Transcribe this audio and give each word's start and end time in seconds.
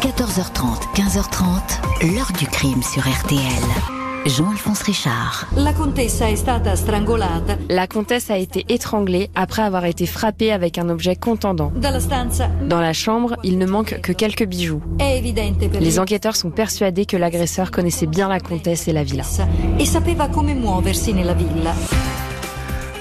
14h30, 0.00 0.94
15h30, 0.94 2.14
l'heure 2.14 2.32
du 2.38 2.46
crime 2.46 2.82
sur 2.82 3.02
RTL. 3.02 3.38
Jean-Alphonse 4.24 4.80
Richard. 4.82 5.46
La 5.56 5.74
stata 6.36 6.74
strangolata 6.74 7.58
La 7.68 7.86
comtesse 7.86 8.30
a 8.30 8.38
été 8.38 8.64
étranglée 8.70 9.28
après 9.34 9.60
avoir 9.60 9.84
été 9.84 10.06
frappée 10.06 10.52
avec 10.52 10.78
un 10.78 10.88
objet 10.88 11.16
contendant. 11.16 11.70
Dans 11.76 12.80
la 12.80 12.92
chambre, 12.94 13.36
il 13.42 13.58
ne 13.58 13.66
manque 13.66 14.00
que 14.00 14.12
quelques 14.12 14.46
bijoux. 14.46 14.80
Les 15.78 15.98
enquêteurs 15.98 16.36
sont 16.36 16.50
persuadés 16.50 17.04
que 17.04 17.18
l'agresseur 17.18 17.70
connaissait 17.70 18.06
bien 18.06 18.28
la 18.30 18.40
comtesse 18.40 18.88
et 18.88 18.94
la 18.94 19.04
villa. 19.04 19.24
e 19.78 19.84
sapeva 19.84 20.28
come 20.28 20.54
muoversi 20.54 21.12
nella 21.12 21.34
villa. 21.34 21.74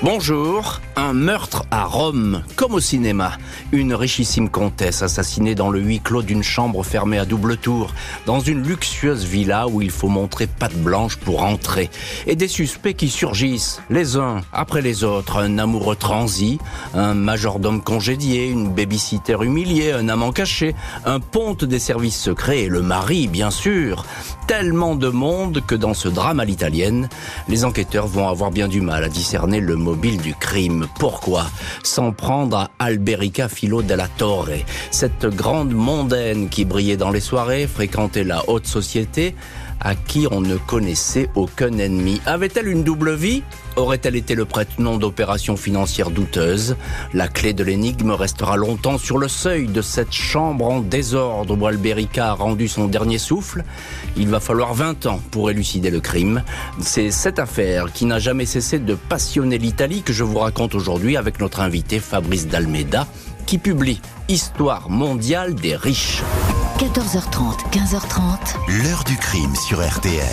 Bonjour, 0.01 0.79
un 0.95 1.11
meurtre 1.11 1.65
à 1.71 1.83
Rome, 1.83 2.43
comme 2.55 2.73
au 2.73 2.79
cinéma. 2.79 3.33
Une 3.73 3.93
richissime 3.93 4.47
comtesse 4.47 5.01
assassinée 5.01 5.55
dans 5.55 5.69
le 5.69 5.81
huis 5.81 5.99
clos 5.99 6.21
d'une 6.21 6.41
chambre 6.41 6.83
fermée 6.83 7.19
à 7.19 7.25
double 7.25 7.57
tour, 7.57 7.93
dans 8.25 8.39
une 8.39 8.63
luxueuse 8.63 9.25
villa 9.25 9.67
où 9.67 9.81
il 9.81 9.91
faut 9.91 10.07
montrer 10.07 10.47
patte 10.47 10.77
blanche 10.77 11.17
pour 11.17 11.43
entrer. 11.43 11.89
Et 12.27 12.37
des 12.37 12.47
suspects 12.47 12.93
qui 12.93 13.09
surgissent, 13.09 13.81
les 13.89 14.15
uns 14.15 14.39
après 14.53 14.81
les 14.81 15.03
autres. 15.03 15.35
Un 15.35 15.57
amoureux 15.57 15.97
transi, 15.97 16.59
un 16.93 17.13
majordome 17.13 17.81
congédié, 17.81 18.47
une 18.47 18.69
babysitter 18.69 19.37
humiliée, 19.41 19.91
un 19.91 20.07
amant 20.07 20.31
caché, 20.31 20.75
un 21.03 21.19
ponte 21.19 21.65
des 21.65 21.79
services 21.79 22.19
secrets 22.19 22.61
et 22.61 22.69
le 22.69 22.81
mari, 22.81 23.27
bien 23.27 23.51
sûr. 23.51 24.05
Tellement 24.47 24.95
de 24.95 25.09
monde 25.09 25.61
que 25.67 25.75
dans 25.75 25.93
ce 25.93 26.07
drame 26.07 26.39
à 26.39 26.45
l'italienne, 26.45 27.09
les 27.49 27.65
enquêteurs 27.65 28.07
vont 28.07 28.29
avoir 28.29 28.49
bien 28.49 28.69
du 28.69 28.79
mal 28.79 29.03
à 29.03 29.09
discerner 29.09 29.59
le 29.59 29.75
du 29.95 30.35
crime. 30.35 30.87
Pourquoi 30.99 31.45
S'en 31.83 32.11
prendre 32.11 32.57
à 32.57 32.71
Alberica 32.79 33.49
Filo 33.49 33.81
della 33.81 34.07
Torre, 34.07 34.63
cette 34.91 35.25
grande 35.25 35.73
mondaine 35.73 36.49
qui 36.49 36.65
brillait 36.65 36.97
dans 36.97 37.11
les 37.11 37.19
soirées, 37.19 37.67
fréquentait 37.67 38.23
la 38.23 38.47
haute 38.49 38.67
société, 38.67 39.35
à 39.79 39.95
qui 39.95 40.27
on 40.31 40.41
ne 40.41 40.57
connaissait 40.57 41.29
aucun 41.35 41.77
ennemi. 41.77 42.21
Avait-elle 42.25 42.67
une 42.67 42.83
double 42.83 43.13
vie 43.13 43.43
Aurait-elle 43.75 44.15
été 44.15 44.35
le 44.35 44.45
prête-nom 44.45 44.97
d'opérations 44.97 45.55
financières 45.55 46.11
douteuses 46.11 46.75
La 47.13 47.27
clé 47.27 47.53
de 47.53 47.63
l'énigme 47.63 48.11
restera 48.11 48.57
longtemps 48.57 48.97
sur 48.97 49.17
le 49.17 49.27
seuil 49.27 49.67
de 49.67 49.81
cette 49.81 50.11
chambre 50.11 50.65
en 50.65 50.79
désordre 50.81 51.57
où 51.57 51.65
Alberica 51.65 52.31
a 52.31 52.33
rendu 52.33 52.67
son 52.67 52.87
dernier 52.87 53.17
souffle. 53.17 53.63
Il 54.17 54.27
va 54.27 54.39
falloir 54.39 54.73
20 54.73 55.05
ans 55.05 55.21
pour 55.31 55.49
élucider 55.49 55.91
le 55.91 56.01
crime. 56.01 56.43
C'est 56.81 57.11
cette 57.11 57.39
affaire 57.39 57.91
qui 57.93 58.05
n'a 58.05 58.19
jamais 58.19 58.45
cessé 58.45 58.79
de 58.79 58.95
passionner 58.95 59.57
l'Italie 59.57 60.01
que 60.01 60.13
je 60.13 60.23
vous 60.23 60.39
raconte 60.39 60.75
aujourd'hui 60.75 61.15
avec 61.15 61.39
notre 61.39 61.61
invité 61.61 61.99
Fabrice 61.99 62.47
D'Almeida 62.47 63.07
qui 63.45 63.57
publie 63.57 64.01
Histoire 64.27 64.89
mondiale 64.91 65.55
des 65.55 65.75
riches. 65.75 66.21
14h30, 66.79 67.71
15h30, 67.73 68.83
L'heure 68.83 69.03
du 69.03 69.17
crime 69.17 69.53
sur 69.53 69.85
RTL. 69.85 70.23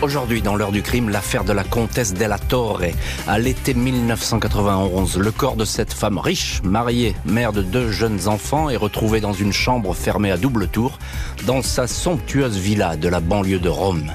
Aujourd'hui, 0.00 0.40
dans 0.40 0.56
l'heure 0.56 0.72
du 0.72 0.80
crime, 0.80 1.10
l'affaire 1.10 1.44
de 1.44 1.52
la 1.52 1.62
comtesse 1.62 2.14
della 2.14 2.38
Torre. 2.38 2.80
À 3.26 3.38
l'été 3.38 3.74
1991, 3.74 5.18
le 5.18 5.30
corps 5.30 5.56
de 5.56 5.66
cette 5.66 5.92
femme 5.92 6.16
riche, 6.16 6.62
mariée, 6.64 7.14
mère 7.26 7.52
de 7.52 7.60
deux 7.60 7.90
jeunes 7.90 8.28
enfants, 8.28 8.70
est 8.70 8.76
retrouvé 8.76 9.20
dans 9.20 9.34
une 9.34 9.52
chambre 9.52 9.92
fermée 9.92 10.30
à 10.30 10.38
double 10.38 10.68
tour, 10.68 10.98
dans 11.46 11.60
sa 11.60 11.86
somptueuse 11.86 12.56
villa 12.56 12.96
de 12.96 13.10
la 13.10 13.20
banlieue 13.20 13.58
de 13.58 13.68
Rome. 13.68 14.14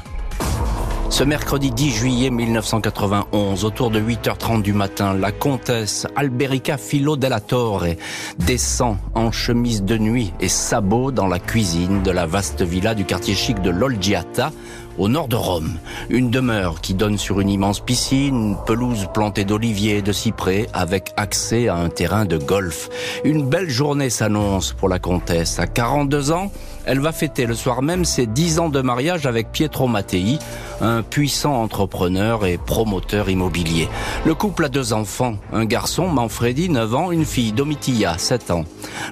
Ce 1.09 1.23
mercredi 1.23 1.71
10 1.71 1.91
juillet 1.91 2.29
1991, 2.29 3.65
autour 3.65 3.89
de 3.89 3.99
8h30 3.99 4.61
du 4.61 4.73
matin, 4.73 5.15
la 5.15 5.31
comtesse 5.31 6.05
Alberica 6.15 6.77
Filo 6.77 7.17
della 7.17 7.39
Torre 7.39 7.95
descend 8.37 8.97
en 9.15 9.31
chemise 9.31 9.83
de 9.83 9.97
nuit 9.97 10.31
et 10.39 10.47
sabots 10.47 11.11
dans 11.11 11.27
la 11.27 11.39
cuisine 11.39 12.03
de 12.03 12.11
la 12.11 12.27
vaste 12.27 12.61
villa 12.61 12.93
du 12.93 13.05
quartier 13.05 13.33
chic 13.33 13.59
de 13.61 13.71
l'Olgiata, 13.71 14.51
au 14.99 15.07
nord 15.07 15.29
de 15.29 15.35
Rome. 15.35 15.79
Une 16.09 16.29
demeure 16.29 16.79
qui 16.79 16.93
donne 16.93 17.17
sur 17.17 17.39
une 17.39 17.49
immense 17.49 17.79
piscine, 17.79 18.35
une 18.35 18.57
pelouse 18.65 19.07
plantée 19.13 19.45
d'oliviers 19.45 19.97
et 19.97 20.01
de 20.01 20.11
cyprès 20.11 20.67
avec 20.73 21.13
accès 21.17 21.69
à 21.69 21.75
un 21.75 21.89
terrain 21.89 22.25
de 22.25 22.37
golf. 22.37 22.89
Une 23.23 23.47
belle 23.47 23.69
journée 23.69 24.09
s'annonce 24.09 24.73
pour 24.73 24.89
la 24.89 24.99
comtesse. 24.99 25.57
À 25.57 25.67
42 25.67 26.31
ans, 26.31 26.51
elle 26.89 26.99
va 26.99 27.11
fêter 27.11 27.45
le 27.45 27.53
soir 27.53 27.83
même 27.83 28.03
ses 28.03 28.25
10 28.25 28.57
ans 28.57 28.69
de 28.69 28.81
mariage 28.81 29.27
avec 29.27 29.51
Pietro 29.51 29.87
Mattei, 29.87 30.39
un 30.81 31.03
puissant 31.03 31.61
entrepreneur 31.61 32.47
et 32.47 32.57
promoteur 32.57 33.29
immobilier. 33.29 33.87
Le 34.25 34.33
couple 34.33 34.65
a 34.65 34.69
deux 34.69 34.91
enfants, 34.91 35.35
un 35.53 35.65
garçon, 35.65 36.07
Manfredi, 36.07 36.67
9 36.67 36.95
ans, 36.95 37.11
une 37.11 37.25
fille, 37.25 37.51
Domitilla, 37.51 38.17
7 38.17 38.49
ans. 38.49 38.65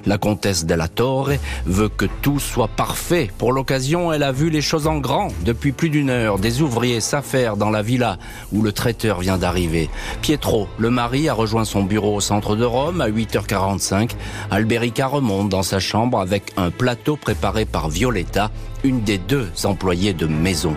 La 0.06 0.18
comtesse 0.18 0.64
della 0.64 0.88
Torre 0.88 1.30
veut 1.66 1.88
que 1.88 2.06
tout 2.20 2.40
soit 2.40 2.66
parfait. 2.66 3.30
Pour 3.38 3.52
l'occasion, 3.52 4.12
elle 4.12 4.24
a 4.24 4.32
vu 4.32 4.50
les 4.50 4.60
choses 4.60 4.88
en 4.88 4.98
grand. 4.98 5.28
Depuis 5.44 5.70
plus 5.70 5.88
d'une 5.88 6.10
heure, 6.10 6.40
des 6.40 6.62
ouvriers 6.62 7.00
s'affairent 7.00 7.56
dans 7.56 7.70
la 7.70 7.82
villa 7.82 8.18
où 8.52 8.62
le 8.62 8.72
traiteur 8.72 9.20
vient 9.20 9.38
d'arriver. 9.38 9.88
Pietro, 10.20 10.66
le 10.78 10.90
mari, 10.90 11.28
a 11.28 11.34
rejoint 11.34 11.64
son 11.64 11.84
bureau 11.84 12.16
au 12.16 12.20
centre 12.20 12.56
de 12.56 12.64
Rome 12.64 13.00
à 13.00 13.08
8h45. 13.08 14.10
Alberica 14.50 15.06
remonte 15.06 15.48
dans 15.48 15.62
sa 15.62 15.78
chambre 15.78 16.18
avec 16.18 16.52
un 16.56 16.70
plateau 16.70 17.16
préparé 17.16 17.67
par 17.68 17.88
Violetta, 17.88 18.50
une 18.84 19.00
des 19.02 19.18
deux 19.18 19.48
employées 19.64 20.14
de 20.14 20.26
maison. 20.26 20.76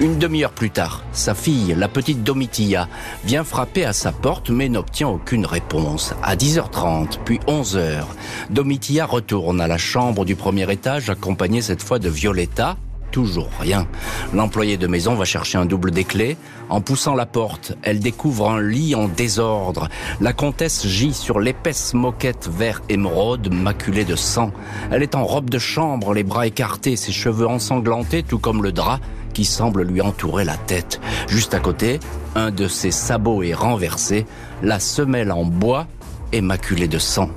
Une 0.00 0.18
demi-heure 0.18 0.52
plus 0.52 0.70
tard, 0.70 1.04
sa 1.12 1.34
fille, 1.34 1.74
la 1.76 1.88
petite 1.88 2.22
Domitilla, 2.22 2.88
vient 3.24 3.44
frapper 3.44 3.84
à 3.84 3.92
sa 3.92 4.12
porte 4.12 4.50
mais 4.50 4.68
n'obtient 4.68 5.08
aucune 5.08 5.46
réponse. 5.46 6.14
À 6.22 6.36
10h30, 6.36 7.18
puis 7.24 7.40
11h, 7.46 8.04
Domitilla 8.50 9.06
retourne 9.06 9.60
à 9.60 9.68
la 9.68 9.78
chambre 9.78 10.24
du 10.24 10.36
premier 10.36 10.70
étage 10.72 11.10
accompagnée 11.10 11.62
cette 11.62 11.82
fois 11.82 11.98
de 11.98 12.08
Violetta, 12.08 12.76
Toujours 13.10 13.50
rien. 13.58 13.86
L'employé 14.32 14.76
de 14.76 14.86
maison 14.86 15.14
va 15.14 15.24
chercher 15.24 15.58
un 15.58 15.66
double 15.66 15.90
des 15.90 16.04
clés. 16.04 16.36
En 16.68 16.80
poussant 16.80 17.14
la 17.14 17.26
porte, 17.26 17.76
elle 17.82 18.00
découvre 18.00 18.48
un 18.48 18.62
lit 18.62 18.94
en 18.94 19.08
désordre. 19.08 19.88
La 20.20 20.32
comtesse 20.32 20.86
gît 20.86 21.14
sur 21.14 21.40
l'épaisse 21.40 21.94
moquette 21.94 22.48
vert 22.48 22.82
émeraude 22.88 23.52
maculée 23.52 24.04
de 24.04 24.16
sang. 24.16 24.52
Elle 24.90 25.02
est 25.02 25.14
en 25.14 25.24
robe 25.24 25.50
de 25.50 25.58
chambre, 25.58 26.14
les 26.14 26.22
bras 26.22 26.46
écartés, 26.46 26.96
ses 26.96 27.12
cheveux 27.12 27.48
ensanglantés, 27.48 28.22
tout 28.22 28.38
comme 28.38 28.62
le 28.62 28.72
drap 28.72 29.00
qui 29.32 29.44
semble 29.44 29.82
lui 29.82 30.00
entourer 30.00 30.44
la 30.44 30.56
tête. 30.56 31.00
Juste 31.28 31.54
à 31.54 31.60
côté, 31.60 32.00
un 32.34 32.50
de 32.50 32.68
ses 32.68 32.90
sabots 32.90 33.42
est 33.42 33.54
renversé, 33.54 34.26
la 34.62 34.80
semelle 34.80 35.32
en 35.32 35.44
bois 35.44 35.86
est 36.32 36.40
maculée 36.40 36.88
de 36.88 36.98
sang. 36.98 37.30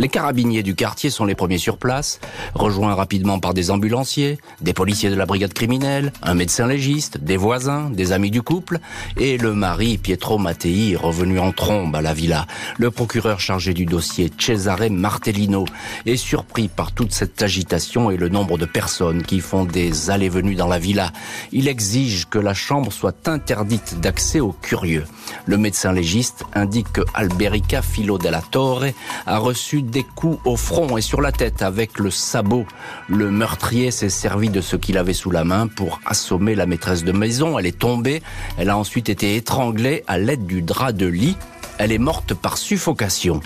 Les 0.00 0.08
carabiniers 0.08 0.62
du 0.62 0.74
quartier 0.74 1.10
sont 1.10 1.26
les 1.26 1.34
premiers 1.34 1.58
sur 1.58 1.76
place, 1.76 2.20
rejoints 2.54 2.94
rapidement 2.94 3.38
par 3.38 3.52
des 3.52 3.70
ambulanciers, 3.70 4.38
des 4.62 4.72
policiers 4.72 5.10
de 5.10 5.14
la 5.14 5.26
brigade 5.26 5.52
criminelle, 5.52 6.10
un 6.22 6.32
médecin 6.32 6.66
légiste, 6.66 7.18
des 7.18 7.36
voisins, 7.36 7.90
des 7.90 8.12
amis 8.12 8.30
du 8.30 8.40
couple, 8.40 8.78
et 9.18 9.36
le 9.36 9.52
mari 9.52 9.98
Pietro 9.98 10.38
Mattei 10.38 10.96
revenu 10.96 11.38
en 11.38 11.52
trombe 11.52 11.94
à 11.94 12.00
la 12.00 12.14
villa. 12.14 12.46
Le 12.78 12.90
procureur 12.90 13.40
chargé 13.40 13.74
du 13.74 13.84
dossier, 13.84 14.32
Cesare 14.38 14.90
Martellino, 14.90 15.66
est 16.06 16.16
surpris 16.16 16.68
par 16.68 16.92
toute 16.92 17.12
cette 17.12 17.42
agitation 17.42 18.10
et 18.10 18.16
le 18.16 18.30
nombre 18.30 18.56
de 18.56 18.64
personnes 18.64 19.22
qui 19.22 19.40
font 19.40 19.66
des 19.66 20.08
allées-venues 20.08 20.54
dans 20.54 20.66
la 20.66 20.78
villa. 20.78 21.12
Il 21.52 21.68
exige 21.68 22.26
que 22.26 22.38
la 22.38 22.54
chambre 22.54 22.90
soit 22.90 23.28
interdite 23.28 24.00
d'accès 24.00 24.40
aux 24.40 24.52
curieux. 24.62 25.04
Le 25.44 25.58
médecin 25.58 25.92
légiste 25.92 26.44
indique 26.54 26.90
que 26.90 27.02
Alberica 27.12 27.82
Filo 27.82 28.16
della 28.16 28.40
Torre 28.50 28.86
a 29.26 29.36
reçu 29.36 29.82
des 29.90 30.04
coups 30.04 30.38
au 30.44 30.56
front 30.56 30.96
et 30.96 31.02
sur 31.02 31.20
la 31.20 31.32
tête 31.32 31.62
avec 31.62 31.98
le 31.98 32.10
sabot. 32.10 32.64
Le 33.08 33.30
meurtrier 33.30 33.90
s'est 33.90 34.08
servi 34.08 34.48
de 34.48 34.60
ce 34.60 34.76
qu'il 34.76 34.96
avait 34.96 35.12
sous 35.12 35.30
la 35.30 35.44
main 35.44 35.66
pour 35.66 36.00
assommer 36.06 36.54
la 36.54 36.66
maîtresse 36.66 37.04
de 37.04 37.12
maison. 37.12 37.58
Elle 37.58 37.66
est 37.66 37.78
tombée. 37.78 38.22
Elle 38.56 38.70
a 38.70 38.78
ensuite 38.78 39.08
été 39.08 39.36
étranglée 39.36 40.04
à 40.06 40.18
l'aide 40.18 40.46
du 40.46 40.62
drap 40.62 40.92
de 40.92 41.06
lit. 41.06 41.36
Elle 41.78 41.92
est 41.92 41.98
morte 41.98 42.34
par 42.34 42.58
suffocation. 42.58 43.40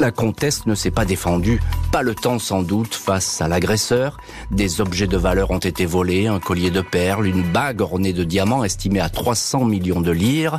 La 0.00 0.10
comtesse 0.10 0.66
ne 0.66 0.74
s'est 0.74 0.90
pas 0.90 1.04
défendue, 1.04 1.60
pas 1.92 2.02
le 2.02 2.16
temps 2.16 2.40
sans 2.40 2.62
doute 2.62 2.94
face 2.94 3.40
à 3.40 3.46
l'agresseur. 3.46 4.18
Des 4.50 4.80
objets 4.80 5.06
de 5.06 5.16
valeur 5.16 5.52
ont 5.52 5.58
été 5.58 5.86
volés, 5.86 6.26
un 6.26 6.40
collier 6.40 6.72
de 6.72 6.80
perles, 6.80 7.26
une 7.26 7.44
bague 7.44 7.80
ornée 7.80 8.12
de 8.12 8.24
diamants 8.24 8.64
estimée 8.64 8.98
à 8.98 9.08
300 9.08 9.64
millions 9.66 10.00
de 10.00 10.10
lire. 10.10 10.58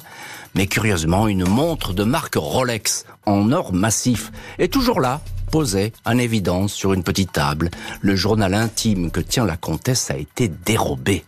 Mais 0.56 0.67
curieusement, 0.67 1.27
une 1.27 1.45
montre 1.45 1.94
de 1.94 2.06
marque 2.06 2.35
Rolex 2.35 3.06
en 3.25 3.51
or 3.51 3.73
massif 3.73 4.31
est 4.57 4.71
toujours 4.71 5.01
là, 5.01 5.19
posée 5.51 5.94
en 6.05 6.17
évidence 6.17 6.73
sur 6.73 6.94
une 6.94 7.03
petite 7.03 7.31
table. 7.31 7.69
Le 8.01 8.15
journal 8.15 8.53
intime 8.53 9.11
que 9.11 9.19
tient 9.19 9.45
la 9.45 9.57
comtesse 9.57 10.11
a 10.11 10.17
été 10.17 10.47
dérobé. 10.47 11.23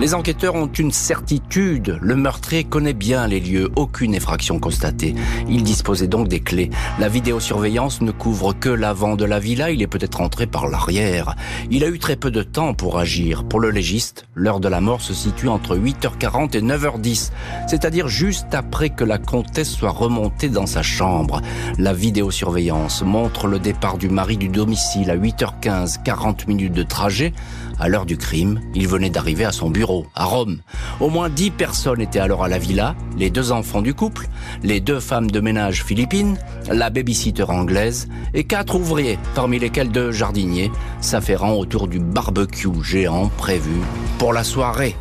Les 0.00 0.14
enquêteurs 0.14 0.56
ont 0.56 0.66
une 0.66 0.90
certitude. 0.90 1.98
Le 2.00 2.16
meurtrier 2.16 2.64
connaît 2.64 2.94
bien 2.94 3.26
les 3.26 3.38
lieux, 3.38 3.70
aucune 3.76 4.14
effraction 4.14 4.58
constatée. 4.58 5.14
Il 5.48 5.62
disposait 5.62 6.08
donc 6.08 6.28
des 6.28 6.40
clés. 6.40 6.70
La 6.98 7.08
vidéosurveillance 7.08 8.00
ne 8.00 8.10
couvre 8.10 8.52
que 8.52 8.68
l'avant 8.68 9.14
de 9.14 9.24
la 9.24 9.38
villa, 9.38 9.70
il 9.70 9.80
est 9.82 9.86
peut-être 9.86 10.20
entré 10.20 10.46
par 10.46 10.66
l'arrière. 10.66 11.36
Il 11.70 11.84
a 11.84 11.88
eu 11.88 11.98
très 11.98 12.16
peu 12.16 12.30
de 12.30 12.42
temps 12.42 12.74
pour 12.74 12.98
agir. 12.98 13.44
Pour 13.44 13.60
le 13.60 13.70
légiste, 13.70 14.26
l'heure 14.34 14.60
de 14.60 14.68
la 14.68 14.80
mort 14.80 15.02
se 15.02 15.14
situe 15.14 15.48
entre 15.48 15.76
8h40 15.76 16.56
et 16.56 16.62
9h10, 16.62 17.30
c'est-à-dire 17.68 18.08
juste 18.08 18.54
après 18.54 18.90
que 18.90 19.04
la 19.04 19.18
comtesse 19.18 19.70
soit 19.70 19.90
remontée 19.90 20.48
dans 20.48 20.66
sa 20.66 20.82
chambre. 20.82 21.42
La 21.78 21.92
vidéosurveillance 21.92 23.02
montre 23.02 23.46
le 23.46 23.58
départ 23.58 23.98
du 23.98 24.08
mari 24.08 24.36
du 24.36 24.48
domicile 24.48 25.10
à 25.10 25.16
8h15, 25.16 26.02
40 26.02 26.48
minutes 26.48 26.72
de 26.72 26.82
trajet. 26.82 27.32
À 27.82 27.88
l'heure 27.88 28.06
du 28.06 28.16
crime, 28.16 28.60
il 28.76 28.86
venait 28.86 29.10
d'arriver 29.10 29.44
à 29.44 29.50
son 29.50 29.68
bureau, 29.68 30.06
à 30.14 30.24
Rome. 30.24 30.60
Au 31.00 31.10
moins 31.10 31.28
dix 31.28 31.50
personnes 31.50 32.00
étaient 32.00 32.20
alors 32.20 32.44
à 32.44 32.48
la 32.48 32.58
villa, 32.58 32.94
les 33.18 33.28
deux 33.28 33.50
enfants 33.50 33.82
du 33.82 33.92
couple, 33.92 34.28
les 34.62 34.78
deux 34.78 35.00
femmes 35.00 35.28
de 35.28 35.40
ménage 35.40 35.82
philippines, 35.82 36.38
la 36.70 36.90
babysitter 36.90 37.42
anglaise 37.50 38.08
et 38.34 38.44
quatre 38.44 38.76
ouvriers, 38.76 39.18
parmi 39.34 39.58
lesquels 39.58 39.90
deux 39.90 40.12
jardiniers, 40.12 40.70
s'affairant 41.00 41.54
autour 41.54 41.88
du 41.88 41.98
barbecue 41.98 42.68
géant 42.84 43.30
prévu 43.36 43.80
pour 44.16 44.32
la 44.32 44.44
soirée. 44.44 44.94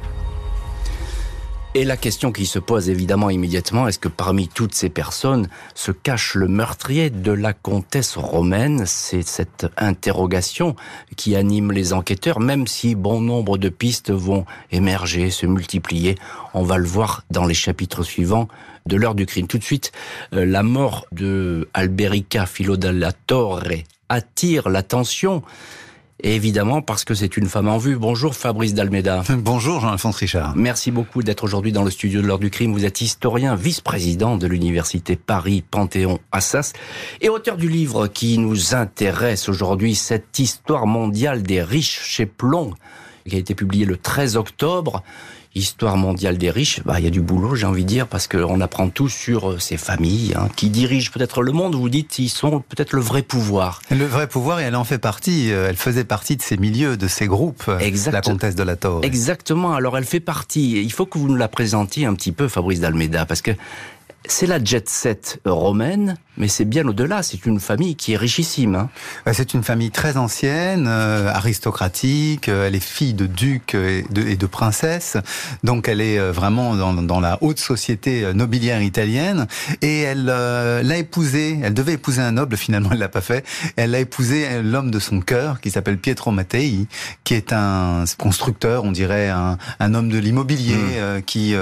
Et 1.73 1.85
la 1.85 1.95
question 1.95 2.33
qui 2.33 2.47
se 2.47 2.59
pose 2.59 2.89
évidemment 2.89 3.29
immédiatement, 3.29 3.87
est-ce 3.87 3.97
que 3.97 4.09
parmi 4.09 4.49
toutes 4.49 4.73
ces 4.73 4.89
personnes 4.89 5.47
se 5.73 5.93
cache 5.93 6.35
le 6.35 6.49
meurtrier 6.49 7.09
de 7.09 7.31
la 7.31 7.53
comtesse 7.53 8.17
romaine? 8.17 8.83
C'est 8.85 9.21
cette 9.21 9.67
interrogation 9.77 10.75
qui 11.15 11.33
anime 11.33 11.71
les 11.71 11.93
enquêteurs, 11.93 12.41
même 12.41 12.67
si 12.67 12.93
bon 12.93 13.21
nombre 13.21 13.57
de 13.57 13.69
pistes 13.69 14.11
vont 14.11 14.45
émerger, 14.71 15.29
se 15.29 15.45
multiplier. 15.45 16.15
On 16.53 16.63
va 16.63 16.77
le 16.77 16.85
voir 16.85 17.23
dans 17.31 17.45
les 17.45 17.53
chapitres 17.53 18.03
suivants 18.03 18.49
de 18.85 18.97
l'heure 18.97 19.15
du 19.15 19.25
crime. 19.25 19.47
Tout 19.47 19.57
de 19.57 19.63
suite, 19.63 19.93
euh, 20.33 20.45
la 20.45 20.63
mort 20.63 21.05
de 21.13 21.69
Alberica 21.73 22.47
Torre 23.27 23.63
attire 24.09 24.67
l'attention 24.67 25.41
et 26.23 26.35
évidemment 26.35 26.81
parce 26.81 27.03
que 27.03 27.13
c'est 27.13 27.37
une 27.37 27.47
femme 27.47 27.67
en 27.67 27.77
vue. 27.77 27.95
Bonjour 27.95 28.35
Fabrice 28.35 28.73
Dalmeda. 28.73 29.23
Bonjour 29.37 29.79
Jean-Alphonse 29.81 30.17
Richard. 30.17 30.55
Merci 30.55 30.91
beaucoup 30.91 31.23
d'être 31.23 31.43
aujourd'hui 31.43 31.71
dans 31.71 31.83
le 31.83 31.91
studio 31.91 32.21
de 32.21 32.27
l'heure 32.27 32.39
du 32.39 32.49
crime. 32.49 32.73
Vous 32.73 32.85
êtes 32.85 33.01
historien, 33.01 33.55
vice-président 33.55 34.37
de 34.37 34.47
l'université 34.47 35.15
Paris 35.15 35.63
Panthéon-Assas 35.69 36.73
et 37.21 37.29
auteur 37.29 37.57
du 37.57 37.69
livre 37.69 38.07
qui 38.07 38.37
nous 38.37 38.75
intéresse 38.75 39.49
aujourd'hui, 39.49 39.95
cette 39.95 40.39
histoire 40.39 40.87
mondiale 40.87 41.43
des 41.43 41.61
riches 41.61 42.01
chez 42.03 42.25
Plomb, 42.25 42.73
qui 43.27 43.35
a 43.35 43.39
été 43.39 43.55
publié 43.55 43.85
le 43.85 43.97
13 43.97 44.37
octobre 44.37 45.03
histoire 45.53 45.97
mondiale 45.97 46.37
des 46.37 46.49
riches, 46.49 46.81
bah, 46.85 46.95
il 46.99 47.03
y 47.03 47.07
a 47.07 47.11
du 47.11 47.21
boulot, 47.21 47.55
j'ai 47.55 47.65
envie 47.65 47.83
de 47.83 47.87
dire, 47.87 48.07
parce 48.07 48.27
qu'on 48.27 48.61
apprend 48.61 48.89
tout 48.89 49.09
sur 49.09 49.51
euh, 49.51 49.59
ces 49.59 49.77
familles 49.77 50.33
hein, 50.35 50.47
qui 50.55 50.69
dirigent 50.69 51.11
peut-être 51.11 51.41
le 51.41 51.51
monde. 51.51 51.75
Vous 51.75 51.89
dites, 51.89 52.19
ils 52.19 52.29
sont 52.29 52.61
peut-être 52.61 52.93
le 52.93 53.01
vrai 53.01 53.21
pouvoir. 53.21 53.81
Le 53.91 54.05
vrai 54.05 54.27
pouvoir, 54.27 54.59
et 54.59 54.63
elle 54.63 54.75
en 54.75 54.83
fait 54.83 54.97
partie. 54.97 55.51
Euh, 55.51 55.67
elle 55.69 55.75
faisait 55.75 56.05
partie 56.05 56.37
de 56.37 56.41
ces 56.41 56.57
milieux, 56.57 56.95
de 56.95 57.07
ces 57.07 57.27
groupes. 57.27 57.65
Euh, 57.67 57.79
exact. 57.79 58.13
La 58.13 58.21
comtesse 58.21 58.55
de 58.55 58.63
la 58.63 58.75
Torre. 58.75 59.03
Exactement. 59.03 59.73
Alors, 59.73 59.97
elle 59.97 60.05
fait 60.05 60.19
partie. 60.19 60.81
Il 60.81 60.91
faut 60.91 61.05
que 61.05 61.17
vous 61.17 61.27
nous 61.27 61.35
la 61.35 61.47
présentiez 61.47 62.05
un 62.05 62.13
petit 62.13 62.31
peu, 62.31 62.47
Fabrice 62.47 62.79
d'Almeida, 62.79 63.25
parce 63.25 63.41
que 63.41 63.51
c'est 64.25 64.47
la 64.47 64.63
jet 64.63 64.87
set 64.87 65.39
romaine, 65.45 66.15
mais 66.37 66.47
c'est 66.47 66.65
bien 66.65 66.87
au-delà. 66.87 67.23
C'est 67.23 67.45
une 67.45 67.59
famille 67.59 67.95
qui 67.95 68.13
est 68.13 68.17
richissime. 68.17 68.75
Hein. 68.75 68.89
C'est 69.33 69.53
une 69.53 69.63
famille 69.63 69.91
très 69.91 70.17
ancienne, 70.17 70.85
euh, 70.87 71.29
aristocratique. 71.29 72.49
Euh, 72.49 72.67
elle 72.67 72.75
est 72.75 72.83
fille 72.83 73.13
de 73.13 73.25
ducs 73.25 73.75
et 73.75 74.05
de, 74.09 74.21
et 74.21 74.37
de 74.37 74.45
princesses, 74.45 75.17
donc 75.63 75.87
elle 75.87 76.01
est 76.01 76.19
euh, 76.19 76.31
vraiment 76.31 76.75
dans, 76.75 76.93
dans, 76.93 77.19
la 77.19 77.37
haute 77.41 77.59
société 77.59 78.33
nobiliaire 78.33 78.81
italienne. 78.81 79.47
Et 79.81 80.01
elle 80.01 80.25
l'a 80.25 80.97
épousé. 80.97 81.59
Elle 81.63 81.73
devait 81.73 81.93
épouser 81.93 82.21
un 82.21 82.31
noble, 82.33 82.57
finalement 82.57 82.89
elle 82.93 82.99
l'a 82.99 83.09
pas 83.09 83.21
fait. 83.21 83.45
Elle 83.75 83.93
a 83.93 83.99
épousé 83.99 84.61
l'homme 84.63 84.91
de 84.91 84.99
son 84.99 85.19
cœur, 85.19 85.61
qui 85.61 85.69
s'appelle 85.69 85.97
Pietro 85.97 86.31
Mattei, 86.31 86.87
qui 87.23 87.33
est 87.33 87.53
un 87.53 88.05
constructeur, 88.17 88.83
on 88.83 88.91
dirait 88.91 89.29
un, 89.29 89.57
un 89.79 89.93
homme 89.93 90.09
de 90.09 90.17
l'immobilier, 90.17 90.75
mmh. 90.75 91.21
qui 91.23 91.55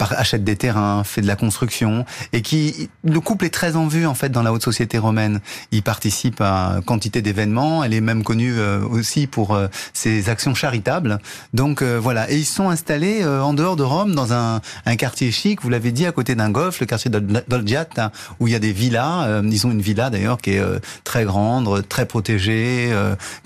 achète 0.00 0.44
des 0.44 0.56
terrains, 0.56 1.04
fait 1.04 1.20
de 1.20 1.26
la 1.26 1.36
construction 1.36 2.04
et 2.32 2.42
qui 2.42 2.88
le 3.04 3.20
couple 3.20 3.44
est 3.44 3.50
très 3.50 3.76
en 3.76 3.86
vue 3.86 4.05
en 4.06 4.14
fait 4.14 4.30
dans 4.30 4.42
la 4.42 4.52
haute 4.52 4.62
société 4.62 4.98
romaine. 4.98 5.40
Il 5.72 5.82
participe 5.82 6.40
à 6.40 6.80
quantité 6.84 7.22
d'événements. 7.22 7.84
Elle 7.84 7.94
est 7.94 8.00
même 8.00 8.22
connue 8.22 8.54
euh, 8.58 8.80
aussi 8.86 9.26
pour 9.26 9.54
euh, 9.54 9.68
ses 9.92 10.28
actions 10.28 10.54
charitables. 10.54 11.18
Donc 11.54 11.82
euh, 11.82 11.98
voilà, 12.00 12.30
et 12.30 12.36
ils 12.36 12.44
sont 12.44 12.68
installés 12.68 13.24
en 13.24 13.54
dehors 13.54 13.76
de 13.76 13.82
Rome 13.82 14.14
dans 14.14 14.32
un, 14.32 14.60
un 14.84 14.96
quartier 14.96 15.30
chic. 15.30 15.62
Vous 15.62 15.70
l'avez 15.70 15.92
dit 15.92 16.06
à 16.06 16.12
côté 16.12 16.34
d'un 16.34 16.50
golf, 16.50 16.80
le 16.80 16.86
quartier 16.86 17.10
d'Olgiata, 17.10 18.12
où 18.40 18.46
il 18.46 18.52
y 18.52 18.56
a 18.56 18.58
des 18.58 18.72
villas. 18.72 19.42
ils 19.44 19.66
ont 19.66 19.70
une 19.70 19.80
villa 19.80 20.10
d'ailleurs 20.10 20.38
qui 20.38 20.50
est 20.52 20.62
très 21.04 21.24
grande, 21.24 21.86
très 21.88 22.06
protégée, 22.06 22.92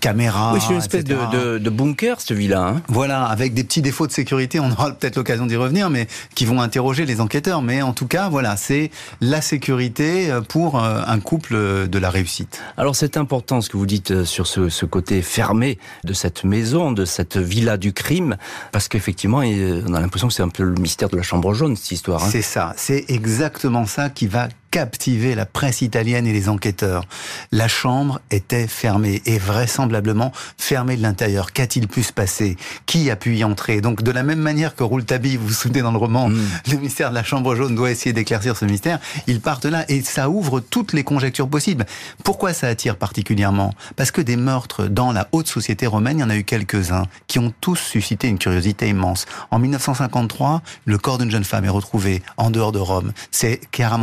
caméra. 0.00 0.52
Oui, 0.54 0.60
c'est 0.60 0.72
une 0.72 0.78
espèce 0.78 1.04
de, 1.04 1.16
de, 1.32 1.58
de, 1.58 1.70
bunker 1.70 2.20
cette 2.20 2.36
villa. 2.36 2.60
Hein 2.60 2.82
voilà, 2.88 3.24
avec 3.24 3.54
des 3.54 3.64
petits 3.64 3.82
défauts 3.82 4.06
de 4.06 4.12
sécurité. 4.12 4.60
On 4.60 4.70
aura 4.70 4.92
peut-être 4.92 5.16
l'occasion 5.16 5.46
d'y 5.46 5.56
revenir, 5.56 5.90
mais 5.90 6.08
qui 6.34 6.44
vont 6.44 6.60
interroger 6.60 7.06
les 7.06 7.20
enquêteurs. 7.20 7.62
Mais 7.62 7.82
en 7.82 7.92
tout 7.92 8.06
cas, 8.06 8.28
voilà, 8.28 8.56
c'est 8.56 8.90
la 9.20 9.40
sécurité 9.40 10.30
pour 10.50 10.82
euh, 10.82 11.02
un 11.06 11.20
couple 11.20 11.88
de 11.88 11.98
la 12.00 12.10
réussite. 12.10 12.60
Alors 12.76 12.96
c'est 12.96 13.16
important 13.16 13.60
ce 13.60 13.70
que 13.70 13.76
vous 13.76 13.86
dites 13.86 14.10
euh, 14.10 14.24
sur 14.24 14.48
ce, 14.48 14.84
côté 14.84 15.22
fermé 15.22 15.78
de 16.02 16.12
cette 16.12 16.42
maison, 16.42 16.90
de 16.90 17.04
cette 17.04 17.36
villa 17.36 17.76
du 17.76 17.92
crime, 17.92 18.36
parce 18.72 18.88
qu'effectivement, 18.88 19.38
on 19.38 19.94
a 19.94 20.00
l'impression 20.00 20.26
que 20.26 20.34
c'est 20.34 20.42
un 20.42 20.48
peu 20.48 20.64
le 20.64 20.74
mystère 20.74 21.08
de 21.08 21.16
la 21.16 21.22
chambre 21.22 21.54
jaune, 21.54 21.76
cette 21.76 21.92
histoire. 21.92 22.24
Hein. 22.24 22.28
C'est 22.32 22.42
ça, 22.42 22.74
c'est 22.76 23.04
exactement 23.06 23.86
ça 23.86 24.10
qui 24.10 24.26
va 24.26 24.48
captiver 24.70 25.34
la 25.34 25.46
presse 25.46 25.82
italienne 25.82 26.26
et 26.26 26.32
les 26.32 26.48
enquêteurs. 26.48 27.04
La 27.52 27.68
chambre 27.68 28.20
était 28.30 28.66
fermée 28.66 29.22
et 29.26 29.38
vraisemblablement 29.38 30.32
fermée 30.58 30.96
de 30.96 31.02
l'intérieur. 31.02 31.52
Qu'a-t-il 31.52 31.88
pu 31.88 32.02
se 32.02 32.12
passer? 32.12 32.56
Qui 32.86 33.10
a 33.10 33.16
pu 33.16 33.36
y 33.36 33.44
entrer? 33.44 33.80
Donc 33.80 34.02
de 34.02 34.10
la 34.10 34.22
même 34.22 34.40
manière 34.40 34.74
que 34.74 34.82
Rouletabille, 34.82 35.36
vous 35.36 35.48
vous 35.48 35.52
souvenez 35.52 35.82
dans 35.82 35.92
le 35.92 35.98
roman, 35.98 36.28
mm. 36.28 36.40
le 36.72 36.76
mystère 36.78 37.10
de 37.10 37.14
la 37.14 37.24
chambre 37.24 37.54
jaune 37.54 37.74
doit 37.74 37.90
essayer 37.90 38.12
d'éclaircir 38.12 38.56
ce 38.56 38.64
mystère, 38.64 38.98
ils 39.26 39.40
partent 39.40 39.64
là 39.64 39.84
et 39.88 40.02
ça 40.02 40.28
ouvre 40.28 40.60
toutes 40.60 40.92
les 40.92 41.04
conjectures 41.04 41.48
possibles. 41.48 41.86
Pourquoi 42.24 42.52
ça 42.52 42.68
attire 42.68 42.96
particulièrement? 42.96 43.74
Parce 43.96 44.10
que 44.10 44.20
des 44.20 44.36
meurtres 44.36 44.86
dans 44.86 45.12
la 45.12 45.28
haute 45.32 45.48
société 45.48 45.86
romaine, 45.86 46.18
il 46.18 46.20
y 46.20 46.24
en 46.24 46.30
a 46.30 46.36
eu 46.36 46.44
quelques-uns 46.44 47.04
qui 47.26 47.38
ont 47.38 47.52
tous 47.60 47.76
suscité 47.76 48.28
une 48.28 48.38
curiosité 48.38 48.88
immense. 48.88 49.26
En 49.50 49.58
1953, 49.58 50.62
le 50.84 50.98
corps 50.98 51.18
d'une 51.18 51.30
jeune 51.30 51.44
femme 51.44 51.64
est 51.64 51.70
retrouvé 51.70 52.22
en 52.36 52.50
dehors 52.50 52.72
de 52.72 52.78
Rome. 52.78 53.12
C'est 53.30 53.60
Chiara 53.72 53.98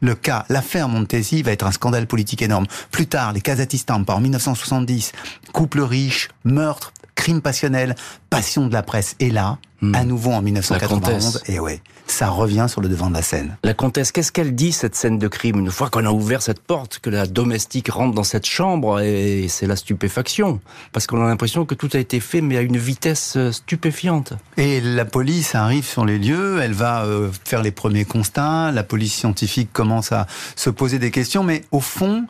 Le 0.00 0.14
cas, 0.14 0.44
l'affaire 0.48 0.88
Montesi 0.88 1.42
va 1.42 1.52
être 1.52 1.66
un 1.66 1.72
scandale 1.72 2.06
politique 2.06 2.42
énorme. 2.42 2.66
Plus 2.90 3.06
tard, 3.06 3.32
les 3.32 3.40
Kazakhstan, 3.40 4.04
en 4.06 4.20
1970, 4.20 5.12
couple 5.52 5.80
riche, 5.80 6.28
meurtre, 6.44 6.92
crime 7.18 7.42
passionnel, 7.42 7.96
passion 8.30 8.68
de 8.68 8.72
la 8.72 8.84
presse. 8.84 9.16
Et 9.18 9.30
là, 9.30 9.58
hmm. 9.82 9.94
à 9.96 10.04
nouveau 10.04 10.30
en 10.30 10.40
1991, 10.40 11.42
et 11.48 11.58
ouais, 11.58 11.82
ça 12.06 12.28
revient 12.28 12.66
sur 12.68 12.80
le 12.80 12.88
devant 12.88 13.10
de 13.10 13.14
la 13.14 13.22
scène. 13.22 13.56
La 13.64 13.74
comtesse, 13.74 14.12
qu'est-ce 14.12 14.30
qu'elle 14.30 14.54
dit 14.54 14.70
cette 14.70 14.94
scène 14.94 15.18
de 15.18 15.26
crime 15.26 15.58
une 15.58 15.72
fois 15.72 15.90
qu'on 15.90 16.06
a 16.06 16.12
ouvert 16.12 16.42
cette 16.42 16.60
porte, 16.60 17.00
que 17.00 17.10
la 17.10 17.26
domestique 17.26 17.90
rentre 17.90 18.14
dans 18.14 18.22
cette 18.22 18.46
chambre 18.46 19.00
et 19.00 19.46
c'est 19.48 19.66
la 19.66 19.74
stupéfaction? 19.74 20.60
Parce 20.92 21.08
qu'on 21.08 21.20
a 21.20 21.26
l'impression 21.26 21.66
que 21.66 21.74
tout 21.74 21.90
a 21.94 21.98
été 21.98 22.20
fait 22.20 22.40
mais 22.40 22.56
à 22.56 22.60
une 22.60 22.78
vitesse 22.78 23.34
euh, 23.36 23.50
stupéfiante. 23.50 24.34
Et 24.56 24.80
la 24.80 25.04
police 25.04 25.56
arrive 25.56 25.84
sur 25.84 26.04
les 26.04 26.20
lieux, 26.20 26.60
elle 26.62 26.72
va 26.72 27.02
euh, 27.02 27.30
faire 27.44 27.62
les 27.62 27.72
premiers 27.72 28.04
constats, 28.04 28.70
la 28.70 28.84
police 28.84 29.12
scientifique 29.12 29.72
commence 29.72 30.12
à 30.12 30.28
se 30.54 30.70
poser 30.70 31.00
des 31.00 31.10
questions, 31.10 31.42
mais 31.42 31.64
au 31.72 31.80
fond, 31.80 32.26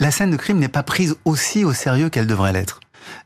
la 0.00 0.10
scène 0.10 0.30
de 0.30 0.36
crime 0.36 0.58
n'est 0.58 0.68
pas 0.68 0.82
prise 0.82 1.16
aussi 1.26 1.62
au 1.62 1.74
sérieux 1.74 2.08
qu'elle 2.08 2.26
devrait 2.26 2.54
l'être. 2.54 2.80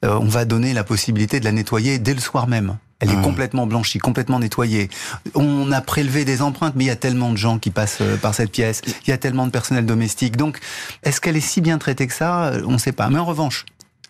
Euh, 0.04 0.18
on 0.20 0.28
va 0.28 0.44
donner 0.44 0.72
la 0.72 0.84
possibilité 0.84 1.40
de 1.40 1.44
la 1.44 1.52
nettoyer 1.52 1.98
dès 1.98 2.14
le 2.14 2.20
soir 2.20 2.46
même. 2.46 2.76
Elle 3.00 3.10
est 3.10 3.16
mmh. 3.16 3.22
complètement 3.22 3.66
blanchie, 3.66 3.98
complètement 3.98 4.40
nettoyée. 4.40 4.88
On 5.34 5.70
a 5.70 5.80
prélevé 5.80 6.24
des 6.24 6.42
empreintes, 6.42 6.74
mais 6.74 6.84
il 6.84 6.88
y 6.88 6.90
a 6.90 6.96
tellement 6.96 7.30
de 7.30 7.36
gens 7.36 7.58
qui 7.58 7.70
passent 7.70 7.98
euh, 8.00 8.16
par 8.16 8.34
cette 8.34 8.50
pièce. 8.50 8.82
Il 9.06 9.10
y 9.10 9.12
a 9.12 9.18
tellement 9.18 9.46
de 9.46 9.52
personnel 9.52 9.86
domestique. 9.86 10.36
Donc, 10.36 10.58
est-ce 11.04 11.20
qu'elle 11.20 11.36
est 11.36 11.40
si 11.40 11.60
bien 11.60 11.78
traitée 11.78 12.08
que 12.08 12.12
ça? 12.14 12.46
Euh, 12.46 12.62
On 12.66 12.72
ne 12.72 12.78
sait 12.78 12.92
pas. 12.92 13.08
Mais 13.08 13.20
en 13.20 13.24
revanche, 13.24 13.66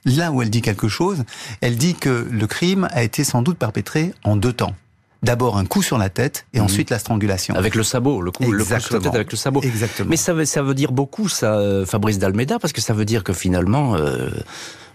là 0.07 0.33
où 0.33 0.41
elle 0.41 0.49
dit 0.49 0.63
quelque 0.63 0.89
chose, 0.89 1.25
elle 1.61 1.77
dit 1.77 1.95
que 1.95 2.27
le 2.31 2.47
crime 2.47 2.89
a 2.93 3.03
été 3.03 3.25
sans 3.25 3.43
doute 3.43 3.59
perpétré 3.59 4.15
en 4.25 4.37
deux 4.37 4.55
temps. 4.55 4.75
D'abord 5.23 5.59
un 5.59 5.67
coup 5.67 5.83
sur 5.83 5.99
la 5.99 6.09
tête 6.09 6.47
et 6.55 6.61
mmh. 6.61 6.63
ensuite 6.63 6.91
la 6.91 6.99
strangulation. 6.99 7.57
Avec 7.57 7.75
le 7.75 7.83
sabot, 7.83 8.23
le 8.23 8.31
coup, 8.31 8.51
le 8.51 8.65
coup 8.65 8.81
sur 8.81 8.95
la 8.95 9.01
tête 9.01 9.15
avec 9.15 9.33
le 9.33 9.37
sabot. 9.37 9.61
Exactement. 9.63 10.09
Mais 10.09 10.17
ça 10.17 10.33
veut, 10.33 10.45
ça 10.45 10.63
veut 10.63 10.75
dire 10.75 10.93
beaucoup, 10.93 11.29
ça, 11.29 11.61
Fabrice 11.87 12.19
Dalmeda, 12.19 12.59
parce 12.61 12.73
que 12.73 12.81
ça 12.81 12.95
veut 12.95 13.05
dire 13.05 13.25
que 13.25 13.33
finalement, 13.33 13.97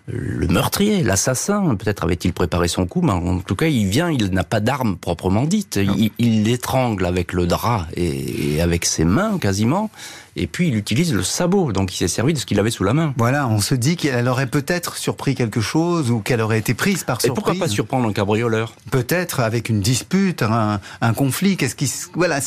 le 0.08 0.48
meurtrier, 0.48 1.02
l'assassin, 1.02 1.76
peut-être 1.76 2.04
avait-il 2.04 2.34
préparé 2.34 2.68
son 2.68 2.86
coup, 2.86 3.02
mais 3.02 3.14
en 3.14 3.40
tout 3.40 3.56
cas, 3.56 3.68
il 3.68 3.88
vient, 3.88 4.12
il 4.12 4.32
n'a 4.32 4.44
pas 4.44 4.60
d'arme 4.60 4.98
proprement 4.98 5.46
dite. 5.46 5.80
Il, 6.20 6.44
l'étrangle 6.44 7.06
avec 7.06 7.32
le 7.32 7.48
drap 7.48 7.88
et, 7.96 8.62
avec 8.62 8.84
ses 8.84 9.06
mains 9.06 9.38
quasiment, 9.38 9.90
et 10.36 10.48
puis 10.48 10.70
il 10.70 10.76
utilise 10.76 11.14
le 11.14 11.24
sabot, 11.24 11.72
donc 11.72 11.94
il 11.94 11.98
s'est 11.98 12.08
servi 12.08 12.34
de 12.34 12.40
ce 12.40 12.46
qu'il 12.46 12.60
avait 12.60 12.72
sous 12.72 12.84
la 12.84 12.94
main. 12.94 13.14
Voilà, 13.18 13.48
on 13.48 13.60
se 13.60 13.76
dit 13.76 13.96
qu'elle 13.96 14.28
aurait 14.28 14.48
peut-être 14.48 14.98
surpris 14.98 15.36
quelque 15.36 15.62
chose 15.62 16.12
ou 16.12 16.20
qu'elle 16.20 16.42
aurait 16.42 16.60
été 16.60 16.74
prise 16.74 17.04
par 17.04 17.22
surprise. 17.22 17.32
Et 17.32 17.36
pourquoi 17.36 17.68
pas 17.68 17.72
surprendre 17.72 18.08
un 18.08 18.14
cabrioleur 18.14 18.74
Peut-être 18.92 19.40
avec 19.40 19.70
une 19.70 19.82
dispute, 19.82 20.42
un, 20.42 20.80
un 21.02 21.14
conflit. 21.14 21.58
Qu'est-ce 21.58 21.76
qui, 21.76 21.92
voilà, 22.16 22.40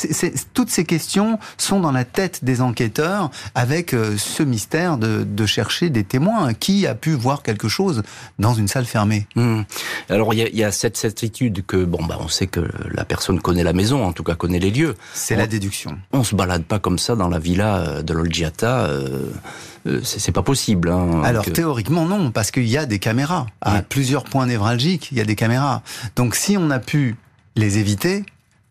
toutes 0.55 0.71
ces 0.71 0.85
questions 0.85 1.39
sont 1.59 1.81
dans 1.81 1.93
la 1.93 2.05
tête 2.05 2.45
des 2.45 2.61
enquêteurs 2.61 3.31
avec 3.55 3.95
euh, 3.95 4.17
ce 4.17 4.43
mystère 4.43 4.99
de, 4.99 5.25
de, 5.25 5.47
chercher 5.47 5.91
des 5.91 6.05
témoins. 6.05 6.55
Qui 6.55 6.87
a 6.87 6.95
pu 6.95 7.13
voir 7.13 7.43
quelque 7.43 7.69
chose 7.69 8.03
dans 8.39 8.55
une 8.55 8.69
salle 8.69 8.87
fermée? 8.87 9.27
Hmm. 9.37 9.63
Alors 10.09 10.35
il 10.35 10.39
y 10.39 10.43
a, 10.43 10.49
y 10.49 10.65
a, 10.65 10.73
cette 10.73 10.97
certitude 10.97 11.65
que 11.67 11.85
bon 11.85 12.05
bah 12.05 12.19
on 12.21 12.29
sait 12.29 12.47
que 12.47 12.61
la 12.91 13.05
personne 13.05 13.41
connaît 13.41 13.65
la 13.65 13.73
maison, 13.73 14.05
en 14.05 14.13
tout 14.13 14.25
cas 14.25 14.35
connaît 14.35 14.59
les 14.59 14.71
lieux. 14.71 14.95
C'est 15.15 15.37
la 15.37 15.47
déduction. 15.47 15.99
On 16.13 16.25
se 16.25 16.35
balade 16.35 16.65
pas 16.65 16.79
comme 16.79 16.99
ça 16.99 17.15
dans 17.15 17.29
la 17.29 17.39
villa 17.39 17.76
euh, 17.77 18.03
de 18.03 18.13
l'Olgiata. 18.13 18.87
Euh, 18.87 19.31
euh, 19.87 20.01
c'est 20.03 20.33
pas 20.33 20.43
possible. 20.43 20.91
Hein, 20.91 21.23
Alors 21.25 21.45
théoriquement 21.45 22.07
non, 22.07 22.31
parce 22.31 22.51
qu'il 22.51 22.67
y 22.67 22.77
a 22.77 22.87
des 22.87 22.99
caméras 22.99 23.47
à 23.61 23.83
plusieurs 23.83 24.25
points 24.25 24.47
névralgiques. 24.47 25.09
Il 25.13 25.19
y 25.19 25.21
a 25.21 25.25
des 25.25 25.37
caméras. 25.37 25.83
Donc 26.17 26.35
si 26.35 26.57
on 26.57 26.71
a 26.71 26.79
pu 26.79 27.17
les 27.55 27.79
éviter, 27.79 28.25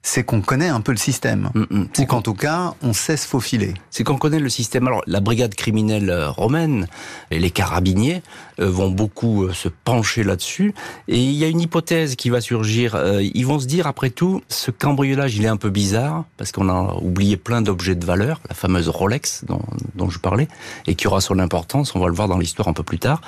c'est 0.05 0.23
qu'on 0.23 0.41
connaît 0.41 0.69
un 0.69 0.81
peu 0.81 0.91
le 0.91 0.99
système. 0.99 1.49
Mm, 1.55 1.63
mm. 1.69 1.87
Ou 1.97 2.05
qu'en 2.05 2.21
tout 2.21 2.35
cas, 2.35 2.75
on 2.83 2.93
sait 2.93 3.17
se 3.17 3.27
faufiler. 3.27 3.73
C'est 3.89 4.03
qu'on 4.03 4.17
connaît 4.17 4.39
le 4.39 4.49
système. 4.49 4.85
Alors, 4.85 5.01
la 5.07 5.19
brigade 5.19 5.55
criminelle 5.55 6.11
euh, 6.11 6.29
romaine 6.29 6.87
et 7.31 7.39
les 7.39 7.49
carabiniers 7.49 8.21
euh, 8.59 8.69
vont 8.69 8.91
beaucoup 8.91 9.45
euh, 9.45 9.53
se 9.53 9.67
pencher 9.67 10.23
là-dessus. 10.23 10.75
Et 11.07 11.17
il 11.17 11.33
y 11.33 11.43
a 11.43 11.47
une 11.47 11.59
hypothèse 11.59 12.15
qui 12.15 12.29
va 12.29 12.39
surgir. 12.39 12.95
Ils 13.19 13.47
vont 13.47 13.59
se 13.59 13.65
dire, 13.65 13.87
après 13.87 14.11
tout, 14.11 14.43
ce 14.47 14.69
cambriolage, 14.69 15.35
il 15.37 15.43
est 15.43 15.49
un 15.49 15.57
peu 15.57 15.71
bizarre, 15.71 16.25
parce 16.37 16.51
qu'on 16.51 16.69
a 16.69 16.95
oublié 17.01 17.35
plein 17.35 17.63
d'objets 17.63 17.95
de 17.95 18.05
valeur, 18.05 18.41
la 18.47 18.53
fameuse 18.53 18.89
Rolex 18.89 19.43
dont, 19.45 19.63
dont, 19.95 20.11
je 20.11 20.19
parlais, 20.19 20.47
et 20.85 20.93
qui 20.93 21.07
aura 21.07 21.19
son 21.19 21.39
importance, 21.39 21.95
on 21.95 21.99
va 21.99 22.07
le 22.07 22.13
voir 22.13 22.27
dans 22.27 22.37
l'histoire 22.37 22.67
un 22.67 22.73
peu 22.73 22.83
plus 22.83 22.99
tard. 22.99 23.21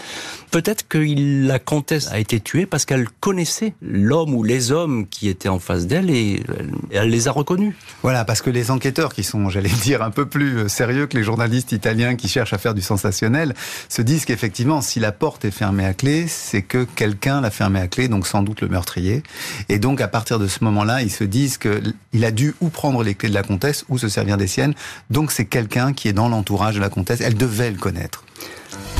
Peut-être 0.51 0.87
que 0.87 0.99
la 0.99 1.57
comtesse 1.57 2.07
a 2.09 2.19
été 2.19 2.39
tuée 2.39 2.67
parce 2.67 2.85
qu'elle 2.85 3.09
connaissait 3.19 3.73
l'homme 3.81 4.35
ou 4.35 4.43
les 4.43 4.71
hommes 4.71 5.07
qui 5.07 5.27
étaient 5.27 5.49
en 5.49 5.59
face 5.59 5.87
d'elle 5.87 6.11
et 6.11 6.43
elle 6.91 7.09
les 7.09 7.27
a 7.27 7.31
reconnus. 7.31 7.75
Voilà, 8.03 8.25
parce 8.25 8.41
que 8.41 8.49
les 8.49 8.71
enquêteurs 8.71 9.13
qui 9.13 9.23
sont, 9.23 9.49
j'allais 9.49 9.69
dire, 9.83 10.01
un 10.01 10.11
peu 10.11 10.25
plus 10.25 10.57
euh, 10.57 10.67
sérieux 10.67 11.07
que 11.07 11.17
les 11.17 11.23
journalistes 11.23 11.71
italiens 11.71 12.15
qui 12.15 12.27
cherchent 12.27 12.53
à 12.53 12.57
faire 12.57 12.73
du 12.73 12.81
sensationnel, 12.81 13.53
se 13.89 14.01
disent 14.01 14.25
qu'effectivement, 14.25 14.81
si 14.81 14.99
la 14.99 15.11
porte 15.11 15.45
est 15.45 15.51
fermée 15.51 15.85
à 15.85 15.93
clé, 15.93 16.27
c'est 16.27 16.61
que 16.61 16.83
quelqu'un 16.83 17.41
l'a 17.41 17.51
fermée 17.51 17.79
à 17.79 17.87
clé, 17.87 18.07
donc 18.07 18.27
sans 18.27 18.41
doute 18.41 18.61
le 18.61 18.67
meurtrier. 18.67 19.23
Et 19.69 19.79
donc, 19.79 20.01
à 20.01 20.07
partir 20.07 20.39
de 20.39 20.47
ce 20.47 20.63
moment-là, 20.63 21.01
ils 21.01 21.11
se 21.11 21.23
disent 21.23 21.57
qu'il 21.57 22.25
a 22.25 22.31
dû 22.31 22.55
ou 22.61 22.69
prendre 22.69 23.03
les 23.03 23.15
clés 23.15 23.29
de 23.29 23.33
la 23.33 23.43
comtesse 23.43 23.85
ou 23.89 23.97
se 23.97 24.09
servir 24.09 24.37
des 24.37 24.47
siennes. 24.47 24.73
Donc, 25.09 25.31
c'est 25.31 25.45
quelqu'un 25.45 25.93
qui 25.93 26.07
est 26.07 26.13
dans 26.13 26.29
l'entourage 26.29 26.75
de 26.75 26.81
la 26.81 26.89
comtesse. 26.89 27.21
Elle 27.21 27.35
devait 27.35 27.71
le 27.71 27.77
connaître. 27.77 28.23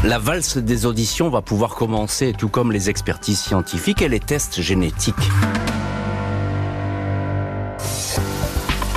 La 0.04 0.20
valse 0.20 0.58
des 0.58 0.86
auditions 0.86 1.30
va 1.30 1.42
pouvoir 1.42 1.76
commencer, 1.76 2.34
tout 2.38 2.50
comme 2.50 2.72
les 2.72 2.90
expertises 2.90 3.40
scientifiques 3.40 4.02
et 4.02 4.10
les 4.10 4.20
tests 4.20 4.62
génétiques. 4.62 5.16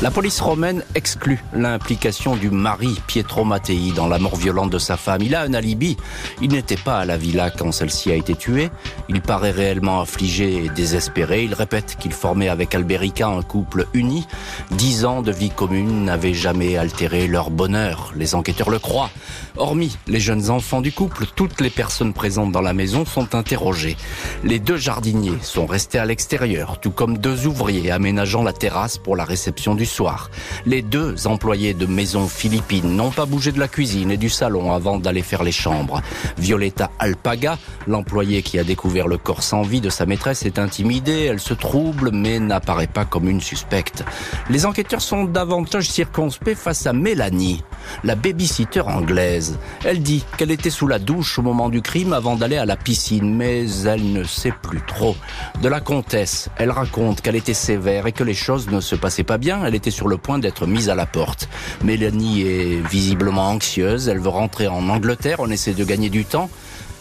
La 0.02 0.10
police 0.10 0.40
romaine 0.40 0.82
exclut 0.94 1.44
l'implication 1.52 2.34
du 2.34 2.48
mari 2.48 2.98
Pietro 3.06 3.44
Mattei 3.44 3.92
dans 3.94 4.08
la 4.08 4.18
mort 4.18 4.36
violente 4.36 4.70
de 4.70 4.78
sa 4.78 4.96
femme. 4.96 5.20
Il 5.20 5.34
a 5.34 5.42
un 5.42 5.52
alibi. 5.52 5.98
Il 6.40 6.52
n'était 6.52 6.78
pas 6.78 7.00
à 7.00 7.04
la 7.04 7.18
villa 7.18 7.50
quand 7.50 7.70
celle-ci 7.70 8.10
a 8.10 8.14
été 8.14 8.34
tuée. 8.34 8.70
Il 9.10 9.20
paraît 9.20 9.50
réellement 9.50 10.00
affligé 10.00 10.64
et 10.64 10.70
désespéré. 10.70 11.44
Il 11.44 11.52
répète 11.52 11.96
qu'il 12.00 12.12
formait 12.12 12.48
avec 12.48 12.74
Alberica 12.74 13.28
un 13.28 13.42
couple 13.42 13.88
uni. 13.92 14.26
Dix 14.70 15.04
ans 15.04 15.20
de 15.20 15.32
vie 15.32 15.50
commune 15.50 16.06
n'avaient 16.06 16.32
jamais 16.32 16.78
altéré 16.78 17.26
leur 17.26 17.50
bonheur. 17.50 18.14
Les 18.16 18.34
enquêteurs 18.34 18.70
le 18.70 18.78
croient. 18.78 19.10
Hormis 19.58 19.98
les 20.06 20.20
jeunes 20.20 20.48
enfants 20.48 20.80
du 20.80 20.92
couple, 20.92 21.26
toutes 21.36 21.60
les 21.60 21.68
personnes 21.68 22.14
présentes 22.14 22.52
dans 22.52 22.62
la 22.62 22.72
maison 22.72 23.04
sont 23.04 23.34
interrogées. 23.34 23.98
Les 24.44 24.60
deux 24.60 24.78
jardiniers 24.78 25.38
sont 25.42 25.66
restés 25.66 25.98
à 25.98 26.06
l'extérieur, 26.06 26.80
tout 26.80 26.90
comme 26.90 27.18
deux 27.18 27.46
ouvriers 27.46 27.90
aménageant 27.90 28.42
la 28.42 28.54
terrasse 28.54 28.96
pour 28.96 29.14
la 29.14 29.24
réception 29.24 29.74
du 29.74 29.89
soir. 29.90 30.30
Les 30.64 30.82
deux 30.82 31.26
employés 31.26 31.74
de 31.74 31.86
maison 31.86 32.28
philippine 32.28 32.96
n'ont 32.96 33.10
pas 33.10 33.26
bougé 33.26 33.52
de 33.52 33.58
la 33.58 33.68
cuisine 33.68 34.10
et 34.10 34.16
du 34.16 34.30
salon 34.30 34.72
avant 34.72 34.98
d'aller 34.98 35.22
faire 35.22 35.42
les 35.42 35.52
chambres. 35.52 36.00
Violetta 36.38 36.90
Alpaga, 36.98 37.58
l'employé 37.86 38.42
qui 38.42 38.58
a 38.58 38.64
découvert 38.64 39.08
le 39.08 39.18
corps 39.18 39.42
sans 39.42 39.62
vie 39.62 39.80
de 39.80 39.90
sa 39.90 40.06
maîtresse, 40.06 40.44
est 40.44 40.58
intimidée, 40.58 41.24
elle 41.24 41.40
se 41.40 41.54
trouble 41.54 42.10
mais 42.12 42.38
n'apparaît 42.38 42.86
pas 42.86 43.04
comme 43.04 43.28
une 43.28 43.40
suspecte. 43.40 44.04
Les 44.48 44.66
enquêteurs 44.66 45.02
sont 45.02 45.24
davantage 45.24 45.88
circonspects 45.88 46.54
face 46.54 46.86
à 46.86 46.92
Mélanie, 46.92 47.62
la 48.04 48.14
babysitter 48.14 48.80
anglaise. 48.80 49.58
Elle 49.84 50.02
dit 50.02 50.24
qu'elle 50.36 50.50
était 50.50 50.70
sous 50.70 50.86
la 50.86 50.98
douche 50.98 51.38
au 51.38 51.42
moment 51.42 51.68
du 51.68 51.82
crime 51.82 52.12
avant 52.12 52.36
d'aller 52.36 52.56
à 52.56 52.66
la 52.66 52.76
piscine, 52.76 53.34
mais 53.34 53.68
elle 53.84 54.12
ne 54.12 54.24
sait 54.24 54.54
plus 54.62 54.82
trop. 54.86 55.16
De 55.62 55.68
la 55.68 55.80
comtesse, 55.80 56.48
elle 56.56 56.70
raconte 56.70 57.20
qu'elle 57.20 57.36
était 57.36 57.54
sévère 57.54 58.06
et 58.06 58.12
que 58.12 58.24
les 58.24 58.34
choses 58.34 58.70
ne 58.70 58.80
se 58.80 58.94
passaient 58.94 59.24
pas 59.24 59.38
bien. 59.38 59.64
Était 59.80 59.90
sur 59.90 60.08
le 60.08 60.18
point 60.18 60.38
d'être 60.38 60.66
mise 60.66 60.90
à 60.90 60.94
la 60.94 61.06
porte. 61.06 61.48
Mélanie 61.82 62.42
est 62.42 62.86
visiblement 62.86 63.48
anxieuse, 63.48 64.08
elle 64.08 64.20
veut 64.20 64.28
rentrer 64.28 64.68
en 64.68 64.90
Angleterre, 64.90 65.36
on 65.40 65.50
essaie 65.50 65.72
de 65.72 65.84
gagner 65.84 66.10
du 66.10 66.26
temps. 66.26 66.50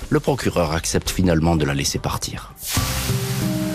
Le 0.10 0.22
procureur 0.22 0.72
accepte 0.72 1.10
finalement 1.10 1.58
de 1.58 1.66
la 1.66 1.74
laisser 1.74 2.00
partir. 2.00 2.54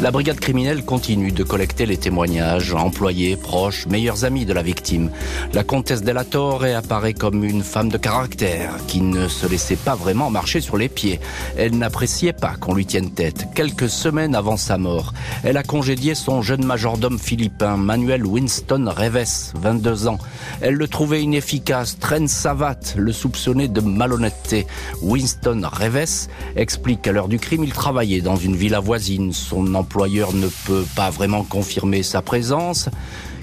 La 0.02 0.10
brigade 0.10 0.38
criminelle 0.38 0.84
continue 0.84 1.32
de 1.32 1.44
collecter 1.44 1.86
les 1.86 1.96
témoignages, 1.96 2.74
employés, 2.74 3.36
proches, 3.36 3.86
meilleurs 3.86 4.24
amis 4.24 4.44
de 4.44 4.52
la 4.52 4.62
victime. 4.62 5.10
La 5.54 5.64
comtesse 5.64 6.02
Della 6.02 6.24
Torre 6.24 6.64
apparaît 6.76 7.14
comme 7.14 7.42
une 7.42 7.62
femme 7.62 7.88
de 7.88 7.96
caractère, 7.96 8.74
qui 8.86 9.00
ne 9.00 9.28
se 9.28 9.46
laissait 9.46 9.76
pas 9.76 9.94
vraiment 9.94 10.30
marcher 10.30 10.60
sur 10.60 10.76
les 10.76 10.90
pieds. 10.90 11.20
Elle 11.56 11.78
n'appréciait 11.78 12.34
pas 12.34 12.56
qu'on 12.60 12.74
lui 12.74 12.84
tienne 12.84 13.12
tête. 13.12 13.46
Quelques 13.54 13.88
semaines 13.88 14.34
avant 14.34 14.58
sa 14.58 14.76
mort, 14.76 15.14
elle 15.42 15.56
a 15.56 15.62
congédié 15.62 16.14
son 16.14 16.42
jeune 16.42 16.64
majordome 16.64 17.18
philippin, 17.18 17.76
Manuel 17.76 18.26
Winston 18.26 18.92
Reves, 18.94 19.52
22 19.54 20.08
ans. 20.08 20.18
Elle 20.60 20.74
le 20.74 20.88
trouvait 20.88 21.22
inefficace, 21.22 21.98
traîne 21.98 22.28
savate, 22.28 22.94
le 22.98 23.12
soupçonnait 23.12 23.68
de 23.68 23.80
malhonnêteté. 23.80 24.66
Winston 25.02 25.62
Reves 25.64 26.28
explique 26.56 27.02
qu'à 27.02 27.12
l'heure 27.12 27.28
du 27.28 27.38
crime, 27.38 27.64
il 27.64 27.72
travaillait 27.72 28.20
dans 28.20 28.36
une 28.36 28.56
villa 28.56 28.80
voisine. 28.80 29.32
Son 29.32 29.74
l'employeur 29.94 30.32
ne 30.32 30.48
peut 30.48 30.84
pas 30.96 31.10
vraiment 31.10 31.44
confirmer 31.44 32.02
sa 32.02 32.20
présence. 32.20 32.88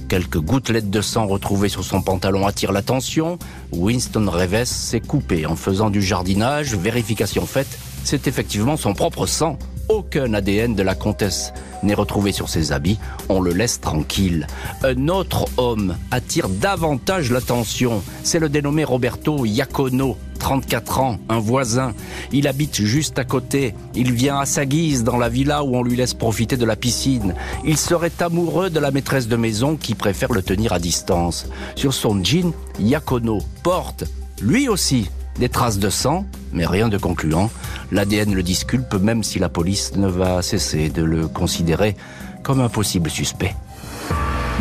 Quelques 0.10 0.40
gouttelettes 0.40 0.90
de 0.90 1.00
sang 1.00 1.26
retrouvées 1.26 1.70
sur 1.70 1.86
son 1.86 2.02
pantalon 2.02 2.46
attirent 2.46 2.74
l'attention. 2.74 3.40
Winston 3.72 4.30
Reves 4.30 4.66
s'est 4.66 5.00
coupé 5.00 5.46
en 5.46 5.56
faisant 5.56 5.90
du 5.90 6.02
jardinage. 6.02 6.76
Vérification 6.76 7.46
faite, 7.46 7.80
c'est 8.04 8.28
effectivement 8.28 8.76
son 8.76 8.94
propre 8.94 9.28
sang. 9.28 9.58
Aucun 9.88 10.34
ADN 10.34 10.76
de 10.76 10.84
la 10.84 10.94
comtesse 10.94 11.54
n'est 11.84 11.94
retrouvé 11.94 12.34
sur 12.34 12.50
ses 12.50 12.74
habits. 12.74 13.00
On 13.30 13.40
le 13.40 13.54
laisse 13.54 13.80
tranquille. 13.80 14.46
Un 14.84 15.08
autre 15.08 15.46
homme 15.56 15.96
attire 16.12 16.50
davantage 16.50 17.32
l'attention. 17.32 18.04
C'est 18.24 18.40
le 18.40 18.50
dénommé 18.50 18.84
Roberto 18.84 19.46
Iacono, 19.46 20.18
34 20.42 21.00
ans, 21.00 21.20
un 21.30 21.40
voisin. 21.40 21.94
Il 22.32 22.48
habite 22.48 22.82
juste 22.82 23.20
à 23.20 23.24
côté. 23.24 23.76
Il 23.94 24.12
vient 24.12 24.40
à 24.40 24.46
sa 24.46 24.66
guise 24.66 25.04
dans 25.04 25.18
la 25.18 25.30
villa 25.30 25.64
où 25.64 25.78
on 25.78 25.84
lui 25.84 25.96
laisse 25.96 26.16
profiter 26.16 26.58
de 26.58 26.66
la 26.66 26.76
piscine. 26.76 27.36
Il 27.64 27.78
serait 27.78 28.12
amoureux 28.20 28.72
de 28.72 28.80
la 28.80 28.90
maîtresse 28.90 29.28
de 29.28 29.36
maison 29.36 29.76
qui 29.76 29.94
préfère 29.94 30.34
le 30.34 30.42
tenir 30.42 30.74
à 30.74 30.80
distance. 30.80 31.48
Sur 31.76 31.94
son 31.94 32.24
jean, 32.24 32.54
Yakono 32.80 33.40
porte, 33.62 34.06
lui 34.42 34.68
aussi, 34.68 35.10
des 35.40 35.48
traces 35.48 35.78
de 35.78 35.90
sang, 35.90 36.26
mais 36.54 36.66
rien 36.66 36.90
de 36.90 36.98
concluant. 36.98 37.52
L'ADN 37.92 38.34
le 38.34 38.42
disculpe 38.44 38.96
même 38.96 39.24
si 39.24 39.38
la 39.38 39.48
police 39.48 39.96
ne 39.96 40.08
va 40.08 40.42
cesser 40.42 40.90
de 40.90 41.04
le 41.04 41.28
considérer 41.28 41.96
comme 42.42 42.62
un 42.62 42.70
possible 42.70 43.12
suspect. 43.12 43.56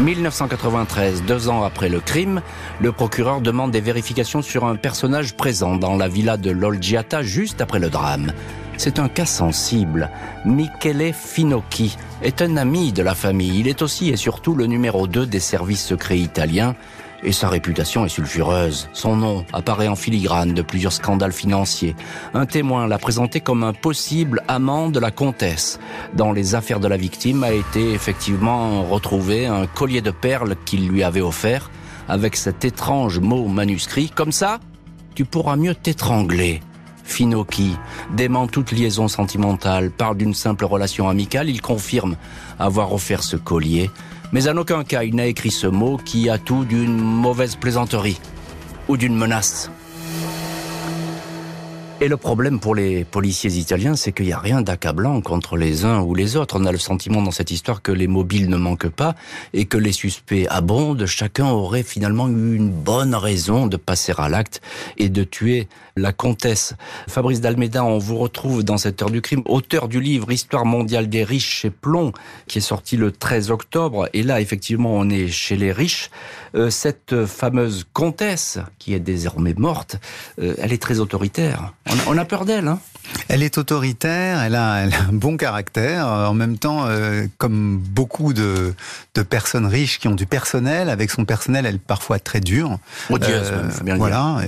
1993, 0.00 1.24
deux 1.24 1.50
ans 1.50 1.62
après 1.62 1.90
le 1.90 2.00
crime, 2.00 2.40
le 2.80 2.90
procureur 2.90 3.42
demande 3.42 3.70
des 3.70 3.82
vérifications 3.82 4.40
sur 4.40 4.64
un 4.64 4.76
personnage 4.76 5.34
présent 5.34 5.76
dans 5.76 5.96
la 5.96 6.08
villa 6.08 6.38
de 6.38 6.50
l'Olgiata 6.50 7.22
juste 7.22 7.60
après 7.60 7.78
le 7.78 7.90
drame. 7.90 8.32
C'est 8.78 8.98
un 8.98 9.10
cas 9.10 9.26
sensible. 9.26 10.10
Michele 10.46 11.12
Finocchi 11.12 11.98
est 12.22 12.40
un 12.40 12.56
ami 12.56 12.92
de 12.92 13.02
la 13.02 13.14
famille. 13.14 13.60
Il 13.60 13.68
est 13.68 13.82
aussi 13.82 14.08
et 14.08 14.16
surtout 14.16 14.54
le 14.54 14.66
numéro 14.66 15.06
2 15.06 15.26
des 15.26 15.38
services 15.38 15.84
secrets 15.84 16.18
italiens 16.18 16.74
et 17.22 17.32
sa 17.32 17.48
réputation 17.48 18.04
est 18.04 18.10
sulfureuse. 18.10 18.88
Son 18.92 19.16
nom 19.16 19.44
apparaît 19.52 19.88
en 19.88 19.96
filigrane 19.96 20.54
de 20.54 20.62
plusieurs 20.62 20.92
scandales 20.92 21.32
financiers. 21.32 21.94
Un 22.34 22.46
témoin 22.46 22.86
l'a 22.86 22.98
présenté 22.98 23.40
comme 23.40 23.64
un 23.64 23.72
possible 23.72 24.42
amant 24.48 24.88
de 24.88 25.00
la 25.00 25.10
comtesse. 25.10 25.78
Dans 26.14 26.32
les 26.32 26.54
affaires 26.54 26.80
de 26.80 26.88
la 26.88 26.96
victime 26.96 27.44
a 27.44 27.52
été 27.52 27.92
effectivement 27.92 28.82
retrouvé 28.84 29.46
un 29.46 29.66
collier 29.66 30.00
de 30.00 30.10
perles 30.10 30.56
qu'il 30.64 30.88
lui 30.88 31.02
avait 31.02 31.20
offert 31.20 31.70
avec 32.08 32.36
cet 32.36 32.64
étrange 32.64 33.20
mot 33.20 33.46
manuscrit. 33.46 34.10
Comme 34.10 34.32
ça, 34.32 34.58
tu 35.14 35.24
pourras 35.24 35.56
mieux 35.56 35.74
t'étrangler. 35.74 36.60
Finocchi 37.04 37.74
dément 38.14 38.46
toute 38.46 38.70
liaison 38.70 39.08
sentimentale, 39.08 39.90
parle 39.90 40.16
d'une 40.16 40.34
simple 40.34 40.64
relation 40.64 41.08
amicale, 41.08 41.48
il 41.48 41.60
confirme 41.60 42.16
avoir 42.58 42.92
offert 42.92 43.24
ce 43.24 43.36
collier 43.36 43.90
mais 44.32 44.48
en 44.48 44.56
aucun 44.56 44.84
cas 44.84 45.02
il 45.02 45.14
n'a 45.14 45.26
écrit 45.26 45.50
ce 45.50 45.66
mot 45.66 45.96
qui 45.96 46.28
a 46.30 46.38
tout 46.38 46.64
d'une 46.64 46.96
mauvaise 46.96 47.56
plaisanterie. 47.56 48.20
ou 48.88 48.96
d'une 48.96 49.16
menace. 49.16 49.70
Et 52.02 52.08
le 52.08 52.16
problème 52.16 52.60
pour 52.60 52.74
les 52.74 53.04
policiers 53.04 53.50
italiens, 53.50 53.94
c'est 53.94 54.12
qu'il 54.12 54.24
n'y 54.24 54.32
a 54.32 54.38
rien 54.38 54.62
d'accablant 54.62 55.20
contre 55.20 55.58
les 55.58 55.84
uns 55.84 56.00
ou 56.00 56.14
les 56.14 56.38
autres. 56.38 56.58
On 56.58 56.64
a 56.64 56.72
le 56.72 56.78
sentiment 56.78 57.20
dans 57.20 57.30
cette 57.30 57.50
histoire 57.50 57.82
que 57.82 57.92
les 57.92 58.06
mobiles 58.06 58.48
ne 58.48 58.56
manquent 58.56 58.88
pas 58.88 59.14
et 59.52 59.66
que 59.66 59.76
les 59.76 59.92
suspects 59.92 60.46
abondent. 60.48 61.04
Chacun 61.04 61.48
aurait 61.50 61.82
finalement 61.82 62.26
eu 62.28 62.56
une 62.56 62.70
bonne 62.70 63.14
raison 63.14 63.66
de 63.66 63.76
passer 63.76 64.14
à 64.16 64.30
l'acte 64.30 64.62
et 64.96 65.10
de 65.10 65.24
tuer 65.24 65.68
la 65.94 66.12
comtesse. 66.14 66.74
Fabrice 67.06 67.42
Dalméda, 67.42 67.84
on 67.84 67.98
vous 67.98 68.16
retrouve 68.16 68.64
dans 68.64 68.78
cette 68.78 69.02
heure 69.02 69.10
du 69.10 69.20
crime, 69.20 69.42
auteur 69.44 69.86
du 69.86 70.00
livre 70.00 70.32
Histoire 70.32 70.64
mondiale 70.64 71.10
des 71.10 71.22
riches 71.22 71.60
chez 71.60 71.70
Plomb, 71.70 72.12
qui 72.46 72.58
est 72.58 72.62
sorti 72.62 72.96
le 72.96 73.12
13 73.12 73.50
octobre. 73.50 74.08
Et 74.14 74.22
là, 74.22 74.40
effectivement, 74.40 74.94
on 74.94 75.10
est 75.10 75.28
chez 75.28 75.56
les 75.56 75.72
riches. 75.72 76.10
Euh, 76.54 76.70
cette 76.70 77.26
fameuse 77.26 77.84
comtesse, 77.92 78.58
qui 78.78 78.94
est 78.94 79.00
désormais 79.00 79.54
morte, 79.54 79.96
euh, 80.40 80.54
elle 80.58 80.72
est 80.72 80.82
très 80.82 80.98
autoritaire. 80.98 81.74
On 81.90 81.94
a, 82.12 82.14
on 82.14 82.18
a 82.18 82.24
peur 82.24 82.44
d'elle. 82.44 82.68
Hein 82.68 82.78
Elle 83.28 83.42
est 83.42 83.58
autoritaire, 83.58 84.40
elle 84.42 84.54
a, 84.54 84.76
elle 84.84 84.94
a 84.94 85.00
un 85.08 85.12
bon 85.12 85.36
caractère. 85.36 86.06
euh, 86.06 86.26
En 86.26 86.34
même 86.34 86.58
temps, 86.58 86.84
euh, 86.86 87.26
comme 87.38 87.78
beaucoup 87.78 88.32
de, 88.32 88.74
de 89.14 89.22
personnes 89.22 89.66
riches 89.66 89.98
qui 89.98 90.06
ont 90.06 90.14
du 90.14 90.26
personnel, 90.26 90.88
avec 90.88 91.10
son 91.10 91.24
personnel, 91.24 91.66
elle 91.66 91.76
est 91.76 91.78
parfois 91.78 92.18
très 92.20 92.40
dure. 92.40 92.78
Odieuse, 93.08 93.50
même, 93.50 93.70
faut 93.70 93.84
bien 93.84 93.96
voilà. 93.96 94.38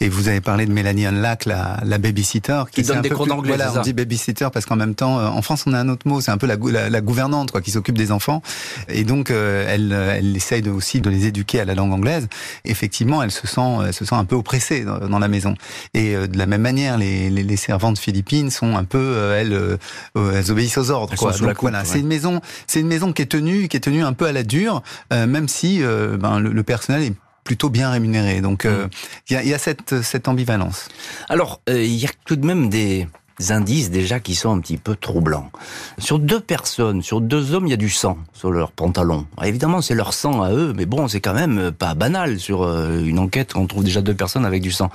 Et, 0.00 0.04
et 0.04 0.08
vous 0.10 0.28
avez 0.28 0.40
parlé 0.42 0.66
de 0.66 0.72
Mélanie 0.72 1.06
Unlack, 1.06 1.46
la, 1.46 1.78
la 1.84 1.98
babysitter, 1.98 2.62
Qui 2.72 2.82
donne 2.82 3.00
des 3.00 3.08
cours 3.08 3.26
d'anglais, 3.26 3.54
Voilà, 3.56 3.72
on 3.78 3.82
dit 3.82 3.92
babysitter 3.94 4.48
parce 4.52 4.66
qu'en 4.66 4.76
même 4.76 4.94
temps, 4.94 5.18
euh, 5.18 5.26
en 5.28 5.40
France, 5.40 5.64
on 5.66 5.72
a 5.72 5.78
un 5.78 5.88
autre 5.88 6.06
mot, 6.06 6.20
c'est 6.20 6.30
un 6.30 6.38
peu 6.38 6.46
la, 6.46 6.56
gou- 6.56 6.70
la, 6.70 6.90
la 6.90 7.00
gouvernante, 7.00 7.50
quoi, 7.52 7.62
qui 7.62 7.70
s'occupe 7.70 7.96
des 7.96 8.12
enfants. 8.12 8.42
Et 8.88 9.04
donc, 9.04 9.30
euh, 9.30 9.64
elle, 9.68 9.92
euh, 9.92 10.14
elle 10.18 10.36
essaye 10.36 10.60
de, 10.60 10.70
aussi 10.70 11.00
de 11.00 11.08
les 11.08 11.24
éduquer 11.26 11.60
à 11.60 11.64
la 11.64 11.74
langue 11.74 11.92
anglaise. 11.92 12.28
Effectivement, 12.66 13.22
elle 13.22 13.30
se 13.30 13.46
sent, 13.46 13.78
elle 13.86 13.94
se 13.94 14.04
sent 14.04 14.14
un 14.14 14.24
peu 14.26 14.36
oppressée 14.36 14.84
dans, 14.84 14.98
dans 14.98 15.18
la 15.18 15.28
maison. 15.28 15.54
Et 15.94 16.14
euh, 16.14 16.26
de 16.26 16.36
la 16.36 16.46
même 16.46 16.57
manière, 16.58 16.98
les, 16.98 17.30
les, 17.30 17.42
les 17.42 17.56
servantes 17.56 17.98
philippines 17.98 18.50
sont 18.50 18.76
un 18.76 18.84
peu, 18.84 18.98
euh, 18.98 19.40
elles, 19.40 19.52
euh, 19.52 19.76
euh, 20.16 20.38
elles 20.38 20.50
obéissent 20.50 20.78
aux 20.78 20.90
ordres. 20.90 21.14
Quoi. 21.16 21.32
Donc 21.32 21.48
coupe, 21.48 21.58
voilà, 21.62 21.80
ouais. 21.80 21.84
c'est 21.84 22.00
une 22.00 22.06
maison, 22.06 22.40
c'est 22.66 22.80
une 22.80 22.88
maison 22.88 23.12
qui 23.12 23.22
est 23.22 23.26
tenue, 23.26 23.68
qui 23.68 23.76
est 23.76 23.80
tenue 23.80 24.02
un 24.02 24.12
peu 24.12 24.26
à 24.26 24.32
la 24.32 24.42
dure, 24.42 24.82
euh, 25.12 25.26
même 25.26 25.48
si 25.48 25.82
euh, 25.82 26.16
ben, 26.16 26.40
le, 26.40 26.50
le 26.52 26.62
personnel 26.62 27.02
est 27.02 27.14
plutôt 27.44 27.70
bien 27.70 27.90
rémunéré. 27.90 28.40
Donc 28.40 28.66
Mm. 28.66 28.88
il 29.30 29.32
y, 29.34 29.36
a, 29.36 29.42
y 29.44 29.54
a 29.54 29.58
cette, 29.58 30.02
cette 30.02 30.28
ambivalence. 30.28 30.88
Alors, 31.28 31.60
il 31.68 31.96
y 31.96 32.06
a 32.06 32.10
tout 32.26 32.36
de 32.36 32.46
même 32.46 32.68
des 32.68 33.08
indices 33.50 33.90
déjà 33.90 34.20
qui 34.20 34.34
sont 34.34 34.50
un 34.52 34.60
petit 34.60 34.76
peu 34.76 34.96
troublants. 34.96 35.50
Sur 35.98 36.18
deux 36.18 36.40
personnes, 36.40 37.02
sur 37.02 37.20
deux 37.20 37.54
hommes, 37.54 37.66
il 37.66 37.70
y 37.70 37.74
a 37.74 37.76
du 37.76 37.88
sang 37.90 38.18
sur 38.32 38.50
leurs 38.50 38.72
pantalons. 38.72 39.26
Alors, 39.36 39.48
évidemment, 39.48 39.80
c'est 39.80 39.94
leur 39.94 40.12
sang 40.14 40.42
à 40.42 40.50
eux, 40.52 40.72
mais 40.76 40.86
bon, 40.86 41.06
c'est 41.08 41.20
quand 41.20 41.34
même 41.34 41.58
euh, 41.58 41.70
pas 41.70 41.94
banal 41.94 42.38
sur 42.40 42.62
euh, 42.62 43.00
une 43.04 43.18
enquête. 43.18 43.52
On 43.56 43.66
trouve 43.66 43.84
déjà 43.84 44.00
deux 44.02 44.14
personnes 44.14 44.44
avec 44.44 44.62
du 44.62 44.72
sang. 44.72 44.90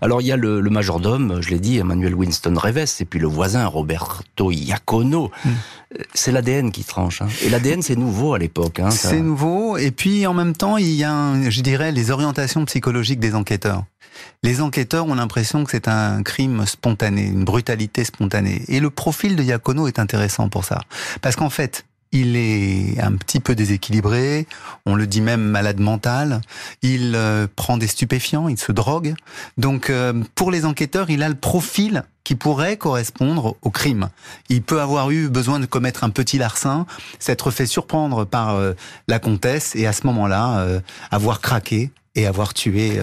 Alors, 0.00 0.20
il 0.20 0.26
y 0.28 0.32
a 0.32 0.36
le, 0.36 0.60
le 0.60 0.70
majordome, 0.70 1.40
je 1.42 1.50
l'ai 1.50 1.58
dit, 1.58 1.78
Emmanuel 1.78 2.14
Winston 2.14 2.54
Reves, 2.56 2.86
et 3.00 3.04
puis 3.04 3.18
le 3.18 3.26
voisin 3.28 3.66
Roberto 3.66 4.50
Iacono. 4.50 5.30
Mm. 5.44 5.48
Euh, 5.48 6.02
C'est 6.14 6.32
l'ADN 6.32 6.70
qui 6.72 6.84
tranche. 6.84 7.22
Hein. 7.22 7.28
Et 7.42 7.48
l'ADN, 7.50 7.82
c'est 7.82 7.96
nouveau 7.96 8.34
à 8.34 8.38
l'époque. 8.38 8.78
Hein, 8.80 8.90
ça. 8.90 9.10
C'est 9.10 9.20
nouveau. 9.20 9.76
Et 9.76 9.90
puis, 9.90 10.26
en 10.26 10.34
même 10.34 10.54
temps, 10.54 10.76
il 10.76 10.92
y 10.94 11.04
a, 11.04 11.12
un- 11.12 11.50
je 11.50 11.60
dirais, 11.60 11.90
les 11.92 12.10
orientations 12.10 12.64
psychologiques 12.64 13.20
des 13.20 13.34
enquêteurs. 13.34 13.82
Les 14.42 14.60
enquêteurs 14.60 15.06
ont 15.06 15.14
l'impression 15.14 15.64
que 15.64 15.70
c'est 15.70 15.88
un 15.88 16.22
crime 16.22 16.66
spontané, 16.66 17.22
une 17.22 17.44
brutalité 17.44 18.04
spontanée. 18.04 18.62
Et 18.68 18.80
le 18.80 18.90
profil 18.90 19.36
de 19.36 19.42
Iacono 19.42 19.86
est 19.86 19.98
intéressant 19.98 20.48
pour 20.48 20.64
ça. 20.64 20.80
Parce 21.20 21.36
qu'en 21.36 21.50
fait, 21.50 21.84
il 22.12 22.36
est 22.36 23.00
un 23.00 23.12
petit 23.12 23.40
peu 23.40 23.54
déséquilibré, 23.54 24.46
on 24.84 24.94
le 24.94 25.06
dit 25.06 25.20
même 25.20 25.42
malade 25.42 25.78
mental, 25.78 26.40
il 26.82 27.12
euh, 27.14 27.46
prend 27.54 27.76
des 27.76 27.86
stupéfiants, 27.86 28.48
il 28.48 28.58
se 28.58 28.72
drogue. 28.72 29.14
Donc 29.58 29.90
euh, 29.90 30.12
pour 30.34 30.50
les 30.50 30.64
enquêteurs, 30.64 31.10
il 31.10 31.22
a 31.22 31.28
le 31.28 31.36
profil 31.36 32.02
qui 32.24 32.34
pourrait 32.34 32.76
correspondre 32.76 33.56
au 33.62 33.70
crime. 33.70 34.10
Il 34.48 34.62
peut 34.62 34.80
avoir 34.80 35.10
eu 35.10 35.28
besoin 35.28 35.60
de 35.60 35.66
commettre 35.66 36.04
un 36.04 36.10
petit 36.10 36.38
larcin, 36.38 36.86
s'être 37.18 37.50
fait 37.50 37.66
surprendre 37.66 38.24
par 38.24 38.56
euh, 38.56 38.72
la 39.06 39.18
comtesse 39.18 39.76
et 39.76 39.86
à 39.86 39.92
ce 39.92 40.06
moment-là 40.06 40.80
avoir 41.10 41.40
craqué 41.40 41.90
et 42.14 42.26
avoir 42.26 42.54
tué 42.54 43.00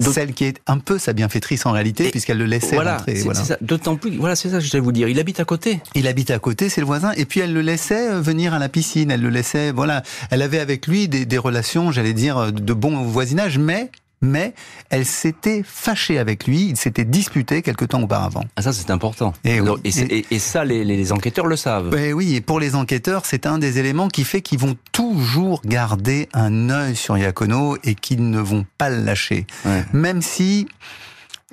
celle 0.00 0.32
qui 0.34 0.44
est 0.44 0.60
un 0.66 0.78
peu 0.78 0.98
sa 0.98 1.12
bienfaitrice 1.12 1.66
en 1.66 1.72
réalité 1.72 2.10
puisqu'elle 2.10 2.38
le 2.38 2.46
laissait 2.46 2.74
Voilà, 2.74 2.96
rentrer. 2.98 3.14
voilà. 3.22 3.40
D'autant 3.60 3.96
plus, 3.96 4.16
voilà, 4.16 4.34
c'est 4.36 4.48
ça 4.50 4.58
que 4.58 4.64
je 4.64 4.70
voulais 4.70 4.80
vous 4.80 4.92
dire. 4.92 5.08
Il 5.08 5.18
habite 5.20 5.40
à 5.40 5.44
côté. 5.44 5.80
Il 5.94 6.06
habite 6.08 6.30
à 6.30 6.38
côté, 6.38 6.68
c'est 6.68 6.80
le 6.80 6.86
voisin, 6.86 7.12
et 7.16 7.24
puis 7.24 7.40
elle 7.40 7.52
le 7.52 7.60
laissait 7.62 8.10
euh, 8.10 8.20
venir 8.20 8.54
à 8.54 8.58
la 8.58 8.68
piscine, 8.68 9.10
elle 9.10 9.20
le 9.22 9.28
laissait, 9.30 9.70
voilà, 9.72 10.02
elle 10.30 10.42
avait 10.42 10.58
avec 10.58 10.86
lui 10.86 11.08
des, 11.08 11.26
des 11.26 11.38
relations, 11.38 11.92
j'allais 11.92 12.12
dire, 12.12 12.38
euh, 12.38 12.50
de 12.50 12.72
bon 12.72 13.02
voisinage, 13.04 13.58
mais, 13.58 13.90
mais, 14.24 14.54
elle 14.90 15.04
s'était 15.06 15.62
fâchée 15.64 16.18
avec 16.18 16.46
lui, 16.46 16.68
il 16.70 16.76
s'était 16.76 17.04
disputé 17.04 17.62
quelque 17.62 17.84
temps 17.84 18.02
auparavant. 18.02 18.44
Ah, 18.56 18.62
ça, 18.62 18.72
c'est 18.72 18.90
important. 18.90 19.32
Et 19.44 19.60
oui. 19.60 19.70
Et, 19.84 20.18
et- 20.18 20.26
et 20.30 20.38
ça, 20.38 20.64
les, 20.64 20.84
les 20.84 21.12
enquêteurs 21.12 21.46
le 21.46 21.56
savent. 21.56 21.90
Ben 21.90 22.12
oui, 22.14 22.34
et 22.34 22.40
pour 22.40 22.58
les 22.60 22.74
enquêteurs, 22.74 23.22
c'est 23.26 23.46
un 23.46 23.58
des 23.58 23.78
éléments 23.78 24.08
qui 24.08 24.24
fait 24.24 24.40
qu'ils 24.42 24.58
vont 24.58 24.76
toujours 24.92 25.60
garder 25.64 26.28
un 26.32 26.70
œil 26.70 26.96
sur 26.96 27.16
Iacono 27.18 27.76
et 27.84 27.94
qu'ils 27.94 28.28
ne 28.30 28.40
vont 28.40 28.64
pas 28.78 28.90
le 28.90 29.02
lâcher. 29.04 29.46
Ouais. 29.64 29.84
Même 29.92 30.22
si 30.22 30.66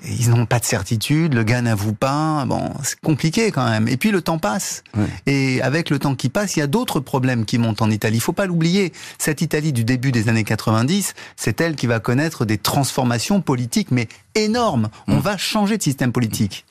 ils 0.06 0.30
n'ont 0.30 0.46
pas 0.46 0.60
de 0.60 0.66
certitude, 0.66 1.34
le 1.34 1.44
gars 1.44 1.62
n'avoue 1.62 1.94
pas, 1.94 2.46
bon, 2.46 2.72
c'est 2.84 3.00
compliqué 3.00 3.52
quand 3.52 3.70
même. 3.70 3.88
Et 3.88 3.98
puis 3.98 4.12
le 4.12 4.22
temps 4.22 4.40
passe. 4.40 4.84
Et 5.26 5.62
avec 5.62 5.90
le 5.90 6.00
temps 6.00 6.16
qui 6.16 6.30
passe, 6.30 6.56
il 6.56 6.60
y 6.60 6.64
a 6.64 6.68
d'autres 6.68 7.00
problèmes 7.00 7.46
qui 7.46 7.58
montent 7.58 7.82
en 7.82 7.90
Italie. 7.90 8.18
Il 8.18 8.22
faut 8.22 8.34
pas 8.34 8.46
l'oublier. 8.46 8.94
Cette 9.18 9.42
Italie 9.42 9.74
du 9.74 9.84
début 9.84 10.12
des 10.12 10.30
années 10.30 10.44
90, 10.44 11.14
c'est 11.36 11.62
elle 11.62 11.76
qui 11.76 11.88
va 11.88 12.00
connaître 12.00 12.46
des 12.46 12.58
transformations 12.58 13.42
politiques, 13.42 13.92
mais 13.92 14.08
énormes. 14.36 14.90
On 15.08 15.20
va 15.20 15.38
changer 15.38 15.78
de 15.78 15.84
système 15.84 16.12
politique. 16.12 16.66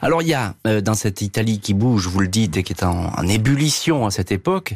Alors 0.00 0.22
il 0.22 0.28
y 0.28 0.34
a 0.34 0.54
euh, 0.66 0.80
dans 0.80 0.94
cette 0.94 1.22
Italie 1.22 1.60
qui 1.60 1.74
bouge, 1.74 2.06
vous 2.06 2.20
le 2.20 2.28
dites, 2.28 2.56
et 2.56 2.62
qui 2.62 2.72
est 2.72 2.84
en, 2.84 3.12
en 3.16 3.26
ébullition 3.26 4.06
à 4.06 4.10
cette 4.10 4.32
époque, 4.32 4.74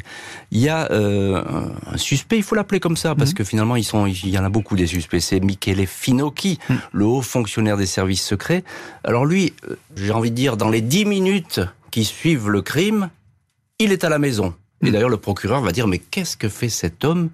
il 0.51 0.59
y 0.59 0.69
a 0.69 0.91
euh, 0.91 1.43
un 1.91 1.97
suspect, 1.97 2.37
il 2.37 2.43
faut 2.43 2.55
l'appeler 2.55 2.79
comme 2.79 2.97
ça, 2.97 3.15
parce 3.15 3.33
que 3.33 3.43
finalement 3.43 3.75
ils 3.75 3.83
sont, 3.83 4.05
il 4.05 4.29
y 4.29 4.37
en 4.37 4.43
a 4.43 4.49
beaucoup 4.49 4.75
des 4.75 4.87
suspects. 4.87 5.19
C'est 5.19 5.39
Michele 5.39 5.87
Finocchi, 5.87 6.59
le 6.91 7.05
haut 7.05 7.21
fonctionnaire 7.21 7.77
des 7.77 7.85
services 7.85 8.23
secrets. 8.23 8.63
Alors 9.03 9.25
lui, 9.25 9.53
euh, 9.69 9.75
j'ai 9.95 10.11
envie 10.11 10.31
de 10.31 10.35
dire, 10.35 10.57
dans 10.57 10.69
les 10.69 10.81
dix 10.81 11.05
minutes 11.05 11.61
qui 11.91 12.03
suivent 12.03 12.49
le 12.49 12.61
crime, 12.61 13.09
il 13.79 13.91
est 13.91 14.03
à 14.03 14.09
la 14.09 14.19
maison. 14.19 14.53
Et 14.85 14.91
d'ailleurs 14.91 15.09
le 15.09 15.17
procureur 15.17 15.61
va 15.61 15.71
dire, 15.71 15.87
mais 15.87 15.99
qu'est-ce 15.99 16.35
que 16.35 16.49
fait 16.49 16.69
cet 16.69 17.05
homme 17.05 17.29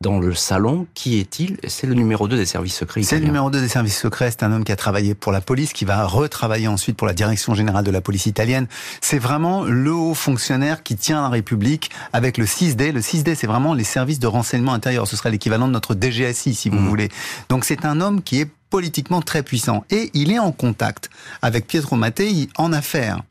dans 0.00 0.18
le 0.20 0.34
salon 0.34 0.86
Qui 0.94 1.18
est-il? 1.18 1.58
C'est 1.66 1.86
le 1.86 1.94
numéro 1.94 2.28
2 2.28 2.36
des 2.36 2.46
services 2.46 2.76
secrets. 2.76 3.02
C'est 3.02 3.18
le 3.18 3.24
numéro 3.24 3.50
2 3.50 3.60
des 3.60 3.68
services 3.68 3.98
secrets, 3.98 4.30
c'est 4.30 4.42
un 4.44 4.52
homme 4.52 4.64
qui 4.64 4.72
a 4.72 4.76
travaillé 4.76 5.14
pour 5.14 5.32
la 5.32 5.40
police, 5.40 5.72
qui 5.72 5.84
va 5.84 6.04
retravailler 6.06 6.68
ensuite 6.68 6.96
pour 6.96 7.06
la 7.06 7.14
direction 7.14 7.54
générale 7.54 7.84
de 7.84 7.90
la 7.90 8.00
police 8.00 8.26
italienne. 8.26 8.66
C'est 9.00 9.18
vraiment 9.18 9.64
le 9.64 9.92
haut 9.92 10.14
fonctionnaire 10.14 10.82
qui 10.82 10.96
tient 10.96 11.20
la 11.22 11.28
République 11.28 11.90
avec 12.12 12.38
le 12.38 12.44
6D. 12.46 12.92
Le 12.92 13.00
6D, 13.00 13.34
c'est 13.34 13.46
vraiment 13.46 13.74
les 13.74 13.84
services 13.84 14.20
de 14.20 14.26
renseignement 14.26 14.72
intérieur. 14.72 15.06
Ce 15.08 15.16
serait 15.16 15.30
l'équivalent 15.30 15.66
de 15.66 15.72
notre 15.72 15.94
DGSI, 15.94 16.54
si 16.54 16.68
vous 16.70 16.78
Mhm. 16.78 16.88
voulez. 16.88 17.08
Donc 17.48 17.64
c'est 17.64 17.84
un 17.84 18.00
homme 18.00 18.22
qui 18.22 18.40
est 18.40 18.48
politiquement 18.70 19.22
très 19.22 19.42
puissant. 19.42 19.84
Et 19.90 20.10
il 20.14 20.30
est 20.30 20.38
en 20.38 20.52
contact 20.52 21.10
avec 21.42 21.66
Pietro 21.66 21.96
Mattei 21.96 22.48
en 22.56 22.72
affaires. 22.72 23.22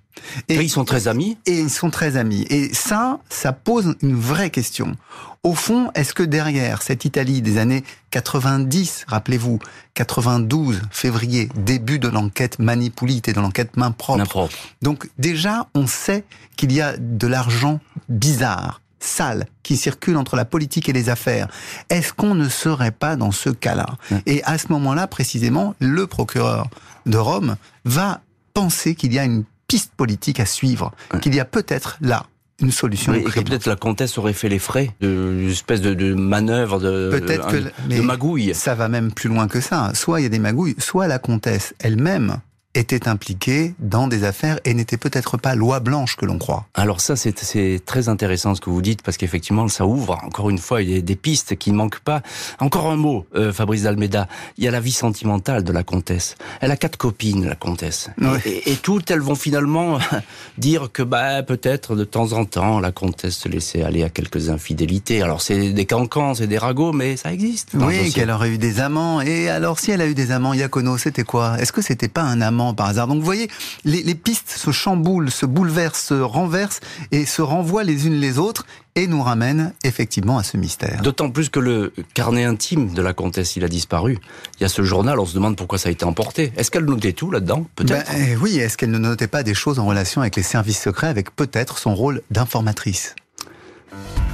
Et 0.49 0.55
ils 0.55 0.69
sont 0.69 0.85
très 0.85 1.07
amis. 1.07 1.37
Et 1.45 1.59
ils 1.59 1.69
sont 1.69 1.89
très 1.89 2.17
amis. 2.17 2.45
Et 2.49 2.73
ça, 2.73 3.19
ça 3.29 3.53
pose 3.53 3.95
une 4.01 4.15
vraie 4.15 4.49
question. 4.49 4.95
Au 5.43 5.53
fond, 5.53 5.91
est-ce 5.95 6.13
que 6.13 6.23
derrière 6.23 6.81
cette 6.81 7.05
Italie 7.05 7.41
des 7.41 7.57
années 7.57 7.83
90, 8.11 9.05
rappelez-vous, 9.07 9.59
92, 9.93 10.81
février, 10.91 11.49
début 11.55 11.99
de 11.99 12.07
l'enquête 12.07 12.59
Manipulite 12.59 13.29
et 13.29 13.33
de 13.33 13.39
l'enquête 13.39 13.77
main 13.77 13.91
propre. 13.91 14.21
Impropre. 14.21 14.55
Donc 14.81 15.09
déjà, 15.17 15.67
on 15.73 15.87
sait 15.87 16.25
qu'il 16.57 16.73
y 16.73 16.81
a 16.81 16.97
de 16.97 17.27
l'argent 17.27 17.79
bizarre, 18.09 18.81
sale, 18.99 19.45
qui 19.63 19.77
circule 19.77 20.17
entre 20.17 20.35
la 20.35 20.45
politique 20.45 20.89
et 20.89 20.93
les 20.93 21.09
affaires. 21.09 21.47
Est-ce 21.89 22.13
qu'on 22.13 22.35
ne 22.35 22.49
serait 22.49 22.91
pas 22.91 23.15
dans 23.15 23.31
ce 23.31 23.49
cas-là? 23.49 23.85
Ouais. 24.11 24.21
Et 24.25 24.43
à 24.43 24.57
ce 24.57 24.67
moment-là, 24.69 25.07
précisément, 25.07 25.75
le 25.79 26.07
procureur 26.07 26.67
de 27.05 27.17
Rome 27.17 27.55
va 27.85 28.21
penser 28.53 28.95
qu'il 28.95 29.13
y 29.13 29.19
a 29.19 29.23
une 29.23 29.45
piste 29.67 29.91
politique 29.95 30.39
à 30.39 30.45
suivre, 30.45 30.91
Ouais. 31.13 31.19
qu'il 31.19 31.35
y 31.35 31.39
a 31.39 31.45
peut-être 31.45 31.97
là 32.01 32.25
une 32.59 32.71
solution. 32.71 33.13
Oui, 33.13 33.23
peut-être 33.23 33.67
la 33.67 33.75
comtesse 33.75 34.17
aurait 34.17 34.33
fait 34.33 34.49
les 34.49 34.57
frais 34.59 34.89
d'une 34.99 35.49
espèce 35.49 35.79
de, 35.81 35.93
de 35.93 36.13
manœuvre, 36.15 36.79
de, 36.79 37.09
Peut-être 37.11 37.47
que- 37.47 37.93
de 37.95 38.01
magouille. 38.01 38.55
Ça 38.55 38.73
va 38.73 38.87
même 38.89 39.11
plus 39.11 39.29
loin 39.29 39.47
que 39.47 39.61
ça. 39.61 39.91
Soit 39.93 40.21
il 40.21 40.23
y 40.23 40.25
a 40.25 40.29
des 40.29 40.39
magouilles, 40.39 40.75
soit 40.79 41.07
la 41.07 41.19
comtesse 41.19 41.75
elle-même 41.79 42.37
était 42.77 43.07
impliqué 43.07 43.73
dans 43.79 44.07
des 44.07 44.23
affaires 44.23 44.59
et 44.65 44.73
n'était 44.73 44.97
peut-être 44.97 45.37
pas 45.37 45.55
loi 45.55 45.79
blanche 45.79 46.15
que 46.15 46.25
l'on 46.25 46.37
croit. 46.37 46.67
Alors 46.73 47.01
ça, 47.01 47.15
c'est 47.15 47.81
très 47.85 48.09
intéressant 48.09 48.55
ce 48.55 48.61
que 48.61 48.69
vous 48.69 48.81
dites, 48.81 49.01
parce 49.01 49.17
qu'effectivement, 49.17 49.67
ça 49.67 49.85
ouvre, 49.85 50.17
encore 50.23 50.49
une 50.49 50.57
fois, 50.57 50.81
il 50.81 50.91
y 50.91 50.97
a 50.97 51.01
des 51.01 51.15
pistes 51.15 51.55
qui 51.55 51.71
ne 51.71 51.77
manquent 51.77 51.99
pas. 51.99 52.21
Encore 52.59 52.89
un 52.91 52.95
mot, 52.95 53.25
euh, 53.35 53.51
Fabrice 53.51 53.83
Dalmeda, 53.83 54.27
il 54.57 54.63
y 54.63 54.67
a 54.67 54.71
la 54.71 54.79
vie 54.79 54.91
sentimentale 54.91 55.63
de 55.63 55.71
la 55.71 55.83
comtesse. 55.83 56.35
Elle 56.61 56.71
a 56.71 56.77
quatre 56.77 56.97
copines, 56.97 57.45
la 57.45 57.55
comtesse. 57.55 58.09
Et, 58.45 58.71
et, 58.71 58.75
toutes, 58.75 59.11
elles 59.11 59.21
vont 59.21 59.35
finalement 59.35 59.97
dire 60.57 60.89
que 60.91 61.03
bah 61.03 61.43
peut-être 61.43 61.95
de 61.95 62.03
temps 62.03 62.33
en 62.33 62.45
temps, 62.45 62.79
la 62.79 62.91
comtesse 62.91 63.37
se 63.37 63.49
laissait 63.49 63.83
aller 63.83 64.03
à 64.03 64.09
quelques 64.09 64.49
infidélités. 64.49 65.21
Alors 65.21 65.41
c'est 65.41 65.71
des 65.73 65.85
cancans, 65.85 66.35
c'est 66.35 66.47
des 66.47 66.57
ragots, 66.57 66.93
mais 66.93 67.17
ça 67.17 67.33
existe. 67.33 67.71
Oui, 67.73 68.11
qu'elle 68.11 68.31
aurait 68.31 68.49
eu 68.49 68.57
des 68.57 68.79
amants. 68.79 69.21
Et 69.21 69.49
alors, 69.49 69.79
si 69.79 69.91
elle 69.91 70.01
a 70.01 70.07
eu 70.07 70.13
des 70.13 70.31
amants, 70.31 70.53
Yacono, 70.53 70.97
c'était 70.97 71.23
quoi? 71.23 71.59
Est-ce 71.59 71.71
que 71.71 71.81
c'était 71.81 72.07
pas 72.07 72.23
un 72.23 72.41
amant? 72.41 72.66
Par 72.73 72.87
hasard 72.87 73.07
Donc, 73.07 73.19
vous 73.19 73.25
voyez, 73.25 73.49
les, 73.85 74.03
les 74.03 74.15
pistes 74.15 74.49
se 74.49 74.71
chamboulent, 74.71 75.31
se 75.31 75.45
bouleversent, 75.45 76.05
se 76.05 76.13
renversent 76.13 76.79
et 77.11 77.25
se 77.25 77.41
renvoient 77.41 77.83
les 77.83 78.07
unes 78.07 78.19
les 78.19 78.39
autres 78.39 78.65
et 78.97 79.05
nous 79.05 79.21
ramènent 79.21 79.73
effectivement 79.83 80.39
à 80.39 80.43
ce 80.43 80.57
mystère. 80.57 81.01
D'autant 81.03 81.29
plus 81.29 81.49
que 81.49 81.59
le 81.59 81.93
carnet 82.15 82.45
intime 82.45 82.93
de 82.93 83.01
la 83.01 83.13
comtesse, 83.13 83.55
il 83.55 83.63
a 83.63 83.67
disparu. 83.67 84.17
Il 84.59 84.63
y 84.63 84.65
a 84.65 84.69
ce 84.69 84.81
journal, 84.81 85.19
on 85.19 85.25
se 85.25 85.35
demande 85.35 85.55
pourquoi 85.55 85.77
ça 85.77 85.89
a 85.89 85.91
été 85.91 86.03
emporté. 86.03 86.51
Est-ce 86.57 86.71
qu'elle 86.71 86.85
notait 86.85 87.13
tout 87.13 87.29
là-dedans 87.29 87.67
Peut-être? 87.75 88.11
Ben, 88.11 88.37
oui, 88.41 88.57
est-ce 88.57 88.75
qu'elle 88.75 88.91
ne 88.91 88.97
notait 88.97 89.27
pas 89.27 89.43
des 89.43 89.53
choses 89.53 89.77
en 89.77 89.85
relation 89.85 90.21
avec 90.21 90.35
les 90.35 90.43
services 90.43 90.81
secrets, 90.81 91.07
avec 91.07 91.35
peut-être 91.35 91.77
son 91.77 91.93
rôle 91.93 92.21
d'informatrice? 92.31 93.15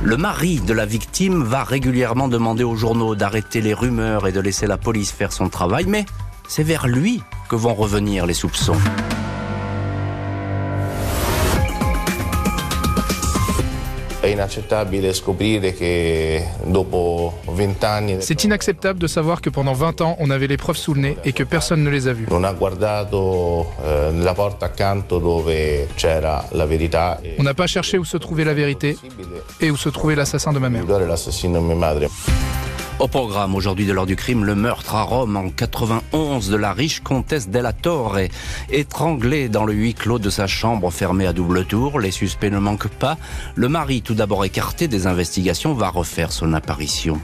Le 0.02 0.18
mari 0.18 0.60
de 0.62 0.74
la 0.74 0.86
victime 0.86 1.44
va 1.44 1.64
régulièrement 1.64 2.28
demander 2.28 2.64
aux 2.64 2.76
journaux 2.76 3.16
d'arrêter 3.16 3.62
les 3.62 3.74
rumeurs 3.74 4.28
et 4.28 4.32
de 4.32 4.40
laisser 4.40 4.68
la 4.68 4.78
police 4.78 5.12
faire 5.12 5.32
son 5.32 5.50
travail, 5.50 5.86
mais 5.88 6.06
c'est 6.48 6.64
vers 6.64 6.88
lui 6.88 7.22
que 7.54 7.58
vont 7.58 7.76
revenir 7.76 8.26
les 8.26 8.34
soupçons. 8.34 8.74
C'est 18.22 18.44
inacceptable 18.44 18.98
de 18.98 19.06
savoir 19.06 19.40
que 19.40 19.52
pendant 19.52 19.74
20 19.74 20.02
ans, 20.02 20.16
on 20.18 20.32
avait 20.32 20.48
les 20.48 20.58
preuves 20.58 20.78
sous 20.78 20.96
le 20.96 21.02
nez 21.02 21.18
et 21.26 21.32
que 21.32 21.44
personne 21.44 21.84
ne 21.84 21.92
les 21.92 22.08
a 22.08 22.14
vues. 22.14 22.26
Eh, 27.24 27.36
On 27.38 27.44
n'a 27.44 27.54
pas 27.54 27.68
cherché 27.68 28.00
où 28.00 28.06
se 28.06 28.18
trouvait 28.18 28.46
la 28.46 28.56
vérité 28.56 28.98
et 29.62 29.70
où 29.70 29.78
se 29.78 29.90
trouvait 29.90 30.16
l'assassin 30.16 30.54
de 30.54 30.60
ma 30.60 30.72
mère. 30.72 30.86
Au 33.00 33.08
programme 33.08 33.56
aujourd'hui 33.56 33.88
de 33.88 33.92
l'heure 33.92 34.06
du 34.06 34.16
crime, 34.16 34.46
le 34.46 34.54
meurtre 34.54 34.94
à 34.94 35.02
Rome 35.02 35.36
en 35.36 35.50
91 35.50 36.50
de 36.50 36.56
la 36.56 36.74
riche 36.74 37.00
comtesse 37.00 37.50
della 37.50 37.74
Torre, 37.74 38.20
étranglée 38.70 39.50
dans 39.50 39.66
le 39.66 39.74
huis 39.74 39.96
clos 39.96 40.20
de 40.20 40.30
sa 40.30 40.46
chambre 40.46 40.92
fermée 40.92 41.26
à 41.26 41.34
double 41.34 41.66
tour. 41.66 42.00
Les 42.00 42.12
suspects 42.12 42.52
ne 42.52 42.60
manquent 42.60 42.88
pas. 42.88 43.18
Le 43.56 43.68
mari, 43.68 44.04
tout 44.04 44.14
d'abord 44.14 44.46
écarté 44.46 44.88
des 44.88 45.08
investigations, 45.08 45.74
va 45.74 45.90
refaire 45.90 46.32
son 46.32 46.54
apparition. 46.54 47.20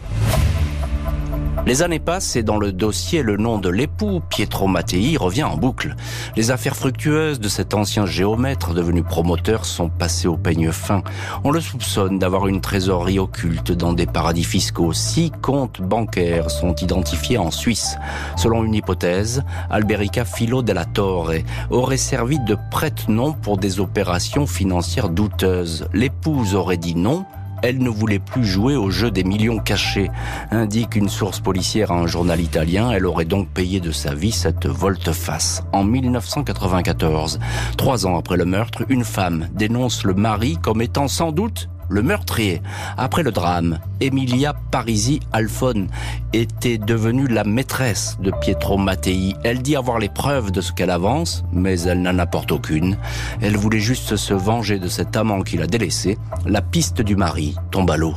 Les 1.65 1.83
années 1.83 1.99
passent 1.99 2.35
et 2.35 2.41
dans 2.41 2.57
le 2.57 2.71
dossier, 2.71 3.21
le 3.21 3.37
nom 3.37 3.59
de 3.59 3.69
l'époux, 3.69 4.21
Pietro 4.29 4.67
Mattei, 4.67 5.17
revient 5.17 5.43
en 5.43 5.57
boucle. 5.57 5.95
Les 6.35 6.51
affaires 6.51 6.75
fructueuses 6.75 7.39
de 7.39 7.49
cet 7.49 7.73
ancien 7.73 8.05
géomètre 8.05 8.73
devenu 8.73 9.03
promoteur 9.03 9.65
sont 9.65 9.89
passées 9.89 10.27
au 10.27 10.37
peigne 10.37 10.71
fin. 10.71 11.03
On 11.43 11.51
le 11.51 11.61
soupçonne 11.61 12.17
d'avoir 12.17 12.47
une 12.47 12.61
trésorerie 12.61 13.19
occulte 13.19 13.71
dans 13.71 13.93
des 13.93 14.07
paradis 14.07 14.45
fiscaux. 14.45 14.93
Six 14.93 15.31
comptes 15.41 15.81
bancaires 15.81 16.49
sont 16.49 16.73
identifiés 16.75 17.37
en 17.37 17.51
Suisse. 17.51 17.97
Selon 18.35 18.63
une 18.63 18.73
hypothèse, 18.73 19.43
Alberica 19.69 20.25
Filo 20.25 20.63
della 20.63 20.85
Torre 20.85 21.33
aurait 21.69 21.97
servi 21.97 22.39
de 22.39 22.57
prête-nom 22.71 23.33
pour 23.33 23.57
des 23.57 23.79
opérations 23.79 24.47
financières 24.47 25.09
douteuses. 25.09 25.87
L'épouse 25.93 26.55
aurait 26.55 26.77
dit 26.77 26.95
non, 26.95 27.25
elle 27.61 27.79
ne 27.79 27.89
voulait 27.89 28.19
plus 28.19 28.45
jouer 28.45 28.75
au 28.75 28.89
jeu 28.89 29.11
des 29.11 29.23
millions 29.23 29.59
cachés, 29.59 30.09
indique 30.51 30.95
une 30.95 31.09
source 31.09 31.39
policière 31.39 31.91
à 31.91 31.95
un 31.95 32.07
journal 32.07 32.39
italien. 32.39 32.91
Elle 32.91 33.05
aurait 33.05 33.25
donc 33.25 33.49
payé 33.49 33.79
de 33.79 33.91
sa 33.91 34.13
vie 34.13 34.31
cette 34.31 34.65
volte-face. 34.65 35.63
En 35.71 35.83
1994, 35.83 37.39
trois 37.77 38.05
ans 38.05 38.17
après 38.17 38.37
le 38.37 38.45
meurtre, 38.45 38.83
une 38.89 39.03
femme 39.03 39.47
dénonce 39.53 40.03
le 40.03 40.13
mari 40.13 40.57
comme 40.61 40.81
étant 40.81 41.07
sans 41.07 41.31
doute 41.31 41.69
le 41.89 42.01
meurtrier. 42.01 42.61
Après 42.97 43.23
le 43.23 43.31
drame, 43.31 43.79
Emilia 43.99 44.53
Parisi 44.71 45.19
Alphone 45.33 45.87
était 46.33 46.77
devenue 46.77 47.27
la 47.27 47.43
maîtresse 47.43 48.17
de 48.21 48.31
Pietro 48.41 48.77
Mattei. 48.77 49.35
Elle 49.43 49.61
dit 49.61 49.75
avoir 49.75 49.99
les 49.99 50.09
preuves 50.09 50.51
de 50.51 50.61
ce 50.61 50.71
qu'elle 50.71 50.91
avance, 50.91 51.43
mais 51.51 51.81
elle 51.81 52.01
n'en 52.01 52.19
apporte 52.19 52.51
aucune. 52.51 52.97
Elle 53.41 53.57
voulait 53.57 53.79
juste 53.79 54.15
se 54.15 54.33
venger 54.33 54.79
de 54.79 54.87
cet 54.87 55.17
amant 55.17 55.41
qui 55.41 55.57
l'a 55.57 55.67
délaissé. 55.67 56.17
La 56.45 56.61
piste 56.61 57.01
du 57.01 57.15
mari 57.15 57.55
tombe 57.71 57.91
à 57.91 57.97
l'eau. 57.97 58.13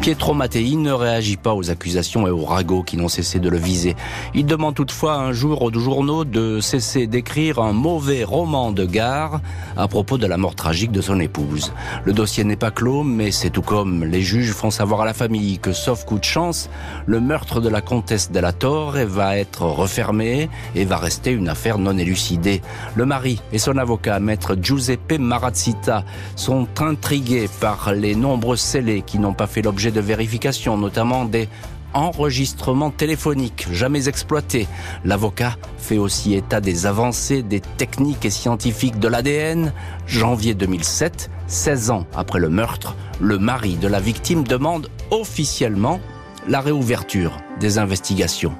Pietro 0.00 0.32
Mattei 0.32 0.76
ne 0.76 0.92
réagit 0.92 1.36
pas 1.36 1.52
aux 1.52 1.70
accusations 1.70 2.26
et 2.26 2.30
aux 2.30 2.46
ragots 2.46 2.82
qui 2.82 2.96
n'ont 2.96 3.08
cessé 3.08 3.38
de 3.38 3.50
le 3.50 3.58
viser. 3.58 3.96
Il 4.32 4.46
demande 4.46 4.74
toutefois 4.74 5.16
un 5.16 5.32
jour 5.32 5.60
aux 5.60 5.72
journaux 5.78 6.24
de 6.24 6.58
cesser 6.60 7.06
d'écrire 7.06 7.58
un 7.58 7.74
mauvais 7.74 8.24
roman 8.24 8.72
de 8.72 8.86
gare 8.86 9.42
à 9.76 9.88
propos 9.88 10.16
de 10.16 10.26
la 10.26 10.38
mort 10.38 10.54
tragique 10.54 10.90
de 10.90 11.02
son 11.02 11.20
épouse. 11.20 11.74
Le 12.06 12.14
dossier 12.14 12.44
n'est 12.44 12.56
pas 12.56 12.70
clos, 12.70 13.02
mais 13.02 13.30
c'est 13.30 13.50
tout 13.50 13.60
comme 13.60 14.04
les 14.06 14.22
juges 14.22 14.52
font 14.52 14.70
savoir 14.70 15.02
à 15.02 15.04
la 15.04 15.12
famille 15.12 15.58
que, 15.58 15.74
sauf 15.74 16.06
coup 16.06 16.18
de 16.18 16.24
chance, 16.24 16.70
le 17.04 17.20
meurtre 17.20 17.60
de 17.60 17.68
la 17.68 17.82
comtesse 17.82 18.30
della 18.30 18.54
Torre 18.54 19.04
va 19.04 19.36
être 19.36 19.64
refermé 19.64 20.48
et 20.74 20.86
va 20.86 20.96
rester 20.96 21.30
une 21.30 21.50
affaire 21.50 21.76
non 21.76 21.98
élucidée. 21.98 22.62
Le 22.94 23.04
mari 23.04 23.38
et 23.52 23.58
son 23.58 23.76
avocat, 23.76 24.18
maître 24.18 24.56
Giuseppe 24.58 25.18
Marazzita, 25.18 26.04
sont 26.36 26.68
intrigués 26.80 27.50
par 27.60 27.92
les 27.92 28.14
nombreux 28.14 28.56
scellés 28.56 29.02
qui 29.02 29.18
n'ont 29.18 29.34
pas 29.34 29.46
fait 29.46 29.60
l'objet 29.60 29.89
de 29.92 30.00
vérification, 30.00 30.76
notamment 30.76 31.24
des 31.24 31.48
enregistrements 31.94 32.90
téléphoniques 32.90 33.66
jamais 33.72 34.08
exploités. 34.08 34.68
L'avocat 35.04 35.56
fait 35.78 35.98
aussi 35.98 36.34
état 36.34 36.60
des 36.60 36.86
avancées 36.86 37.42
des 37.42 37.60
techniques 37.60 38.24
et 38.24 38.30
scientifiques 38.30 38.98
de 38.98 39.08
l'ADN. 39.08 39.72
Janvier 40.06 40.54
2007, 40.54 41.30
16 41.46 41.90
ans 41.90 42.06
après 42.14 42.38
le 42.38 42.48
meurtre, 42.48 42.94
le 43.20 43.38
mari 43.38 43.76
de 43.76 43.88
la 43.88 44.00
victime 44.00 44.44
demande 44.44 44.88
officiellement 45.10 46.00
la 46.48 46.60
réouverture 46.60 47.36
des 47.58 47.78
investigations. 47.78 48.54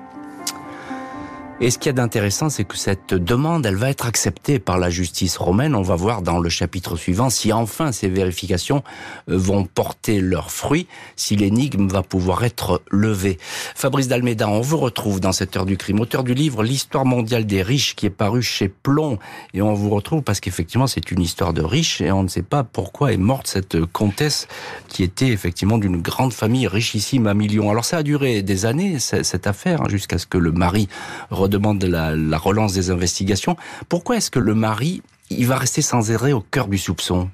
Et 1.62 1.70
ce 1.70 1.76
qu'il 1.76 1.88
y 1.88 1.90
a 1.90 1.92
d'intéressant, 1.92 2.48
c'est 2.48 2.64
que 2.64 2.78
cette 2.78 3.12
demande, 3.12 3.66
elle 3.66 3.76
va 3.76 3.90
être 3.90 4.06
acceptée 4.06 4.58
par 4.58 4.78
la 4.78 4.88
justice 4.88 5.36
romaine. 5.36 5.74
On 5.74 5.82
va 5.82 5.94
voir 5.94 6.22
dans 6.22 6.38
le 6.38 6.48
chapitre 6.48 6.96
suivant 6.96 7.28
si 7.28 7.52
enfin 7.52 7.92
ces 7.92 8.08
vérifications 8.08 8.82
euh, 9.28 9.36
vont 9.36 9.66
porter 9.66 10.22
leurs 10.22 10.50
fruits, 10.50 10.86
si 11.16 11.36
l'énigme 11.36 11.86
va 11.86 12.02
pouvoir 12.02 12.44
être 12.44 12.80
levée. 12.90 13.36
Fabrice 13.74 14.08
Dalméda, 14.08 14.48
on 14.48 14.62
vous 14.62 14.78
retrouve 14.78 15.20
dans 15.20 15.32
cette 15.32 15.54
heure 15.54 15.66
du 15.66 15.76
crime, 15.76 16.00
auteur 16.00 16.24
du 16.24 16.32
livre 16.32 16.62
L'histoire 16.62 17.04
mondiale 17.04 17.44
des 17.44 17.60
riches 17.60 17.94
qui 17.94 18.06
est 18.06 18.10
paru 18.10 18.40
chez 18.40 18.68
Plomb. 18.68 19.18
Et 19.52 19.60
on 19.60 19.74
vous 19.74 19.90
retrouve 19.90 20.22
parce 20.22 20.40
qu'effectivement, 20.40 20.86
c'est 20.86 21.10
une 21.10 21.20
histoire 21.20 21.52
de 21.52 21.60
riches 21.60 22.00
et 22.00 22.10
on 22.10 22.22
ne 22.22 22.28
sait 22.28 22.40
pas 22.40 22.64
pourquoi 22.64 23.12
est 23.12 23.18
morte 23.18 23.48
cette 23.48 23.84
comtesse 23.84 24.48
qui 24.88 25.02
était 25.02 25.28
effectivement 25.28 25.76
d'une 25.76 26.00
grande 26.00 26.32
famille 26.32 26.66
richissime 26.66 27.26
à 27.26 27.34
millions. 27.34 27.68
Alors 27.70 27.84
ça 27.84 27.98
a 27.98 28.02
duré 28.02 28.40
des 28.40 28.64
années, 28.64 28.98
cette 28.98 29.46
affaire, 29.46 29.82
hein, 29.82 29.88
jusqu'à 29.90 30.16
ce 30.16 30.24
que 30.24 30.38
le 30.38 30.52
mari 30.52 30.88
demande 31.50 31.82
la, 31.84 32.16
la 32.16 32.38
relance 32.38 32.72
des 32.72 32.90
investigations. 32.90 33.56
Pourquoi 33.88 34.16
est-ce 34.16 34.30
que 34.30 34.38
le 34.38 34.54
mari, 34.54 35.02
il 35.30 35.46
va 35.46 35.58
rester 35.58 35.82
sans 35.82 36.10
arrêt 36.10 36.32
au 36.32 36.40
cœur 36.40 36.68
du 36.68 36.78
soupçon? 36.78 37.28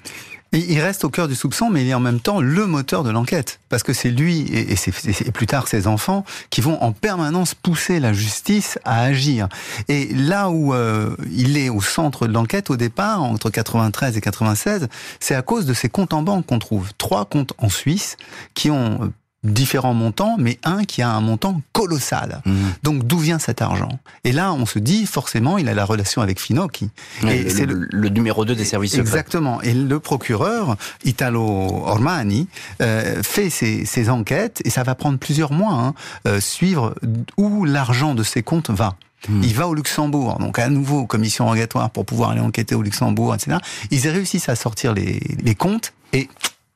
Il 0.52 0.80
reste 0.80 1.04
au 1.04 1.10
cœur 1.10 1.26
du 1.28 1.34
soupçon, 1.34 1.70
mais 1.70 1.82
il 1.82 1.88
est 1.88 1.94
en 1.94 2.00
même 2.00 2.20
temps 2.20 2.40
le 2.40 2.66
moteur 2.66 3.02
de 3.02 3.10
l'enquête. 3.10 3.58
Parce 3.68 3.82
que 3.82 3.92
c'est 3.92 4.10
lui 4.10 4.46
et, 4.52 5.32
plus 5.32 5.46
tard 5.46 5.66
ses 5.66 5.86
enfants 5.86 6.24
qui 6.50 6.60
vont 6.60 6.80
en 6.82 6.92
permanence 6.92 7.54
pousser 7.54 7.98
la 8.00 8.12
justice 8.12 8.78
à 8.84 9.02
agir. 9.02 9.48
Et 9.88 10.06
là 10.14 10.48
où 10.48 10.72
euh, 10.72 11.16
il 11.32 11.58
est 11.58 11.68
au 11.68 11.80
centre 11.80 12.26
de 12.26 12.32
l'enquête 12.32 12.70
au 12.70 12.76
départ, 12.76 13.22
entre 13.22 13.50
93 13.50 14.16
et 14.16 14.20
96, 14.20 14.88
c'est 15.20 15.34
à 15.34 15.42
cause 15.42 15.66
de 15.66 15.74
ces 15.74 15.88
comptes 15.88 16.14
en 16.14 16.22
banque 16.22 16.46
qu'on 16.46 16.60
trouve. 16.60 16.90
Trois 16.96 17.24
comptes 17.24 17.52
en 17.58 17.68
Suisse 17.68 18.16
qui 18.54 18.70
ont 18.70 19.12
différents 19.46 19.94
montants, 19.94 20.36
mais 20.38 20.58
un 20.64 20.84
qui 20.84 21.02
a 21.02 21.10
un 21.10 21.20
montant 21.20 21.60
colossal. 21.72 22.42
Mmh. 22.44 22.54
Donc 22.82 23.06
d'où 23.06 23.18
vient 23.18 23.38
cet 23.38 23.62
argent? 23.62 23.98
Et 24.24 24.32
là, 24.32 24.52
on 24.52 24.66
se 24.66 24.78
dit 24.78 25.06
forcément, 25.06 25.58
il 25.58 25.68
a 25.68 25.74
la 25.74 25.84
relation 25.84 26.22
avec 26.22 26.40
Finocchi. 26.40 26.90
et 27.28 27.48
c'est 27.50 27.66
le, 27.66 27.88
le, 27.90 28.08
numéro 28.08 28.44
2 28.44 28.54
des 28.54 28.64
services 28.64 28.92
secrets. 28.92 29.06
Exactement. 29.06 29.60
Et 29.62 29.74
le 29.74 30.00
procureur, 30.00 30.76
Italo 31.04 31.42
Ormani, 31.42 32.48
euh, 32.82 33.22
fait 33.22 33.50
ses, 33.50 33.84
ses, 33.84 34.10
enquêtes, 34.10 34.60
et 34.64 34.70
ça 34.70 34.82
va 34.82 34.94
prendre 34.94 35.18
plusieurs 35.18 35.52
mois, 35.52 35.74
hein, 35.74 35.94
euh, 36.26 36.40
suivre 36.40 36.94
où 37.36 37.64
l'argent 37.64 38.14
de 38.14 38.22
ces 38.22 38.42
comptes 38.42 38.70
va. 38.70 38.96
Mmh. 39.28 39.42
Il 39.42 39.54
va 39.54 39.68
au 39.68 39.74
Luxembourg, 39.74 40.38
donc 40.38 40.58
à 40.58 40.68
nouveau 40.68 41.06
commission 41.06 41.46
rogatoire 41.46 41.90
pour 41.90 42.04
pouvoir 42.04 42.30
aller 42.30 42.40
enquêter 42.40 42.74
au 42.74 42.82
Luxembourg, 42.82 43.34
etc. 43.34 43.58
Ils 43.90 44.08
réussissent 44.08 44.48
à 44.48 44.56
sortir 44.56 44.92
les, 44.92 45.20
les 45.40 45.54
comptes, 45.54 45.92
et 46.12 46.28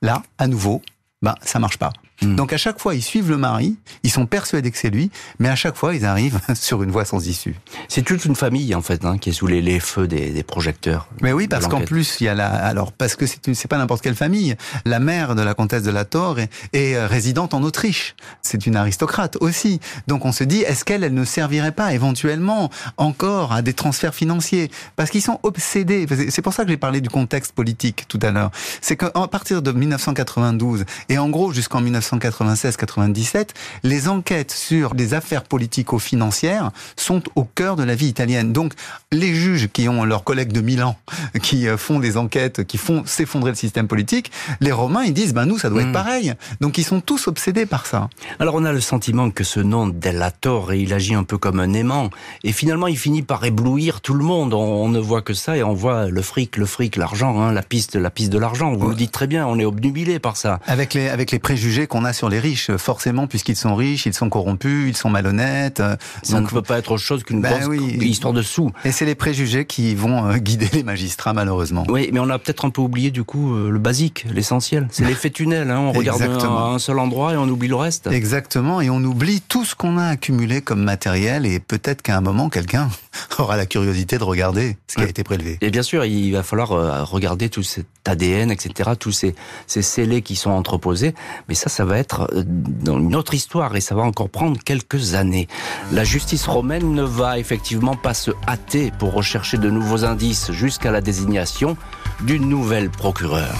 là, 0.03 0.23
à 0.39 0.47
nouveau, 0.47 0.83
ben, 1.23 1.35
ça 1.43 1.59
marche 1.59 1.79
pas. 1.79 1.93
Hmm. 2.23 2.37
Donc 2.37 2.53
à 2.53 2.57
chaque 2.57 2.79
fois, 2.79 2.95
ils 2.95 3.03
suivent 3.03 3.31
le 3.31 3.37
mari, 3.37 3.77
ils 4.03 4.11
sont 4.11 4.27
persuadés 4.27 4.71
que 4.71 4.79
c'est 4.79 4.91
lui, 4.91 5.11
mais 5.39 5.49
à 5.49 5.57
chaque 5.57 5.77
fois, 5.77 5.95
ils 5.95 6.05
arrivent 6.05 6.41
sur 6.55 6.83
une 6.83 6.91
voie 6.91 7.05
sans 7.05 7.27
issue. 7.27 7.57
C'est 7.89 8.03
toute 8.03 8.25
une 8.25 8.37
famille 8.37 8.75
en 8.75 8.83
fait 8.83 9.05
hein, 9.05 9.19
qui 9.19 9.31
est 9.31 9.33
sous 9.33 9.47
les, 9.47 9.81
feux 9.81 10.07
des, 10.07 10.43
projecteurs. 10.43 11.09
Mais 11.21 11.33
oui, 11.33 11.49
parce 11.49 11.67
qu'en 11.67 11.83
plus, 11.83 12.17
il 12.21 12.25
y 12.25 12.29
a 12.29 12.35
la, 12.35 12.49
alors 12.49 12.93
parce 12.93 13.17
que 13.17 13.27
c'est 13.27 13.41
c'est 13.55 13.69
pas 13.69 13.79
n'importe 13.79 14.03
quelle 14.03 14.15
famille. 14.15 14.57
La 14.85 14.99
mère 15.01 15.35
de 15.35 15.43
la 15.43 15.55
comtesse 15.55 15.83
de 15.83 15.91
la 15.91 16.05
Torre 16.05 16.39
est, 16.39 16.51
euh, 16.75 17.07
résidente 17.07 17.55
en 17.55 17.63
Autriche. 17.63 18.15
C'est 18.43 18.67
une 18.67 18.77
aristocrate 18.77 19.37
aussi. 19.41 19.81
Donc 20.07 20.25
on 20.25 20.33
se 20.33 20.45
dit, 20.45 20.61
est-ce 20.61 20.85
qu'elle, 20.85 21.05
elle 21.05 21.15
ne 21.15 21.25
servirait 21.25 21.73
pas 21.73 21.93
éventuellement 21.95 22.71
encore 22.97 23.53
à 23.53 23.63
des 23.63 23.73
transferts 23.73 24.15
financiers? 24.15 24.71
Parce 24.97 25.11
qu'ils 25.11 25.23
sont 25.23 25.41
obsédés. 25.43 26.07
C'est 26.31 26.43
pour 26.43 26.53
ça 26.53 26.65
que 26.65 26.71
j'ai 26.71 26.77
parlé 26.77 27.01
du 27.01 27.09
contexte 27.09 27.53
politique 27.53 28.07
tout 28.09 28.19
à 28.23 28.31
l'heure. 28.31 28.51
C'est 28.81 28.97
qu'à 28.97 29.11
partir 29.31 29.63
de 29.63 29.73
1992 29.73 30.85
et 31.09 31.19
en 31.19 31.29
gros 31.29 31.53
jusqu'en 31.53 31.81
1996-97, 32.19 33.49
les 33.83 34.09
enquêtes 34.09 34.51
sur 34.51 34.95
les 34.95 35.15
affaires 35.15 35.45
politico-financières 35.45 36.71
sont 36.97 37.23
au 37.37 37.45
cœur 37.45 37.77
de 37.77 37.83
la 37.83 37.95
vie 37.95 38.09
italienne. 38.09 38.53
Donc 38.53 38.73
les 39.13 39.35
juges 39.35 39.69
qui 39.73 39.89
ont 39.89 40.05
leurs 40.05 40.25
collègues 40.25 40.53
de 40.53 40.61
Milan, 40.61 40.97
qui 41.43 41.69
euh, 41.69 41.77
font 41.77 41.99
des 41.99 42.17
enquêtes, 42.17 42.65
qui 42.65 42.79
font 42.79 43.05
s'effondrer 43.07 43.51
le 43.51 43.57
système 43.57 43.89
politique, 43.89 44.31
les 44.61 44.73
Romains 44.73 45.05
ils 45.05 45.15
disent 45.15 45.35
ben 45.35 45.47
nous 45.47 45.59
ça 45.59 45.71
doit 45.71 45.83
être 45.83 45.89
hmm. 45.89 45.93
pareil. 45.93 46.35
Donc 46.61 46.79
ils 46.79 46.85
sont 46.85 47.01
tous 47.01 47.29
obsédés 47.29 47.67
par 47.67 47.87
ça. 47.87 48.09
Alors 48.39 48.55
on 48.55 48.65
a 48.65 48.73
le 48.73 48.81
sentiment 48.81 49.31
que 49.31 49.45
ce 49.45 49.61
nom 49.61 49.89
Dellator, 49.89 50.75
il 50.75 50.93
agit 50.93 51.15
un 51.15 51.25
peu 51.25 51.39
comme 51.39 51.61
un 51.61 51.73
aimant 51.73 52.11
et 52.45 52.53
finalement 52.53 52.87
il 52.87 52.99
finit 52.99 53.23
par 53.23 53.45
éblouir 53.45 54.01
tout 54.01 54.15
le 54.15 54.25
monde. 54.25 54.55
On, 54.55 54.89
ne 54.91 54.99
voit 54.99 55.23
que 55.23 55.35
ça 55.35 55.57
et 55.57 55.63
on 55.63 55.73
voit 55.73 56.09
le 56.09 56.23
fric, 56.23 56.57
le 56.57 56.67
fric, 56.67 56.97
l'argent, 56.97 57.41
hein, 57.41 57.53
la 57.53 57.63
piste, 57.63 57.95
la 57.95 58.11
piste 58.11 58.31
de 58.31 58.39
l'argent. 58.39 58.73
Vous 58.73 58.89
le 58.89 58.97
dites 58.97 59.13
très 59.13 59.29
bien, 59.29 59.47
on 59.47 59.59
est 59.59 59.65
obnubilé 59.65 60.19
par 60.19 60.37
ça. 60.37 60.59
Avec 60.67 60.95
les 60.95 61.09
avec 61.09 61.31
les 61.31 61.39
préjugés 61.39 61.87
qu'on 61.87 62.00
a 62.05 62.13
sur 62.13 62.29
les 62.29 62.39
riches, 62.39 62.71
forcément 62.77 63.27
puisqu'ils 63.27 63.57
sont 63.57 63.75
riches, 63.75 64.07
ils 64.07 64.15
sont 64.15 64.29
corrompus, 64.29 64.89
ils 64.89 64.97
sont 64.97 65.11
malhonnêtes. 65.11 65.83
Ça 66.23 66.41
ne 66.41 66.47
peut 66.47 66.63
pas 66.63 66.79
être 66.79 66.93
autre 66.93 67.03
chose 67.03 67.25
qu'une 67.25 67.41
ben 67.41 67.73
histoire 68.01 68.33
de 68.33 68.43
sous. 68.43 68.71
Et 68.85 68.93
c'est 68.93 69.05
les 69.05 69.15
préjugés 69.15 69.65
qui 69.65 69.95
vont 69.95 70.27
euh, 70.27 70.37
guider 70.37 70.69
les 70.73 70.83
magistrats 70.83 71.33
malheureusement. 71.33 71.85
Oui, 71.89 72.11
mais 72.13 72.21
on 72.21 72.29
a 72.29 72.39
peut-être 72.39 72.65
un 72.65 72.71
peu 72.71 72.81
oublié 72.81 73.11
du 73.11 73.25
coup 73.25 73.55
euh, 73.55 73.71
le 73.71 73.79
basique, 73.79 74.27
l'essentiel. 74.33 74.89
C'est 74.91 75.05
l'effet 75.05 75.31
tunnel. 75.31 75.71
Hein. 75.71 75.79
On 75.79 75.93
regarde 75.93 76.23
un, 76.23 76.39
à 76.39 76.71
un 76.75 76.79
seul 76.79 76.99
endroit 76.99 77.33
et 77.33 77.37
on 77.37 77.49
oublie 77.49 77.69
le 77.69 77.77
reste. 77.77 78.09
Exactement, 78.09 78.81
et 78.81 78.91
on 78.91 79.03
oublie 79.03 79.41
tout 79.41 79.65
ce 79.65 79.75
qu'on 79.75 79.99
a 79.99 80.07
accumulé 80.07 80.61
comme 80.61 80.83
matériel 80.83 81.47
et 81.47 81.61
peut-être 81.61 82.03
qu'à 82.03 82.17
un 82.17 82.21
moment 82.21 82.49
quelqu'un 82.49 82.89
aura 83.39 83.57
la 83.57 83.67
curiosité 83.67 84.19
de 84.19 84.25
regarder 84.25 84.77
ce 84.87 84.97
qui 84.97 85.03
a 85.03 85.09
été 85.09 85.25
prélevé. 85.25 85.59
Et 85.61 85.71
bien 85.71 85.83
sûr, 85.83 86.05
il 86.05 86.33
va 86.33 86.43
falloir 86.43 86.73
euh, 86.73 87.05
regarder 87.05 87.49
tout 87.49 87.63
cet 87.63 87.87
ADN, 88.07 88.51
etc., 88.51 88.91
tous 88.99 89.13
ces, 89.13 89.35
ces 89.67 89.83
scellés 89.83 90.23
qui 90.23 90.37
sont 90.37 90.51
entreposés. 90.51 91.15
Mais 91.49 91.55
ça, 91.55 91.69
ça 91.69 91.85
va 91.91 91.99
être 91.99 92.29
euh, 92.33 92.45
dans 92.47 93.01
une 93.01 93.17
autre 93.17 93.35
histoire 93.35 93.75
et 93.75 93.81
ça 93.81 93.97
va 93.97 94.03
encore 94.03 94.31
prendre 94.31 94.61
quelques 94.63 95.15
années. 95.15 95.49
La 95.91 96.05
justice 96.05 96.47
romaine 96.47 96.95
ne 96.95 97.03
va 97.03 97.39
effectivement 97.39 97.97
pas 97.97 98.15
se 98.15 98.31
hâter 98.47 98.93
pour 98.99 99.13
rechercher 99.13 99.59
de 99.59 99.69
nouveaux 99.71 100.05
indices 100.05 100.53
jusqu'à 100.53 100.93
la 100.93 101.01
désignation 101.01 101.77
d'une 102.21 102.49
nouvelle 102.49 102.91
procureure. 102.91 103.57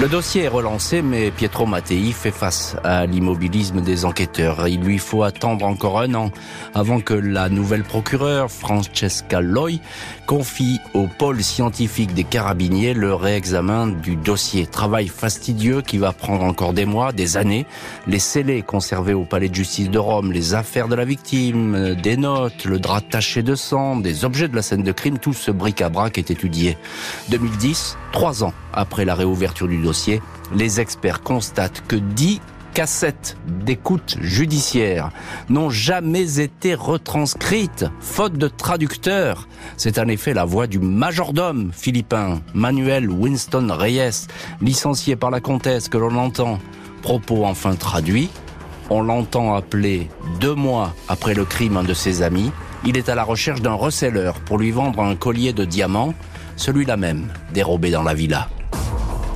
Le 0.00 0.08
dossier 0.08 0.44
est 0.44 0.48
relancé, 0.48 1.00
mais 1.00 1.30
Pietro 1.30 1.66
Mattei 1.66 2.12
fait 2.12 2.32
face 2.32 2.76
à 2.82 3.06
l'immobilisme 3.06 3.82
des 3.82 4.04
enquêteurs. 4.04 4.66
Il 4.66 4.80
lui 4.80 4.98
faut 4.98 5.22
attendre 5.22 5.64
encore 5.66 6.00
un 6.00 6.14
an 6.14 6.30
avant 6.74 7.00
que 7.00 7.14
la 7.14 7.48
nouvelle 7.50 7.84
procureure, 7.84 8.50
Francesca 8.50 9.40
Loi, 9.40 9.78
confie 10.26 10.80
au 10.94 11.06
pôle 11.06 11.42
scientifique 11.42 12.14
des 12.14 12.24
carabiniers 12.24 12.94
le 12.94 13.14
réexamen 13.14 13.88
du 13.88 14.16
dossier. 14.16 14.66
Travail 14.66 15.08
fastidieux 15.08 15.82
qui 15.82 15.98
va 15.98 16.12
prendre 16.12 16.42
encore 16.42 16.72
des 16.72 16.86
mois, 16.86 17.12
des 17.12 17.36
années. 17.36 17.66
Les 18.06 18.18
scellés 18.18 18.62
conservés 18.62 19.14
au 19.14 19.24
palais 19.24 19.50
de 19.50 19.54
justice 19.54 19.90
de 19.90 19.98
Rome, 19.98 20.32
les 20.32 20.54
affaires 20.54 20.88
de 20.88 20.96
la 20.96 21.04
victime, 21.04 21.94
des 21.94 22.16
notes, 22.16 22.64
le 22.64 22.80
drap 22.80 23.02
taché 23.02 23.42
de 23.42 23.54
sang, 23.54 23.96
des 23.96 24.24
objets 24.24 24.48
de 24.48 24.56
la 24.56 24.62
scène 24.62 24.82
de 24.82 24.92
crime, 24.92 25.18
tout 25.18 25.34
ce 25.34 25.50
bric-à-brac 25.50 26.16
est 26.18 26.30
étudié. 26.30 26.78
2010, 27.28 27.98
trois 28.10 28.42
ans 28.42 28.54
après 28.72 29.04
la 29.04 29.14
réouverture 29.14 29.68
du 29.68 29.78
dossier, 29.78 30.22
les 30.54 30.80
experts 30.80 31.22
constatent 31.22 31.82
que 31.86 31.96
dix 31.96 32.40
cassettes 32.72 33.36
d'écoute 33.46 34.16
judiciaire 34.20 35.10
n'ont 35.48 35.70
jamais 35.70 36.40
été 36.40 36.74
retranscrites, 36.74 37.84
faute 38.00 38.34
de 38.34 38.48
traducteur. 38.48 39.46
C'est 39.76 39.98
en 39.98 40.08
effet 40.08 40.34
la 40.34 40.44
voix 40.44 40.66
du 40.66 40.78
majordome 40.78 41.70
philippin, 41.72 42.40
Manuel 42.54 43.10
Winston 43.10 43.68
Reyes, 43.70 44.26
licencié 44.60 45.16
par 45.16 45.30
la 45.30 45.40
comtesse 45.40 45.88
que 45.88 45.98
l'on 45.98 46.16
entend. 46.16 46.58
Propos 47.02 47.44
enfin 47.44 47.74
traduits, 47.74 48.30
on 48.90 49.02
l'entend 49.02 49.54
appeler 49.54 50.08
deux 50.40 50.54
mois 50.54 50.94
après 51.08 51.34
le 51.34 51.44
crime 51.44 51.76
un 51.76 51.82
de 51.82 51.94
ses 51.94 52.22
amis. 52.22 52.52
Il 52.84 52.96
est 52.96 53.08
à 53.08 53.14
la 53.14 53.24
recherche 53.24 53.60
d'un 53.60 53.74
receleur 53.74 54.34
pour 54.40 54.58
lui 54.58 54.70
vendre 54.70 55.02
un 55.02 55.14
collier 55.14 55.52
de 55.52 55.64
diamants, 55.64 56.14
celui-là 56.56 56.96
même, 56.96 57.28
dérobé 57.52 57.90
dans 57.90 58.02
la 58.02 58.14
villa. 58.14 58.48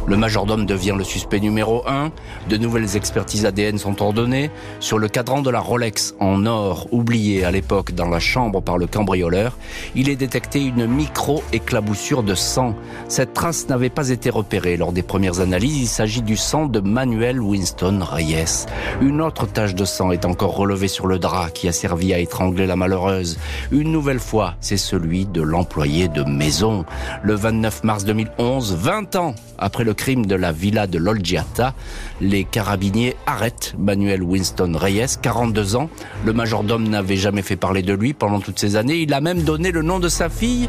Le 0.09 0.17
majordome 0.17 0.67
devient 0.67 0.95
le 0.97 1.03
suspect 1.03 1.41
numéro 1.41 1.83
1. 1.89 2.13
De 2.49 2.57
nouvelles 2.57 2.97
expertises 2.97 3.45
ADN 3.45 3.77
sont 3.77 4.01
ordonnées. 4.01 4.53
Sur 4.79 4.99
le 4.99 5.09
cadran 5.09 5.43
de 5.43 5.51
la 5.51 5.59
Rolex 5.59 6.15
en 6.21 6.47
or, 6.47 6.87
oublié 6.93 7.45
à 7.45 7.51
l'époque 7.51 7.91
dans 7.91 8.09
la 8.09 8.21
chambre 8.21 8.63
par 8.63 8.79
le 8.79 8.87
cambrioleur, 8.87 9.59
il 9.97 10.09
est 10.09 10.15
détecté 10.15 10.63
une 10.63 10.87
micro-éclaboussure 10.87 12.23
de 12.23 12.37
sang. 12.37 12.77
Cette 13.09 13.35
trace 13.35 13.69
n'avait 13.69 13.91
pas 13.91 14.11
été 14.11 14.31
repérée 14.31 14.77
lors 14.77 14.93
des 14.93 15.03
premières 15.03 15.41
analyses. 15.41 15.77
Il 15.77 15.89
s'agit 15.89 16.23
du 16.23 16.37
sang 16.37 16.67
de 16.67 16.79
Manuel 16.79 17.41
Winston 17.41 17.99
Reyes. 18.01 18.67
Une 19.01 19.21
autre 19.21 19.47
tache 19.47 19.75
de 19.75 19.85
sang 19.85 20.13
est 20.13 20.25
encore 20.25 20.57
relevée 20.57 20.87
sur 20.87 21.09
le 21.09 21.19
drap 21.19 21.51
qui 21.51 21.67
a 21.67 21.73
servi 21.73 22.15
à 22.15 22.21
étrangler 22.21 22.67
la 22.67 22.77
malheureuse. 22.77 23.39
Une 23.73 23.91
nouvelle 23.91 24.21
fois, 24.21 24.55
c'est 24.61 24.77
celui 24.77 25.27
de 25.27 25.43
l'employé 25.43 26.07
de 26.07 26.23
maison. 26.23 26.85
Le 27.25 27.35
29 27.35 27.83
mars 27.83 28.05
2011, 28.05 28.77
20 28.77 29.17
ans 29.17 29.35
après 29.59 29.83
le 29.83 29.96
crime 29.97 30.27
de 30.27 30.37
la 30.37 30.53
villa 30.53 30.87
de 30.87 30.99
l'Olgiata, 30.99 31.75
les 32.21 32.45
carabiniers 32.45 33.17
arrêtent 33.27 33.75
Manuel 33.79 34.23
Winston 34.23 34.73
Reyes, 34.77 35.19
42 35.21 35.77
ans. 35.77 35.91
Le 36.25 36.33
majordome 36.33 36.89
n'avait 36.89 37.17
jamais 37.17 37.43
fait 37.43 37.57
parler 37.57 37.83
de 37.83 37.95
lui 37.95 38.13
pendant 38.13 38.41
toutes 38.41 38.59
ces 38.59 38.77
années. 38.77 38.99
Il 38.99 39.13
a 39.13 39.21
même 39.21 39.43
donné 39.43 39.73
le 39.73 39.83
nom 39.83 39.99
de 39.99 40.09
sa 40.09 40.29
fille, 40.29 40.69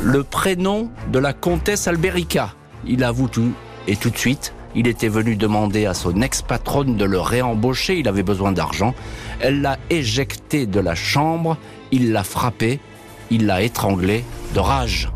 le 0.00 0.22
prénom 0.22 0.90
de 1.12 1.18
la 1.18 1.32
comtesse 1.32 1.88
Alberica. 1.88 2.54
Il 2.86 3.04
avoue 3.04 3.28
tout 3.28 3.52
et 3.86 3.96
tout 3.96 4.10
de 4.10 4.16
suite, 4.16 4.54
il 4.74 4.88
était 4.88 5.08
venu 5.08 5.36
demander 5.36 5.86
à 5.86 5.94
son 5.94 6.20
ex-patronne 6.20 6.96
de 6.96 7.04
le 7.04 7.20
réembaucher, 7.20 7.98
il 7.98 8.08
avait 8.08 8.22
besoin 8.22 8.52
d'argent. 8.52 8.94
Elle 9.40 9.60
l'a 9.60 9.78
éjecté 9.90 10.66
de 10.66 10.80
la 10.80 10.94
chambre, 10.94 11.56
il 11.92 12.12
l'a 12.12 12.24
frappé, 12.24 12.80
il 13.30 13.46
l'a 13.46 13.62
étranglé 13.62 14.24
de 14.54 14.60
rage. 14.60 15.10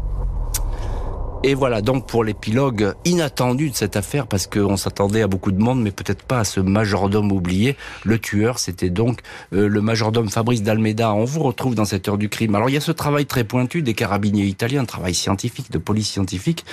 Et 1.45 1.55
voilà 1.55 1.83
donc 1.83 2.07
pour 2.09 2.25
l'épilogue 2.25 2.95
inattendu 3.05 3.71
de 3.71 3.75
cette 3.75 3.97
affaire, 3.97 4.27
parce 4.27 4.49
qu'on 4.49 4.77
s'attendait 4.77 5.23
à 5.23 5.29
beaucoup 5.29 5.53
de 5.53 5.63
monde, 5.63 5.81
mais 5.81 5.93
peut-être 5.93 6.25
pas 6.25 6.41
à 6.41 6.45
ce 6.45 6.59
majordome 6.59 7.31
oublié. 7.31 7.77
Le 8.05 8.19
tueur, 8.19 8.59
c'était 8.59 8.91
donc 8.91 9.21
euh, 9.53 9.69
le 9.69 9.81
majordome 9.81 10.29
Fabrice 10.29 10.63
d'Almeida. 10.63 11.15
On 11.15 11.25
vous 11.25 11.43
retrouve 11.45 11.77
dans 11.77 11.85
cette 11.85 12.09
heure 12.09 12.19
du 12.19 12.29
crime. 12.29 12.57
Alors 12.57 12.69
il 12.69 12.73
y 12.73 12.77
a 12.77 12.81
ce 12.81 12.91
travail 12.91 13.25
très 13.25 13.45
pointu 13.45 13.83
des 13.83 13.95
carabiniers 13.95 14.47
italiens, 14.47 14.83
un 14.83 14.87
travail 14.87 15.15
scientifique, 15.15 15.71
de 15.71 15.79
police 15.79 16.09
scientifique, 16.09 16.65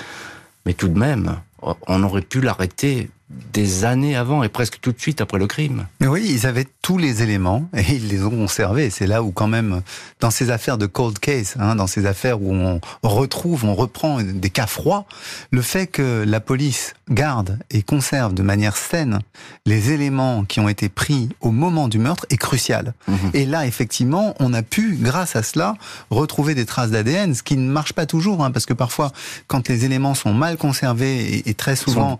mais 0.66 0.74
tout 0.74 0.88
de 0.88 0.98
même, 0.98 1.38
on 1.62 2.04
aurait 2.04 2.22
pu 2.22 2.42
l'arrêter 2.42 3.10
des 3.30 3.86
années 3.86 4.16
avant 4.16 4.44
et 4.44 4.50
presque 4.50 4.80
tout 4.80 4.92
de 4.92 5.00
suite 5.00 5.20
après 5.20 5.40
le 5.40 5.48
crime. 5.48 5.88
Oui, 6.02 6.26
ils 6.30 6.46
avaient 6.46 6.68
tous 6.82 6.98
les 6.98 7.24
éléments 7.24 7.68
et 7.76 7.84
ils 7.96 8.08
les 8.08 8.24
ont 8.24 8.30
conservés. 8.30 8.90
C'est 8.90 9.08
là 9.08 9.24
où 9.24 9.32
quand 9.32 9.48
même, 9.48 9.82
dans 10.20 10.30
ces 10.30 10.52
affaires 10.52 10.78
de 10.78 10.86
cold 10.86 11.18
case, 11.18 11.56
hein, 11.60 11.76
dans 11.76 11.88
ces 11.88 12.06
affaires 12.06 12.42
où 12.42 12.54
on 12.54 12.80
retrouve, 13.02 13.66
on 13.66 13.74
reprend 13.74 14.22
des 14.22 14.50
cas 14.50 14.68
froids, 14.68 15.06
le 15.52 15.62
fait 15.62 15.88
que 15.88 16.24
la 16.26 16.40
police 16.40 16.94
garde 17.10 17.60
et 17.72 17.82
conserve 17.82 18.34
de 18.34 18.44
manière 18.44 18.78
saine 18.78 19.20
les 19.66 19.92
éléments 19.92 20.44
qui 20.44 20.60
ont 20.60 20.70
été 20.70 20.90
pris 20.90 21.30
au 21.42 21.52
moment 21.52 21.88
du 21.88 21.98
meurtre 21.98 22.26
est 22.30 22.38
crucial. 22.38 22.94
Mhm. 23.08 23.32
Et 23.34 23.46
là, 23.46 23.66
effectivement, 23.66 24.36
on 24.40 24.54
a 24.54 24.62
pu, 24.62 24.98
grâce 25.00 25.36
à 25.36 25.44
cela, 25.44 25.76
retrouver 26.10 26.56
des 26.56 26.66
traces 26.66 26.92
d'ADN, 26.92 27.34
ce 27.34 27.44
qui 27.44 27.58
ne 27.58 27.70
marche 27.70 27.94
pas 27.94 28.06
toujours, 28.06 28.44
hein, 28.44 28.52
parce 28.52 28.66
que 28.66 28.74
parfois, 28.74 29.12
quand 29.48 29.68
les 29.68 29.86
éléments 29.86 30.14
sont 30.14 30.34
mal 30.34 30.58
conservés 30.58 31.44
et, 31.48 31.54
très 31.54 31.76
souvent 31.76 32.20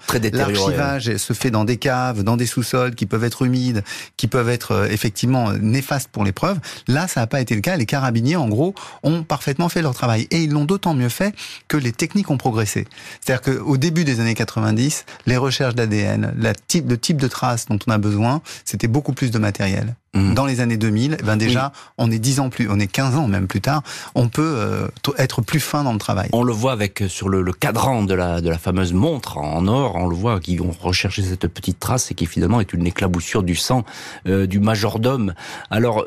se 1.00 1.34
fait 1.34 1.52
dans 1.52 1.66
des 1.66 1.78
caves, 1.78 2.24
dans 2.24 2.38
des 2.38 2.46
sous-sols 2.46 2.96
qui 2.96 3.06
peuvent 3.06 3.24
être 3.24 3.44
humides, 3.44 3.84
qui 4.18 4.28
peuvent 4.28 4.50
être 4.50 4.72
euh, 4.72 4.88
effectivement 4.88 5.52
néfastes 5.54 6.10
pour 6.10 6.24
les 6.24 6.32
preuves. 6.32 6.60
Là, 6.88 7.08
ça 7.08 7.22
n'a 7.22 7.28
pas 7.28 7.42
été 7.42 7.56
le 7.56 7.62
cas. 7.62 7.78
Les 7.78 7.86
carabiniers, 7.86 8.36
en 8.36 8.48
gros, 8.48 8.74
ont 9.04 9.24
parfaitement 9.24 9.70
fait 9.70 9.82
leur 9.82 9.94
travail 9.94 10.28
et 10.32 10.44
ils 10.44 10.52
l'ont 10.52 10.66
d'autant 10.66 10.94
mieux 10.94 11.10
fait 11.10 11.36
que 11.68 11.78
les 11.78 11.92
techniques 11.92 12.30
ont 12.30 12.38
progressé. 12.38 12.88
C'est-à-dire 13.22 13.60
qu'au 13.60 13.78
début 13.78 14.04
des 14.04 14.20
années 14.20 14.36
90, 14.36 15.06
les 15.26 15.38
recherches 15.38 15.76
d'ADN, 15.76 16.34
le 16.38 16.98
type 16.98 17.18
de 17.18 17.28
traces 17.28 17.68
dont 17.68 17.80
on 17.88 17.92
a 17.92 17.98
besoin, 17.98 18.42
c'était 18.64 18.88
beaucoup 18.88 19.14
plus 19.14 19.32
de 19.32 19.40
matériel. 19.40 19.96
Mmh. 20.16 20.34
Dans 20.34 20.46
les 20.46 20.62
années 20.62 20.78
2000, 20.78 21.18
eh 21.20 21.24
ben 21.24 21.36
déjà, 21.36 21.74
on 21.98 22.10
est 22.10 22.20
10 22.20 22.40
ans 22.40 22.50
plus, 22.50 22.70
on 22.72 22.80
est 22.80 22.88
15 22.88 23.16
ans 23.18 23.28
même 23.28 23.48
plus 23.48 23.60
tard, 23.60 23.84
on 24.16 24.30
peut 24.30 24.54
euh, 24.56 24.88
être 25.18 25.42
plus 25.42 25.60
fin 25.60 25.84
dans 25.84 25.92
le 25.92 26.00
travail. 26.00 26.30
On 26.32 26.44
le 26.44 26.54
voit 26.54 26.72
avec 26.72 27.02
euh, 27.02 27.10
sur 27.10 27.28
le, 27.28 27.42
le, 27.42 27.52
cadran 27.52 28.04
de 28.04 28.14
la, 28.14 28.40
de 28.40 28.50
la 28.50 28.58
fameuse 28.58 28.94
montre 28.94 29.38
en 29.38 29.68
or, 29.68 29.96
on 29.96 30.08
le 30.08 30.16
voit 30.16 30.40
qui 30.40 30.56
vont 30.56 30.72
rechercher 30.80 31.22
cette 31.22 31.48
petite 31.48 31.80
trace 31.80 32.12
et 32.12 32.14
qui 32.14 32.28
finalement 32.28 32.62
est 32.62 32.72
une 32.72 32.88
éclaboussure 32.88 33.44
du 33.44 33.56
sang 33.56 33.84
euh, 34.28 34.48
du 34.48 34.62
majordome. 34.62 35.34
Alors, 35.70 36.06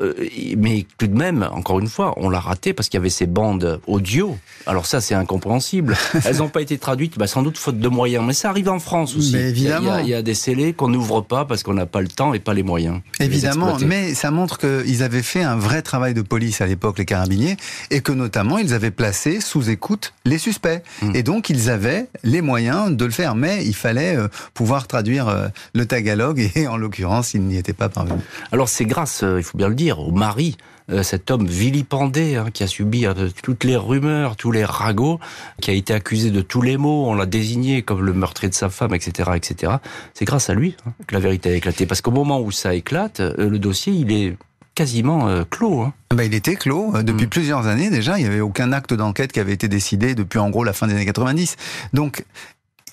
mais 0.57 0.87
tout 0.97 1.07
de 1.07 1.15
même, 1.15 1.47
encore 1.51 1.79
une 1.79 1.87
fois, 1.87 2.15
on 2.17 2.29
l'a 2.29 2.39
raté 2.39 2.73
parce 2.73 2.89
qu'il 2.89 2.97
y 2.97 3.01
avait 3.01 3.09
ces 3.09 3.27
bandes 3.27 3.79
audio. 3.85 4.37
Alors 4.65 4.87
ça, 4.87 5.01
c'est 5.01 5.15
incompréhensible. 5.15 5.95
Elles 6.25 6.37
n'ont 6.37 6.49
pas 6.49 6.61
été 6.61 6.79
traduites, 6.79 7.19
bah, 7.19 7.27
sans 7.27 7.43
doute 7.43 7.59
faute 7.59 7.79
de 7.79 7.87
moyens, 7.87 8.25
mais 8.25 8.33
ça 8.33 8.49
arrive 8.49 8.69
en 8.69 8.79
France 8.79 9.15
aussi. 9.15 9.33
Mais 9.33 9.49
évidemment, 9.49 9.99
il 9.99 10.09
y, 10.09 10.15
a, 10.15 10.23
des 10.23 10.33
scellés 10.33 10.73
qu'on 10.73 10.87
n'ouvre 10.87 11.21
pas 11.21 11.45
parce 11.45 11.61
qu'on 11.61 11.75
n'a 11.75 11.85
pas 11.85 12.01
le 12.01 12.07
temps 12.07 12.33
et 12.33 12.39
pas 12.39 12.55
les 12.55 12.63
moyens. 12.63 13.01
Évidemment, 13.19 13.77
mais 13.85 13.98
ça 14.13 14.31
montre 14.31 14.57
qu'ils 14.57 15.03
avaient 15.03 15.23
fait 15.23 15.43
un 15.43 15.55
vrai 15.55 15.81
travail 15.81 16.13
de 16.13 16.21
police 16.21 16.61
à 16.61 16.65
l'époque, 16.65 16.97
les 16.97 17.05
carabiniers, 17.05 17.57
et 17.91 18.01
que 18.01 18.11
notamment 18.11 18.57
ils 18.57 18.73
avaient 18.73 18.91
placé 18.91 19.41
sous 19.41 19.69
écoute 19.69 20.13
les 20.25 20.37
suspects. 20.37 20.83
Hmm. 21.01 21.15
Et 21.15 21.23
donc 21.23 21.49
ils 21.49 21.69
avaient 21.69 22.07
les 22.23 22.41
moyens 22.41 22.95
de 22.95 23.05
le 23.05 23.11
faire, 23.11 23.35
mais 23.35 23.65
il 23.65 23.75
fallait 23.75 24.15
euh, 24.15 24.27
pouvoir 24.53 24.87
traduire 24.87 25.27
euh, 25.27 25.47
le 25.73 25.85
tagalog, 25.85 26.39
et 26.55 26.67
en 26.67 26.77
l'occurrence, 26.77 27.33
ils 27.33 27.41
n'y 27.41 27.57
étaient 27.57 27.73
pas 27.73 27.89
parvenus. 27.89 28.23
Alors 28.51 28.69
c'est 28.69 28.85
grâce, 28.85 29.23
euh, 29.23 29.39
il 29.39 29.43
faut 29.43 29.57
bien 29.57 29.69
le 29.69 29.75
dire, 29.75 29.99
au 29.99 30.11
mari 30.11 30.57
cet 31.03 31.31
homme 31.31 31.47
vilipendé 31.47 32.35
hein, 32.35 32.47
qui 32.53 32.63
a 32.63 32.67
subi 32.67 33.05
toutes 33.43 33.63
les 33.63 33.75
rumeurs, 33.75 34.35
tous 34.35 34.51
les 34.51 34.65
ragots, 34.65 35.19
qui 35.61 35.71
a 35.71 35.73
été 35.73 35.93
accusé 35.93 36.31
de 36.31 36.41
tous 36.41 36.61
les 36.61 36.77
maux, 36.77 37.05
on 37.07 37.13
l'a 37.13 37.25
désigné 37.25 37.81
comme 37.81 38.03
le 38.03 38.13
meurtrier 38.13 38.49
de 38.49 38.55
sa 38.55 38.69
femme, 38.69 38.93
etc., 38.93 39.31
etc. 39.35 39.73
C'est 40.13 40.25
grâce 40.25 40.49
à 40.49 40.53
lui 40.53 40.75
hein, 40.85 40.91
que 41.07 41.13
la 41.13 41.21
vérité 41.21 41.51
a 41.51 41.55
éclaté. 41.55 41.85
Parce 41.85 42.01
qu'au 42.01 42.11
moment 42.11 42.41
où 42.41 42.51
ça 42.51 42.73
éclate, 42.73 43.19
le 43.19 43.59
dossier 43.59 43.93
il 43.93 44.11
est 44.11 44.35
quasiment 44.79 45.27
euh, 45.27 45.43
clos. 45.43 45.81
Hein. 45.81 45.93
Bah, 46.15 46.23
il 46.23 46.33
était 46.33 46.55
clos 46.55 46.95
euh, 46.95 47.03
depuis 47.03 47.25
mm. 47.25 47.29
plusieurs 47.29 47.67
années 47.67 47.89
déjà. 47.89 48.17
Il 48.17 48.21
n'y 48.21 48.29
avait 48.29 48.39
aucun 48.39 48.71
acte 48.71 48.93
d'enquête 48.93 49.33
qui 49.33 49.41
avait 49.41 49.51
été 49.51 49.67
décidé 49.67 50.15
depuis 50.15 50.39
en 50.39 50.49
gros 50.49 50.63
la 50.63 50.71
fin 50.71 50.87
des 50.87 50.93
années 50.93 51.05
90. 51.05 51.57
Donc 51.91 52.23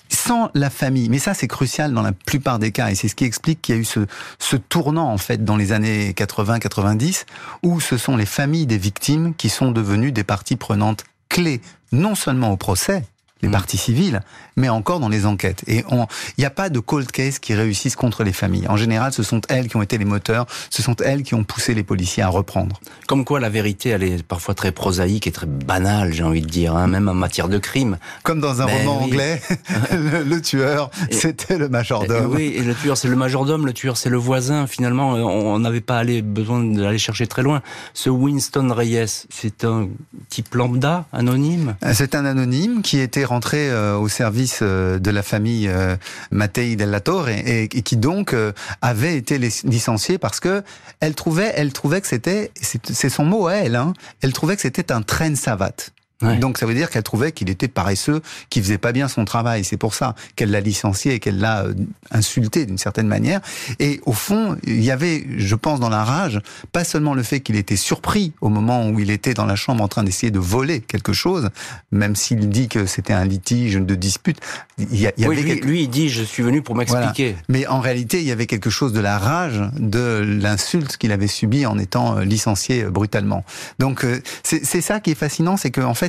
sans 0.09 0.49
la 0.53 0.69
famille, 0.69 1.09
mais 1.09 1.19
ça 1.19 1.33
c'est 1.33 1.47
crucial 1.47 1.93
dans 1.93 2.01
la 2.01 2.11
plupart 2.11 2.59
des 2.59 2.71
cas, 2.71 2.89
et 2.89 2.95
c'est 2.95 3.07
ce 3.07 3.15
qui 3.15 3.25
explique 3.25 3.61
qu'il 3.61 3.75
y 3.75 3.77
a 3.77 3.81
eu 3.81 3.85
ce, 3.85 4.01
ce 4.39 4.55
tournant 4.55 5.11
en 5.11 5.17
fait 5.17 5.43
dans 5.43 5.57
les 5.57 5.71
années 5.71 6.11
80-90, 6.11 7.25
où 7.63 7.79
ce 7.79 7.97
sont 7.97 8.17
les 8.17 8.25
familles 8.25 8.65
des 8.67 8.77
victimes 8.77 9.33
qui 9.35 9.49
sont 9.49 9.71
devenues 9.71 10.11
des 10.11 10.23
parties 10.23 10.55
prenantes 10.55 11.05
clés, 11.29 11.61
non 11.91 12.15
seulement 12.15 12.51
au 12.51 12.57
procès, 12.57 13.03
les 13.41 13.49
mm. 13.49 13.51
parties 13.51 13.77
civiles, 13.77 14.21
mais 14.55 14.69
encore 14.69 14.99
dans 14.99 15.09
les 15.09 15.25
enquêtes. 15.25 15.63
Et 15.67 15.83
il 15.89 16.05
n'y 16.37 16.45
a 16.45 16.49
pas 16.49 16.69
de 16.69 16.79
cold 16.79 17.11
case 17.11 17.39
qui 17.39 17.53
réussissent 17.53 17.95
contre 17.95 18.23
les 18.23 18.33
familles. 18.33 18.67
En 18.67 18.77
général, 18.77 19.13
ce 19.13 19.23
sont 19.23 19.41
elles 19.49 19.67
qui 19.67 19.77
ont 19.77 19.81
été 19.81 19.97
les 19.97 20.05
moteurs, 20.05 20.45
ce 20.69 20.81
sont 20.81 20.95
elles 20.97 21.23
qui 21.23 21.35
ont 21.35 21.43
poussé 21.43 21.73
les 21.73 21.83
policiers 21.83 22.23
à 22.23 22.29
reprendre. 22.29 22.79
Comme 23.07 23.25
quoi, 23.25 23.39
la 23.39 23.49
vérité, 23.49 23.89
elle 23.89 24.03
est 24.03 24.23
parfois 24.23 24.53
très 24.53 24.71
prosaïque 24.71 25.27
et 25.27 25.31
très 25.31 25.47
banale, 25.47 26.13
j'ai 26.13 26.23
envie 26.23 26.41
de 26.41 26.47
dire, 26.47 26.75
hein, 26.75 26.87
même 26.87 27.07
en 27.07 27.13
matière 27.13 27.49
de 27.49 27.57
crime. 27.57 27.97
Comme 28.23 28.39
dans 28.39 28.61
un 28.61 28.65
ben 28.65 28.77
roman 28.79 29.03
anglais, 29.03 29.41
le, 29.91 30.39
tueur, 30.41 30.89
c'était 31.11 31.57
le 31.57 31.69
majordome. 31.69 32.33
Oui, 32.33 32.53
et 32.55 32.63
le 32.63 32.73
tueur, 32.73 32.97
c'est 32.97 33.07
le 33.07 33.15
majordome, 33.15 33.65
le 33.65 33.73
tueur, 33.73 33.97
c'est 33.97 34.09
le 34.09 34.17
voisin. 34.17 34.67
Finalement, 34.67 35.13
on 35.13 35.59
n'avait 35.59 35.81
pas 35.81 35.97
allé, 35.97 36.21
besoin 36.21 36.63
d'aller 36.63 36.97
chercher 36.97 37.27
très 37.27 37.43
loin. 37.43 37.61
Ce 37.93 38.09
Winston 38.09 38.73
Reyes, 38.73 39.25
c'est 39.29 39.63
un 39.63 39.89
type 40.29 40.53
lambda, 40.55 41.05
anonyme? 41.13 41.75
C'est 41.93 42.15
un 42.15 42.25
anonyme 42.25 42.81
qui 42.81 42.99
était 42.99 43.26
rentré 43.27 43.69
euh, 43.69 43.95
au 43.95 44.07
service 44.07 44.59
euh, 44.61 44.97
de 44.97 45.11
la 45.11 45.21
famille 45.21 45.67
euh, 45.67 45.95
Mattei 46.31 46.75
Della 46.75 46.99
Torre 46.99 47.29
et, 47.29 47.67
qui 47.67 47.97
donc 47.97 48.35
avait 48.81 49.15
été 49.15 49.37
licencié 49.37 50.17
parce 50.17 50.39
que 50.39 50.63
elle 50.99 51.15
trouvait, 51.15 51.53
elle 51.55 51.71
trouvait 51.73 52.01
que 52.01 52.07
c'était, 52.07 52.51
c'est 52.61 53.09
son 53.09 53.23
mot 53.25 53.47
à 53.47 53.55
elle, 53.55 53.75
hein, 53.75 53.93
elle 54.21 54.33
trouvait 54.33 54.55
que 54.55 54.61
c'était 54.61 54.91
un 54.91 55.01
train 55.01 55.35
savate. 55.35 55.91
Donc 56.21 56.57
ça 56.57 56.65
veut 56.65 56.73
dire 56.73 56.89
qu'elle 56.89 57.03
trouvait 57.03 57.31
qu'il 57.31 57.49
était 57.49 57.67
paresseux, 57.67 58.21
qu'il 58.49 58.63
faisait 58.63 58.79
pas 58.79 58.91
bien 58.91 59.07
son 59.07 59.23
travail. 59.25 59.63
C'est 59.63 59.77
pour 59.77 59.93
ça 59.93 60.15
qu'elle 60.35 60.49
l'a 60.49 60.61
licencié 60.61 61.13
et 61.13 61.19
qu'elle 61.19 61.39
l'a 61.39 61.65
euh, 61.65 61.73
insulté 62.11 62.65
d'une 62.65 62.79
certaine 62.79 63.07
manière. 63.07 63.39
Et 63.79 64.01
au 64.05 64.13
fond, 64.13 64.57
il 64.65 64.83
y 64.83 64.89
avait, 64.89 65.25
je 65.37 65.55
pense, 65.55 65.79
dans 65.79 65.89
la 65.89 66.03
rage, 66.03 66.41
pas 66.71 66.83
seulement 66.83 67.13
le 67.13 67.21
fait 67.21 67.41
qu'il 67.41 67.55
était 67.55 67.75
surpris 67.75 68.33
au 68.41 68.49
moment 68.49 68.89
où 68.89 68.99
il 68.99 69.11
était 69.11 69.35
dans 69.35 69.45
la 69.45 69.55
chambre 69.55 69.83
en 69.83 69.87
train 69.87 70.03
d'essayer 70.03 70.31
de 70.31 70.39
voler 70.39 70.81
quelque 70.81 71.13
chose, 71.13 71.49
même 71.91 72.15
s'il 72.15 72.49
dit 72.49 72.67
que 72.67 72.87
c'était 72.87 73.13
un 73.13 73.25
litige 73.25 73.75
de 73.75 73.95
dispute. 73.95 74.39
Il 74.79 74.99
y, 74.99 75.07
avait 75.07 75.35
lui, 75.35 75.55
lui, 75.61 75.83
il 75.83 75.89
dit 75.89 76.09
je 76.09 76.23
suis 76.23 76.43
venu 76.43 76.61
pour 76.61 76.75
m'expliquer. 76.75 77.35
Mais 77.47 77.67
en 77.67 77.79
réalité, 77.79 78.21
il 78.21 78.27
y 78.27 78.31
avait 78.31 78.45
quelque 78.47 78.69
chose 78.69 78.93
de 78.93 78.99
la 78.99 79.17
rage, 79.19 79.61
de 79.77 80.23
l'insulte 80.23 80.97
qu'il 80.97 81.11
avait 81.11 81.27
subi 81.27 81.65
en 81.65 81.77
étant 81.77 82.17
euh, 82.17 82.23
licencié 82.23 82.83
euh, 82.83 82.89
brutalement. 82.89 83.43
Donc 83.79 84.05
c'est 84.43 84.81
ça 84.81 84.99
qui 84.99 85.11
est 85.11 85.15
fascinant, 85.15 85.57
c'est 85.57 85.71
qu'en 85.71 85.93
fait 85.93 86.06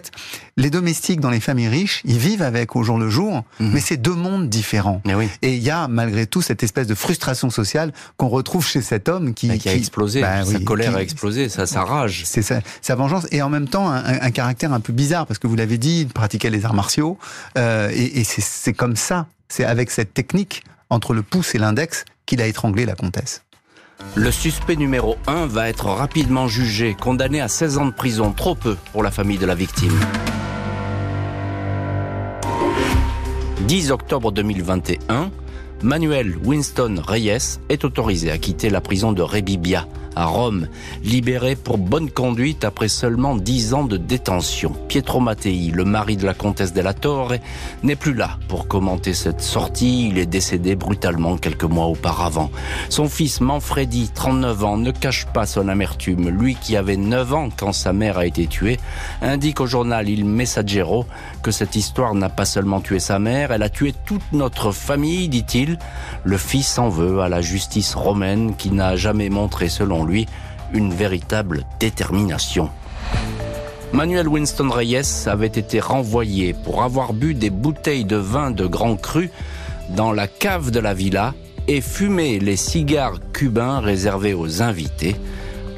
les 0.56 0.70
domestiques 0.70 1.20
dans 1.20 1.30
les 1.30 1.40
familles 1.40 1.68
riches, 1.68 2.02
ils 2.04 2.18
vivent 2.18 2.42
avec 2.42 2.76
au 2.76 2.82
jour 2.82 2.98
le 2.98 3.08
jour, 3.08 3.44
mhm. 3.60 3.72
mais 3.72 3.80
c'est 3.80 3.96
deux 3.96 4.14
mondes 4.14 4.48
différents. 4.48 5.02
Et 5.42 5.54
il 5.54 5.62
y 5.62 5.70
a 5.70 5.88
malgré 5.88 6.26
tout 6.26 6.42
cette 6.42 6.62
espèce 6.62 6.86
de 6.86 6.94
frustration 6.94 7.50
sociale 7.50 7.92
qu'on 8.16 8.28
retrouve 8.28 8.66
chez 8.66 8.82
cet 8.82 9.08
homme 9.08 9.34
qui, 9.34 9.56
qui, 9.58 9.68
a 9.68 9.74
explosé, 9.74 10.20
bah 10.20 10.44
sa 10.44 10.60
colère 10.60 10.96
a 10.96 11.02
explosé, 11.02 11.48
sa, 11.48 11.66
sa 11.66 11.84
rage. 11.84 12.22
C'est 12.24 12.42
sa, 12.42 12.94
vengeance 12.94 13.26
et 13.30 13.42
en 13.42 13.48
même 13.48 13.68
temps 13.68 13.90
un, 13.90 14.30
caractère 14.30 14.72
un 14.72 14.80
peu 14.80 14.92
bizarre 14.92 15.26
parce 15.26 15.38
que 15.38 15.46
vous 15.46 15.56
l'avez 15.56 15.78
dit, 15.78 16.00
il 16.02 16.08
pratiquait 16.08 16.50
les 16.50 16.64
arts 16.64 16.74
martiaux 16.74 17.18
euh, 17.56 17.90
et, 17.92 18.20
et 18.20 18.24
c'est 18.24 18.72
comme 18.72 18.96
ça, 18.96 19.26
c'est 19.48 19.64
avec 19.64 19.90
cette 19.90 20.14
technique 20.14 20.64
entre 20.90 21.14
le 21.14 21.22
pouce 21.22 21.54
et 21.54 21.58
l'index 21.58 22.04
qu'il 22.26 22.42
a 22.42 22.46
étranglé 22.46 22.84
la 22.84 22.94
comtesse. 22.94 23.42
Le 24.14 24.30
suspect 24.30 24.76
numéro 24.76 25.16
1 25.26 25.46
va 25.46 25.68
être 25.68 25.86
rapidement 25.86 26.46
jugé, 26.46 26.94
condamné 26.94 27.40
à 27.40 27.48
16 27.48 27.78
ans 27.78 27.86
de 27.86 27.92
prison, 27.92 28.32
trop 28.32 28.54
peu 28.54 28.76
pour 28.92 29.02
la 29.02 29.10
famille 29.10 29.38
de 29.38 29.46
la 29.46 29.56
victime. 29.56 29.98
10 33.66 33.90
octobre 33.90 34.30
2021, 34.30 35.30
Manuel 35.82 36.36
Winston 36.44 37.02
Reyes 37.04 37.58
est 37.68 37.84
autorisé 37.84 38.30
à 38.30 38.38
quitter 38.38 38.70
la 38.70 38.80
prison 38.80 39.12
de 39.12 39.22
Rebibia 39.22 39.86
à 40.16 40.26
Rome, 40.26 40.68
libéré 41.02 41.56
pour 41.56 41.78
bonne 41.78 42.10
conduite 42.10 42.64
après 42.64 42.88
seulement 42.88 43.36
dix 43.36 43.74
ans 43.74 43.84
de 43.84 43.96
détention. 43.96 44.72
Pietro 44.88 45.20
Mattei, 45.20 45.70
le 45.72 45.84
mari 45.84 46.16
de 46.16 46.26
la 46.26 46.34
comtesse 46.34 46.72
della 46.72 46.94
Torre, 46.94 47.34
n'est 47.82 47.96
plus 47.96 48.14
là 48.14 48.38
pour 48.48 48.68
commenter 48.68 49.14
cette 49.14 49.40
sortie. 49.40 50.08
Il 50.08 50.18
est 50.18 50.26
décédé 50.26 50.76
brutalement 50.76 51.36
quelques 51.36 51.64
mois 51.64 51.86
auparavant. 51.86 52.50
Son 52.88 53.08
fils 53.08 53.40
Manfredi, 53.40 54.10
39 54.14 54.64
ans, 54.64 54.76
ne 54.76 54.90
cache 54.90 55.26
pas 55.26 55.46
son 55.46 55.68
amertume. 55.68 56.28
Lui 56.28 56.56
qui 56.56 56.76
avait 56.76 56.96
9 56.96 57.34
ans 57.34 57.48
quand 57.56 57.72
sa 57.72 57.92
mère 57.92 58.18
a 58.18 58.26
été 58.26 58.46
tuée, 58.46 58.78
indique 59.22 59.60
au 59.60 59.66
journal 59.66 60.08
Il 60.08 60.24
Messaggero 60.24 61.06
que 61.42 61.50
cette 61.50 61.76
histoire 61.76 62.14
n'a 62.14 62.28
pas 62.28 62.44
seulement 62.44 62.80
tué 62.80 62.98
sa 62.98 63.18
mère, 63.18 63.52
elle 63.52 63.62
a 63.62 63.68
tué 63.68 63.94
toute 64.06 64.32
notre 64.32 64.72
famille, 64.72 65.28
dit-il. 65.28 65.78
Le 66.24 66.36
fils 66.36 66.78
en 66.78 66.88
veut 66.88 67.20
à 67.20 67.28
la 67.28 67.40
justice 67.40 67.94
romaine 67.94 68.54
qui 68.56 68.70
n'a 68.70 68.96
jamais 68.96 69.30
montré, 69.30 69.68
selon 69.68 70.04
une 70.72 70.92
véritable 70.92 71.64
détermination. 71.80 72.70
Manuel 73.92 74.28
Winston 74.28 74.68
Reyes 74.68 75.26
avait 75.26 75.46
été 75.46 75.80
renvoyé 75.80 76.52
pour 76.52 76.82
avoir 76.82 77.12
bu 77.12 77.34
des 77.34 77.50
bouteilles 77.50 78.04
de 78.04 78.16
vin 78.16 78.50
de 78.50 78.66
grand 78.66 78.96
cru 78.96 79.30
dans 79.90 80.12
la 80.12 80.26
cave 80.26 80.70
de 80.70 80.80
la 80.80 80.92
villa 80.92 81.34
et 81.66 81.80
fumé 81.80 82.38
les 82.38 82.56
cigares 82.56 83.18
cubains 83.32 83.80
réservés 83.80 84.34
aux 84.34 84.62
invités. 84.62 85.16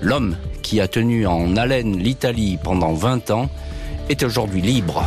L'homme 0.00 0.36
qui 0.62 0.80
a 0.80 0.88
tenu 0.88 1.26
en 1.26 1.56
haleine 1.56 1.96
l'Italie 1.96 2.58
pendant 2.62 2.94
20 2.94 3.30
ans 3.30 3.48
est 4.08 4.22
aujourd'hui 4.22 4.60
libre. 4.60 5.04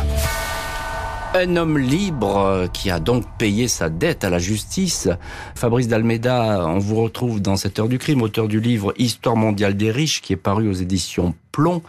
Un 1.36 1.56
homme 1.56 1.78
libre 1.78 2.68
qui 2.72 2.92
a 2.92 3.00
donc 3.00 3.24
payé 3.38 3.66
sa 3.66 3.88
dette 3.88 4.22
à 4.22 4.30
la 4.30 4.38
justice. 4.38 5.08
Fabrice 5.56 5.88
Dalmeda, 5.88 6.64
on 6.64 6.78
vous 6.78 6.94
retrouve 6.94 7.42
dans 7.42 7.56
cette 7.56 7.80
heure 7.80 7.88
du 7.88 7.98
crime, 7.98 8.22
auteur 8.22 8.46
du 8.46 8.60
livre 8.60 8.94
Histoire 8.98 9.34
mondiale 9.34 9.76
des 9.76 9.90
riches 9.90 10.22
qui 10.22 10.32
est 10.32 10.36
paru 10.36 10.68
aux 10.68 10.74
éditions 10.74 11.34
Plomb. 11.50 11.82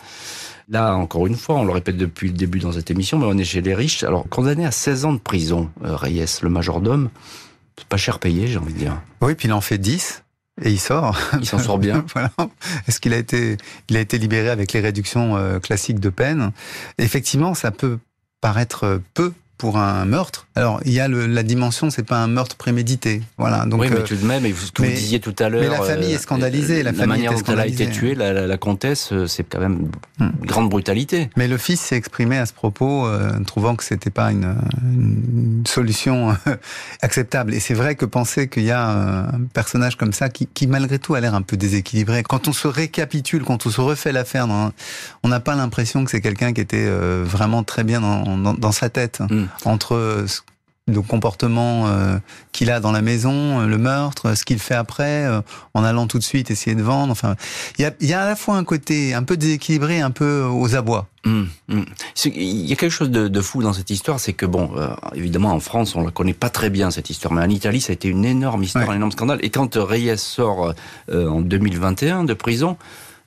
Là, 0.68 0.96
encore 0.96 1.28
une 1.28 1.36
fois, 1.36 1.58
on 1.58 1.64
le 1.64 1.72
répète 1.72 1.96
depuis 1.96 2.30
le 2.30 2.34
début 2.34 2.58
dans 2.58 2.72
cette 2.72 2.90
émission, 2.90 3.20
mais 3.20 3.28
on 3.28 3.38
est 3.38 3.44
chez 3.44 3.62
les 3.62 3.76
riches. 3.76 4.02
Alors, 4.02 4.28
condamné 4.30 4.66
à 4.66 4.72
16 4.72 5.06
ans 5.06 5.14
de 5.14 5.20
prison, 5.20 5.70
euh, 5.84 5.96
Reyes, 5.96 6.40
le 6.42 6.50
majordome, 6.50 7.12
c'est 7.78 7.88
pas 7.88 7.98
cher 7.98 8.18
payé, 8.18 8.48
j'ai 8.48 8.58
envie 8.58 8.74
de 8.74 8.80
dire. 8.80 9.00
Oui, 9.22 9.36
puis 9.36 9.48
il 9.48 9.54
en 9.54 9.62
fait 9.62 9.78
10. 9.78 10.24
Et 10.64 10.72
il 10.72 10.80
sort. 10.80 11.20
Il 11.40 11.46
s'en 11.46 11.60
sort 11.60 11.78
bien. 11.78 12.04
voilà. 12.14 12.32
Est-ce 12.88 13.00
qu'il 13.00 13.14
a 13.14 13.18
été, 13.18 13.58
il 13.90 13.98
a 13.98 14.00
été 14.00 14.18
libéré 14.18 14.50
avec 14.50 14.74
les 14.74 14.80
réductions 14.80 15.36
euh, 15.36 15.60
classiques 15.60 16.00
de 16.00 16.10
peine? 16.10 16.52
Effectivement, 16.98 17.54
ça 17.54 17.70
peut 17.72 18.00
paraître 18.42 19.02
peu 19.14 19.34
pour 19.58 19.78
un 19.78 20.06
meurtre. 20.06 20.48
Alors, 20.56 20.82
il 20.86 20.92
y 20.92 21.00
a 21.00 21.08
le, 21.08 21.28
la 21.28 21.44
dimension, 21.44 21.90
c'est 21.90 22.04
pas 22.04 22.18
un 22.18 22.28
meurtre 22.28 22.56
prémédité. 22.56 23.22
Voilà. 23.38 23.66
Donc, 23.66 23.82
oui, 23.82 23.88
mais 23.90 24.04
tout 24.04 24.16
de 24.16 24.26
même, 24.26 24.44
ce 24.44 24.72
que 24.72 24.84
vous 24.84 24.90
disiez 24.90 25.20
tout 25.20 25.36
à 25.40 25.50
l'heure. 25.50 25.62
Mais 25.62 25.70
la 25.70 25.82
famille 25.82 26.14
est 26.14 26.18
scandalisée. 26.18 26.84
La, 26.84 26.92
la 26.92 27.06
manière 27.06 27.34
dont 27.34 27.42
elle 27.48 27.60
a 27.60 27.68
été 27.68 27.90
tuée, 27.90 28.16
la, 28.16 28.48
la, 28.48 28.58
comtesse, 28.58 29.14
c'est 29.28 29.44
quand 29.44 29.60
même 29.60 29.90
une 30.20 30.28
hmm. 30.28 30.46
grande 30.46 30.70
brutalité. 30.70 31.30
Mais 31.38 31.48
le 31.48 31.58
fils 31.58 31.80
s'est 31.80 31.96
exprimé 31.96 32.38
à 32.38 32.46
ce 32.46 32.54
propos, 32.54 33.06
euh, 33.06 33.32
trouvant 33.46 33.76
que 33.76 33.84
c'était 33.84 34.10
pas 34.10 34.32
une, 34.32 34.56
une 34.84 35.64
solution 35.68 36.36
acceptable. 37.02 37.54
Et 37.54 37.60
c'est 37.60 37.74
vrai 37.74 37.96
que 37.96 38.06
penser 38.06 38.48
qu'il 38.48 38.64
y 38.64 38.72
a 38.72 38.90
un 38.90 39.42
personnage 39.54 39.96
comme 39.96 40.14
ça 40.14 40.30
qui, 40.30 40.48
qui 40.48 40.68
malgré 40.68 41.00
tout 41.00 41.16
a 41.16 41.22
l'air 41.22 41.36
un 41.36 41.42
peu 41.42 41.58
déséquilibré. 41.58 42.24
Quand 42.24 42.48
on 42.48 42.54
se 42.54 42.68
récapitule, 42.68 43.44
quand 43.44 43.66
on 43.66 43.70
se 43.70 43.82
refait 43.82 44.12
l'affaire, 44.12 44.48
on 45.24 45.28
n'a 45.28 45.40
pas 45.40 45.56
l'impression 45.56 46.04
que 46.04 46.12
c'est 46.12 46.22
quelqu'un 46.22 46.54
qui 46.54 46.62
était 46.62 46.86
euh, 46.86 47.24
vraiment 47.26 47.64
très 47.64 47.84
bien 47.84 48.02
dans, 48.02 48.38
dans, 48.38 48.54
dans 48.54 48.72
sa 48.72 48.90
tête. 48.90 49.22
Mm. 49.30 49.45
Entre 49.66 50.26
le 50.88 51.02
comportement 51.02 51.88
euh, 51.88 52.18
qu'il 52.52 52.70
a 52.70 52.80
dans 52.80 52.92
la 52.92 53.02
maison, 53.02 53.62
euh, 53.62 53.66
le 53.66 53.80
meurtre, 53.80 54.38
ce 54.38 54.46
qu'il 54.46 54.60
fait 54.60 54.76
après, 54.76 55.28
en 55.74 55.84
allant 55.84 56.06
tout 56.06 56.20
de 56.20 56.24
suite 56.24 56.52
essayer 56.52 56.76
de 56.76 56.84
vendre. 56.84 57.12
Enfin, 57.12 57.36
il 57.80 57.82
y 57.82 57.86
a, 57.86 57.94
y 58.02 58.14
a, 58.14 58.22
à 58.22 58.26
la 58.28 58.36
fois 58.36 58.56
un 58.56 58.64
côté 58.64 59.16
un 59.16 59.24
peu 59.24 59.36
déséquilibré, 59.36 60.02
un 60.02 60.12
peu 60.12 60.44
aux 60.44 60.76
abois. 60.76 61.08
Mm, 61.26 61.44
mm. 61.70 61.84
Il 62.26 62.68
y 62.68 62.72
a 62.72 62.76
quelque 62.76 62.92
chose 62.92 63.10
de, 63.10 63.28
de 63.28 63.42
fou 63.42 63.64
dans 63.64 63.74
cette 63.74 63.90
histoire, 63.90 64.20
c'est 64.20 64.34
que 64.34 64.46
bon, 64.46 64.72
évidemment 65.16 65.54
en 65.54 65.60
France 65.60 65.96
on 65.96 66.04
la 66.04 66.12
connaît 66.12 66.34
pas 66.34 66.52
très 66.52 66.70
bien 66.70 66.92
cette 66.92 67.10
histoire, 67.10 67.34
mais 67.34 67.42
en 67.42 67.50
Italie 67.50 67.82
ça 67.82 67.92
a 67.92 67.96
été 67.96 68.08
une 68.08 68.26
énorme 68.26 68.62
histoire, 68.62 68.92
un 68.92 68.96
énorme 68.96 69.12
scandale. 69.12 69.40
Et 69.42 69.50
quand 69.50 69.76
Reyes 69.76 70.18
sort 70.18 70.76
en 71.12 71.42
2021 71.42 72.26
de 72.26 72.34
prison, 72.36 72.78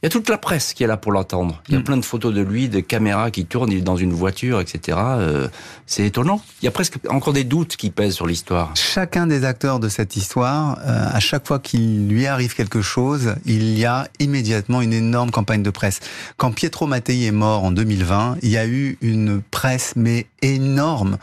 il 0.00 0.06
y 0.06 0.08
a 0.08 0.10
toute 0.10 0.28
la 0.28 0.38
presse 0.38 0.74
qui 0.74 0.84
est 0.84 0.86
là 0.86 0.96
pour 0.96 1.10
l'entendre. 1.10 1.60
Il 1.68 1.74
y 1.74 1.76
a 1.76 1.80
mm. 1.80 1.84
plein 1.84 1.96
de 1.96 2.04
photos 2.04 2.32
de 2.32 2.40
lui, 2.40 2.68
de 2.68 2.78
caméras 2.78 3.32
qui 3.32 3.46
tournent, 3.46 3.72
il 3.72 3.78
est 3.78 3.82
dans 3.82 3.96
une 3.96 4.12
voiture, 4.12 4.60
etc. 4.60 4.96
Euh, 5.00 5.48
c'est 5.86 6.06
étonnant. 6.06 6.40
Il 6.62 6.66
y 6.66 6.68
a 6.68 6.70
presque 6.70 6.98
encore 7.08 7.32
des 7.32 7.42
doutes 7.42 7.76
qui 7.76 7.90
pèsent 7.90 8.14
sur 8.14 8.26
l'histoire. 8.28 8.70
Chacun 8.76 9.26
des 9.26 9.44
acteurs 9.44 9.80
de 9.80 9.88
cette 9.88 10.14
histoire, 10.14 10.78
euh, 10.86 11.08
à 11.12 11.18
chaque 11.18 11.48
fois 11.48 11.58
qu'il 11.58 12.06
lui 12.06 12.26
arrive 12.26 12.54
quelque 12.54 12.80
chose, 12.80 13.34
il 13.44 13.76
y 13.76 13.86
a 13.86 14.06
immédiatement 14.20 14.82
une 14.82 14.92
énorme 14.92 15.32
campagne 15.32 15.64
de 15.64 15.70
presse. 15.70 15.98
Quand 16.36 16.52
Pietro 16.52 16.86
Mattei 16.86 17.24
est 17.24 17.32
mort 17.32 17.64
en 17.64 17.72
2020, 17.72 18.36
il 18.42 18.50
y 18.50 18.56
a 18.56 18.68
eu 18.68 18.98
une 19.00 19.42
presse 19.42 19.94
mais 19.96 20.26
énorme 20.42 21.18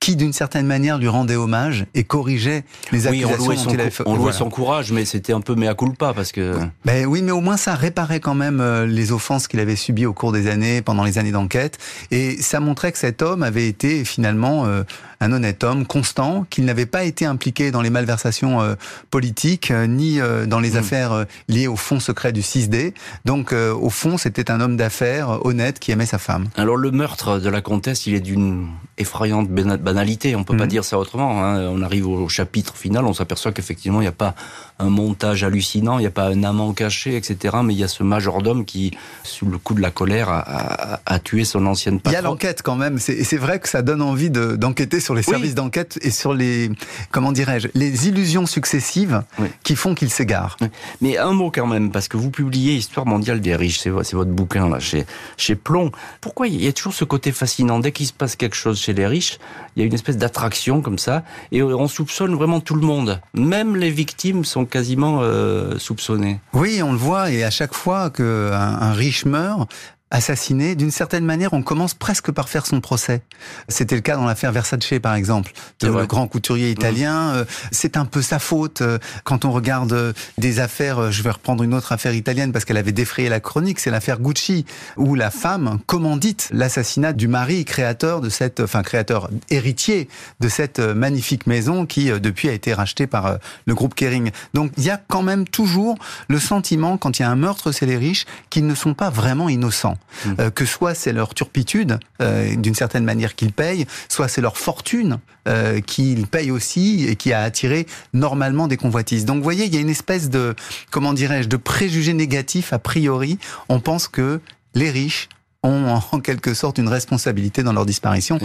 qui, 0.00 0.16
d'une 0.16 0.32
certaine 0.32 0.66
manière, 0.66 0.98
lui 0.98 1.08
rendait 1.08 1.36
hommage 1.36 1.86
et 1.94 2.04
corrigeait 2.04 2.64
les 2.92 3.06
accusations 3.06 3.36
oui, 3.36 3.40
on 3.40 3.44
louait 3.44 3.56
son, 3.56 3.70
il 3.70 3.80
avait 3.80 3.90
fait. 3.90 4.02
On 4.06 4.16
louait 4.16 4.32
son 4.32 4.48
courage, 4.48 4.92
mais 4.92 5.04
c'était 5.04 5.32
un 5.32 5.40
peu 5.40 5.54
mea 5.54 5.74
culpa 5.74 6.12
parce 6.14 6.32
que. 6.32 6.56
Ben 6.84 7.04
oui, 7.06 7.22
mais 7.22 7.32
au 7.32 7.40
moins 7.40 7.56
ça 7.56 7.74
réparait 7.74 8.20
quand 8.20 8.34
même 8.34 8.60
euh, 8.60 8.86
les 8.86 9.12
offenses 9.12 9.48
qu'il 9.48 9.60
avait 9.60 9.76
subies 9.76 10.06
au 10.06 10.12
cours 10.12 10.32
des 10.32 10.48
années, 10.48 10.82
pendant 10.82 11.04
les 11.04 11.18
années 11.18 11.32
d'enquête, 11.32 11.78
et 12.10 12.40
ça 12.40 12.60
montrait 12.60 12.92
que 12.92 12.98
cet 12.98 13.22
homme 13.22 13.42
avait 13.42 13.66
été 13.66 14.04
finalement 14.04 14.66
euh, 14.66 14.84
un 15.20 15.32
honnête 15.32 15.64
homme, 15.64 15.86
constant, 15.86 16.46
qu'il 16.50 16.64
n'avait 16.64 16.86
pas 16.86 17.04
été 17.04 17.24
impliqué 17.24 17.70
dans 17.70 17.82
les 17.82 17.90
malversations 17.90 18.60
euh, 18.60 18.74
politiques 19.10 19.72
ni 19.72 20.18
dans 20.46 20.60
les 20.60 20.72
mm. 20.72 20.76
affaires 20.76 21.26
liées 21.48 21.66
au 21.66 21.76
fonds 21.76 22.00
secret 22.00 22.32
du 22.32 22.40
6D. 22.40 22.92
Donc, 23.24 23.52
au 23.52 23.90
fond, 23.90 24.18
c'était 24.18 24.50
un 24.50 24.60
homme 24.60 24.76
d'affaires 24.76 25.44
honnête 25.44 25.78
qui 25.78 25.92
aimait 25.92 26.06
sa 26.06 26.18
femme. 26.18 26.48
Alors, 26.56 26.76
le 26.76 26.90
meurtre 26.90 27.38
de 27.38 27.48
la 27.48 27.60
comtesse, 27.60 28.06
il 28.06 28.14
est 28.14 28.20
d'une 28.20 28.68
effrayante 28.98 29.48
banalité. 29.48 30.34
On 30.36 30.44
peut 30.44 30.56
pas 30.56 30.64
mhm. 30.64 30.70
dire 30.70 30.84
ça 30.84 30.98
autrement. 30.98 31.44
Hein. 31.44 31.68
On 31.70 31.82
arrive 31.82 32.06
au 32.06 32.28
chapitre 32.28 32.76
final, 32.76 33.04
on 33.04 33.14
s'aperçoit 33.14 33.52
qu'effectivement, 33.52 34.00
il 34.00 34.04
n'y 34.04 34.08
a 34.08 34.12
pas 34.12 34.34
un 34.78 34.90
montage 34.90 35.44
hallucinant, 35.44 35.98
il 35.98 36.02
n'y 36.02 36.06
a 36.06 36.10
pas 36.10 36.28
un 36.28 36.42
amant 36.42 36.72
caché, 36.72 37.16
etc. 37.16 37.56
Mais 37.64 37.74
il 37.74 37.80
y 37.80 37.84
a 37.84 37.88
ce 37.88 38.02
majordome 38.02 38.64
qui, 38.64 38.96
sous 39.22 39.46
le 39.46 39.58
coup 39.58 39.74
de 39.74 39.80
la 39.80 39.90
colère, 39.90 40.28
a, 40.28 41.00
a, 41.04 41.18
tué 41.18 41.44
son 41.44 41.66
ancienne 41.66 42.00
patronne. 42.00 42.12
Il 42.12 42.22
y 42.22 42.26
a 42.26 42.28
l'enquête 42.28 42.62
quand 42.62 42.76
même. 42.76 42.98
C'est 42.98 43.36
vrai 43.36 43.58
que 43.60 43.68
ça 43.68 43.82
donne 43.82 44.02
envie 44.02 44.30
d'enquêter 44.30 45.00
sur 45.08 45.14
les 45.14 45.22
services 45.22 45.54
d'enquête 45.54 45.98
et 46.02 46.10
sur 46.10 46.34
les, 46.34 46.70
comment 47.10 47.32
dirais-je, 47.32 47.68
les 47.72 48.08
illusions 48.08 48.44
successives 48.44 49.22
qui 49.62 49.74
font 49.74 49.94
qu'il 49.94 50.10
s'égare. 50.10 50.58
Mais 51.00 51.16
un 51.16 51.32
mot 51.32 51.50
quand 51.50 51.66
même, 51.66 51.90
parce 51.90 52.08
que 52.08 52.18
vous 52.18 52.30
publiez 52.30 52.74
Histoire 52.74 53.06
mondiale 53.06 53.40
des 53.40 53.56
riches, 53.56 53.78
c'est 53.80 53.88
votre 54.12 54.30
bouquin 54.30 54.68
là, 54.68 54.80
chez, 54.80 55.06
chez 55.38 55.54
Plomb. 55.54 55.92
Pourquoi 56.20 56.46
il 56.46 56.62
y 56.62 56.68
a 56.68 56.72
toujours 56.74 56.92
ce 56.92 57.04
côté 57.04 57.32
fascinant? 57.32 57.78
Dès 57.78 57.90
qu'il 57.90 58.06
se 58.06 58.12
passe 58.12 58.36
quelque 58.36 58.54
chose 58.54 58.78
chez 58.78 58.92
les 58.92 59.06
riches, 59.06 59.38
il 59.76 59.80
y 59.80 59.82
a 59.82 59.86
une 59.86 59.94
espèce 59.94 60.18
d'attraction 60.18 60.82
comme 60.82 60.98
ça, 60.98 61.24
et 61.52 61.62
on 61.62 61.88
soupçonne 61.88 62.34
vraiment 62.34 62.60
tout 62.60 62.74
le 62.74 62.82
monde. 62.82 63.22
Même 63.32 63.76
les 63.76 63.90
victimes 63.90 64.44
sont 64.44 64.66
quasiment 64.66 65.20
euh, 65.22 65.78
soupçonnées. 65.78 66.38
Oui, 66.52 66.82
on 66.82 66.92
le 66.92 66.98
voit, 66.98 67.30
et 67.30 67.44
à 67.44 67.50
chaque 67.50 67.72
fois 67.72 68.10
qu'un 68.10 68.52
un 68.52 68.92
riche 68.92 69.24
meurt, 69.24 69.72
assassiné, 70.10 70.74
d'une 70.74 70.90
certaine 70.90 71.24
manière, 71.24 71.52
on 71.52 71.62
commence 71.62 71.94
presque 71.94 72.30
par 72.30 72.48
faire 72.48 72.66
son 72.66 72.80
procès. 72.80 73.22
C'était 73.68 73.94
le 73.94 74.00
cas 74.00 74.16
dans 74.16 74.24
l'affaire 74.24 74.52
Versace, 74.52 74.78
par 75.02 75.14
exemple, 75.14 75.52
le 75.82 76.06
grand 76.06 76.26
couturier 76.28 76.70
italien. 76.70 77.32
Mmh. 77.32 77.36
Euh, 77.36 77.44
c'est 77.72 77.96
un 77.96 78.04
peu 78.04 78.22
sa 78.22 78.38
faute. 78.38 78.80
Euh, 78.80 78.98
quand 79.24 79.44
on 79.44 79.52
regarde 79.52 79.92
euh, 79.92 80.12
des 80.38 80.60
affaires, 80.60 81.12
je 81.12 81.22
vais 81.22 81.30
reprendre 81.30 81.62
une 81.62 81.74
autre 81.74 81.92
affaire 81.92 82.14
italienne 82.14 82.52
parce 82.52 82.64
qu'elle 82.64 82.76
avait 82.76 82.92
défrayé 82.92 83.28
la 83.28 83.40
chronique, 83.40 83.80
c'est 83.80 83.90
l'affaire 83.90 84.18
Gucci, 84.18 84.64
où 84.96 85.14
la 85.14 85.30
femme 85.30 85.78
commandite 85.86 86.48
l'assassinat 86.52 87.12
du 87.12 87.28
mari 87.28 87.64
créateur 87.64 88.20
de 88.20 88.30
cette, 88.30 88.60
enfin 88.60 88.82
créateur 88.82 89.30
héritier 89.50 90.08
de 90.40 90.48
cette 90.48 90.78
magnifique 90.78 91.46
maison 91.46 91.86
qui 91.86 92.10
depuis 92.10 92.48
a 92.48 92.52
été 92.52 92.72
rachetée 92.72 93.06
par 93.06 93.38
le 93.66 93.74
groupe 93.74 93.94
Kering. 93.94 94.30
Donc 94.54 94.72
il 94.78 94.84
y 94.84 94.90
a 94.90 94.96
quand 94.96 95.22
même 95.22 95.46
toujours 95.46 95.98
le 96.28 96.38
sentiment, 96.38 96.96
quand 96.96 97.18
il 97.18 97.22
y 97.22 97.24
a 97.24 97.30
un 97.30 97.36
meurtre, 97.36 97.72
c'est 97.72 97.86
les 97.86 97.96
riches, 97.96 98.26
qu'ils 98.50 98.66
ne 98.66 98.74
sont 98.74 98.94
pas 98.94 99.10
vraiment 99.10 99.48
innocents. 99.48 99.97
Euh, 100.40 100.50
que 100.50 100.64
soit 100.64 100.94
c'est 100.94 101.12
leur 101.12 101.34
turpitude, 101.34 101.98
euh, 102.20 102.54
d'une 102.56 102.74
certaine 102.74 103.04
manière 103.04 103.34
qu'ils 103.34 103.52
payent, 103.52 103.86
soit 104.08 104.28
c'est 104.28 104.40
leur 104.40 104.56
fortune 104.56 105.18
euh, 105.46 105.80
qu'ils 105.80 106.26
payent 106.26 106.50
aussi 106.50 107.06
et 107.08 107.16
qui 107.16 107.32
a 107.32 107.42
attiré 107.42 107.86
normalement 108.12 108.68
des 108.68 108.76
convoitises. 108.76 109.24
Donc 109.24 109.38
vous 109.38 109.42
voyez, 109.42 109.66
il 109.66 109.74
y 109.74 109.78
a 109.78 109.80
une 109.80 109.88
espèce 109.90 110.28
de, 110.30 110.54
comment 110.90 111.12
dirais-je, 111.12 111.48
de 111.48 111.56
préjugé 111.56 112.14
négatif 112.14 112.72
a 112.72 112.78
priori. 112.78 113.38
On 113.68 113.80
pense 113.80 114.08
que 114.08 114.40
les 114.74 114.90
riches 114.90 115.28
ont 115.62 116.00
en 116.12 116.20
quelque 116.20 116.54
sorte 116.54 116.78
une 116.78 116.88
responsabilité 116.88 117.62
dans 117.62 117.72
leur 117.72 117.86
disparition 117.86 118.38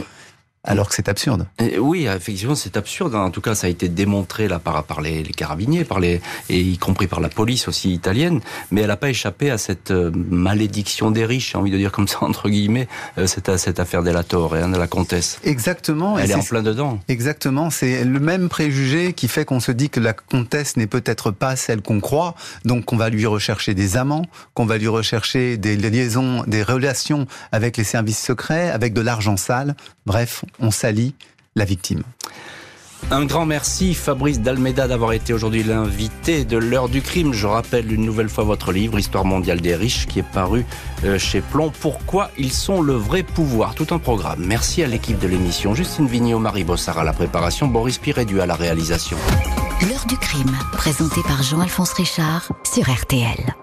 alors 0.64 0.88
que 0.88 0.96
c'est 0.96 1.10
absurde. 1.10 1.46
oui, 1.80 2.06
effectivement, 2.06 2.56
c'est 2.56 2.78
absurde. 2.78 3.16
En 3.16 3.32
tout 3.32 3.42
cas, 3.42 3.54
ça 3.54 3.68
a 3.68 3.70
été 3.70 3.90
démontré 3.90 4.48
là 4.48 4.60
par, 4.60 4.84
par 4.86 5.02
les, 5.02 5.24
carabiniers, 5.24 5.84
par 5.84 6.00
les, 6.00 6.22
et 6.50 6.60
y 6.60 6.78
compris 6.78 7.08
par 7.08 7.20
la 7.20 7.30
police 7.30 7.68
aussi 7.68 7.94
italienne. 7.94 8.40
Mais 8.72 8.82
elle 8.82 8.88
n'a 8.88 8.96
pas 8.96 9.10
échappé 9.10 9.52
à 9.52 9.58
cette 9.58 9.92
euh, 9.92 10.12
malédiction 10.14 11.12
des 11.12 11.26
riches, 11.26 11.52
j'ai 11.52 11.58
envie 11.58 11.72
de 11.72 11.78
dire 11.78 11.92
comme 11.92 12.08
ça 12.08 12.20
entre 12.22 12.50
guillemets, 12.50 12.88
euh, 13.18 13.28
cette, 13.28 13.58
cette 13.58 13.80
affaire 13.80 14.02
la 14.12 14.24
Torre, 14.24 14.56
hein, 14.56 14.70
de 14.70 14.78
la 14.78 14.88
comtesse. 14.88 15.40
Exactement. 15.44 16.18
Elle 16.18 16.32
est, 16.32 16.36
en 16.36 16.44
plein 16.44 16.62
dedans. 16.62 17.00
Exactement. 17.08 17.70
C'est 17.70 18.04
le 18.04 18.20
même 18.20 18.50
préjugé 18.50 19.14
qui 19.14 19.28
fait 19.28 19.46
qu'on 19.46 19.60
se 19.60 19.72
dit 19.72 19.90
que 19.90 20.00
la 20.00 20.14
comtesse 20.14 20.78
n'est 20.78 20.88
peut-être 20.88 21.32
pas 21.32 21.56
celle 21.56 21.82
qu'on 21.82 22.00
croit, 22.00 22.36
donc 22.66 22.86
qu'on 22.86 22.98
va 22.98 23.10
lui 23.10 23.26
rechercher 23.26 23.74
des 23.74 23.98
amants, 23.98 24.26
qu'on 24.54 24.66
va 24.66 24.78
lui 24.78 24.88
rechercher 24.88 25.58
des 25.58 25.76
liaisons, 25.76 26.44
des 26.48 26.64
relations 26.64 27.28
avec 27.52 27.78
les 27.78 27.84
services 27.84 28.22
secrets, 28.22 28.70
avec 28.70 28.94
de 28.94 29.02
l'argent 29.02 29.38
sale. 29.38 29.76
Bref, 30.06 30.44
on 30.60 30.72
salit 30.72 31.16
la 31.56 31.66
victime. 31.66 32.04
Un 33.12 33.26
grand 33.26 33.46
merci 33.46 33.94
Fabrice 33.94 34.40
Dalmeda 34.40 34.88
d'avoir 34.88 35.14
été 35.14 35.34
aujourd'hui 35.34 35.64
l'invité 35.64 36.46
de 36.46 36.58
l'heure 36.58 36.90
du 36.90 37.02
crime. 37.02 37.34
Je 37.34 37.46
rappelle 37.46 37.92
une 37.92 38.06
nouvelle 38.06 38.30
fois 38.30 38.44
votre 38.44 38.72
livre 38.72 38.98
Histoire 38.98 39.26
mondiale 39.26 39.62
des 39.62 39.76
riches 39.76 40.08
qui 40.08 40.20
est 40.20 40.32
paru 40.32 40.66
euh, 41.04 41.20
chez 41.20 41.42
Plomb. 41.42 41.72
Pourquoi 41.82 42.32
ils 42.38 42.52
sont 42.52 42.82
le 42.82 42.94
vrai 42.94 43.24
pouvoir? 43.24 43.76
Tout 43.76 43.88
un 43.92 44.00
programme. 44.00 44.44
Merci 44.46 44.84
à 44.84 44.88
l'équipe 44.88 45.20
de 45.20 45.28
l'émission. 45.28 45.76
Justine 45.76 46.08
Vignot, 46.08 46.40
Marie 46.40 46.64
Bossard 46.64 46.98
à 46.98 47.04
la 47.04 47.14
préparation, 47.14 47.68
Boris 47.68 47.98
Pirédu 47.98 48.42
à 48.42 48.46
la 48.46 48.56
réalisation. 48.56 49.18
L'heure 49.82 50.06
du 50.08 50.18
crime, 50.18 50.56
présenté 50.72 51.22
par 51.24 51.44
Jean-Alphonse 51.44 51.94
Richard 51.94 52.52
sur 52.64 52.90
RTL. 52.90 53.54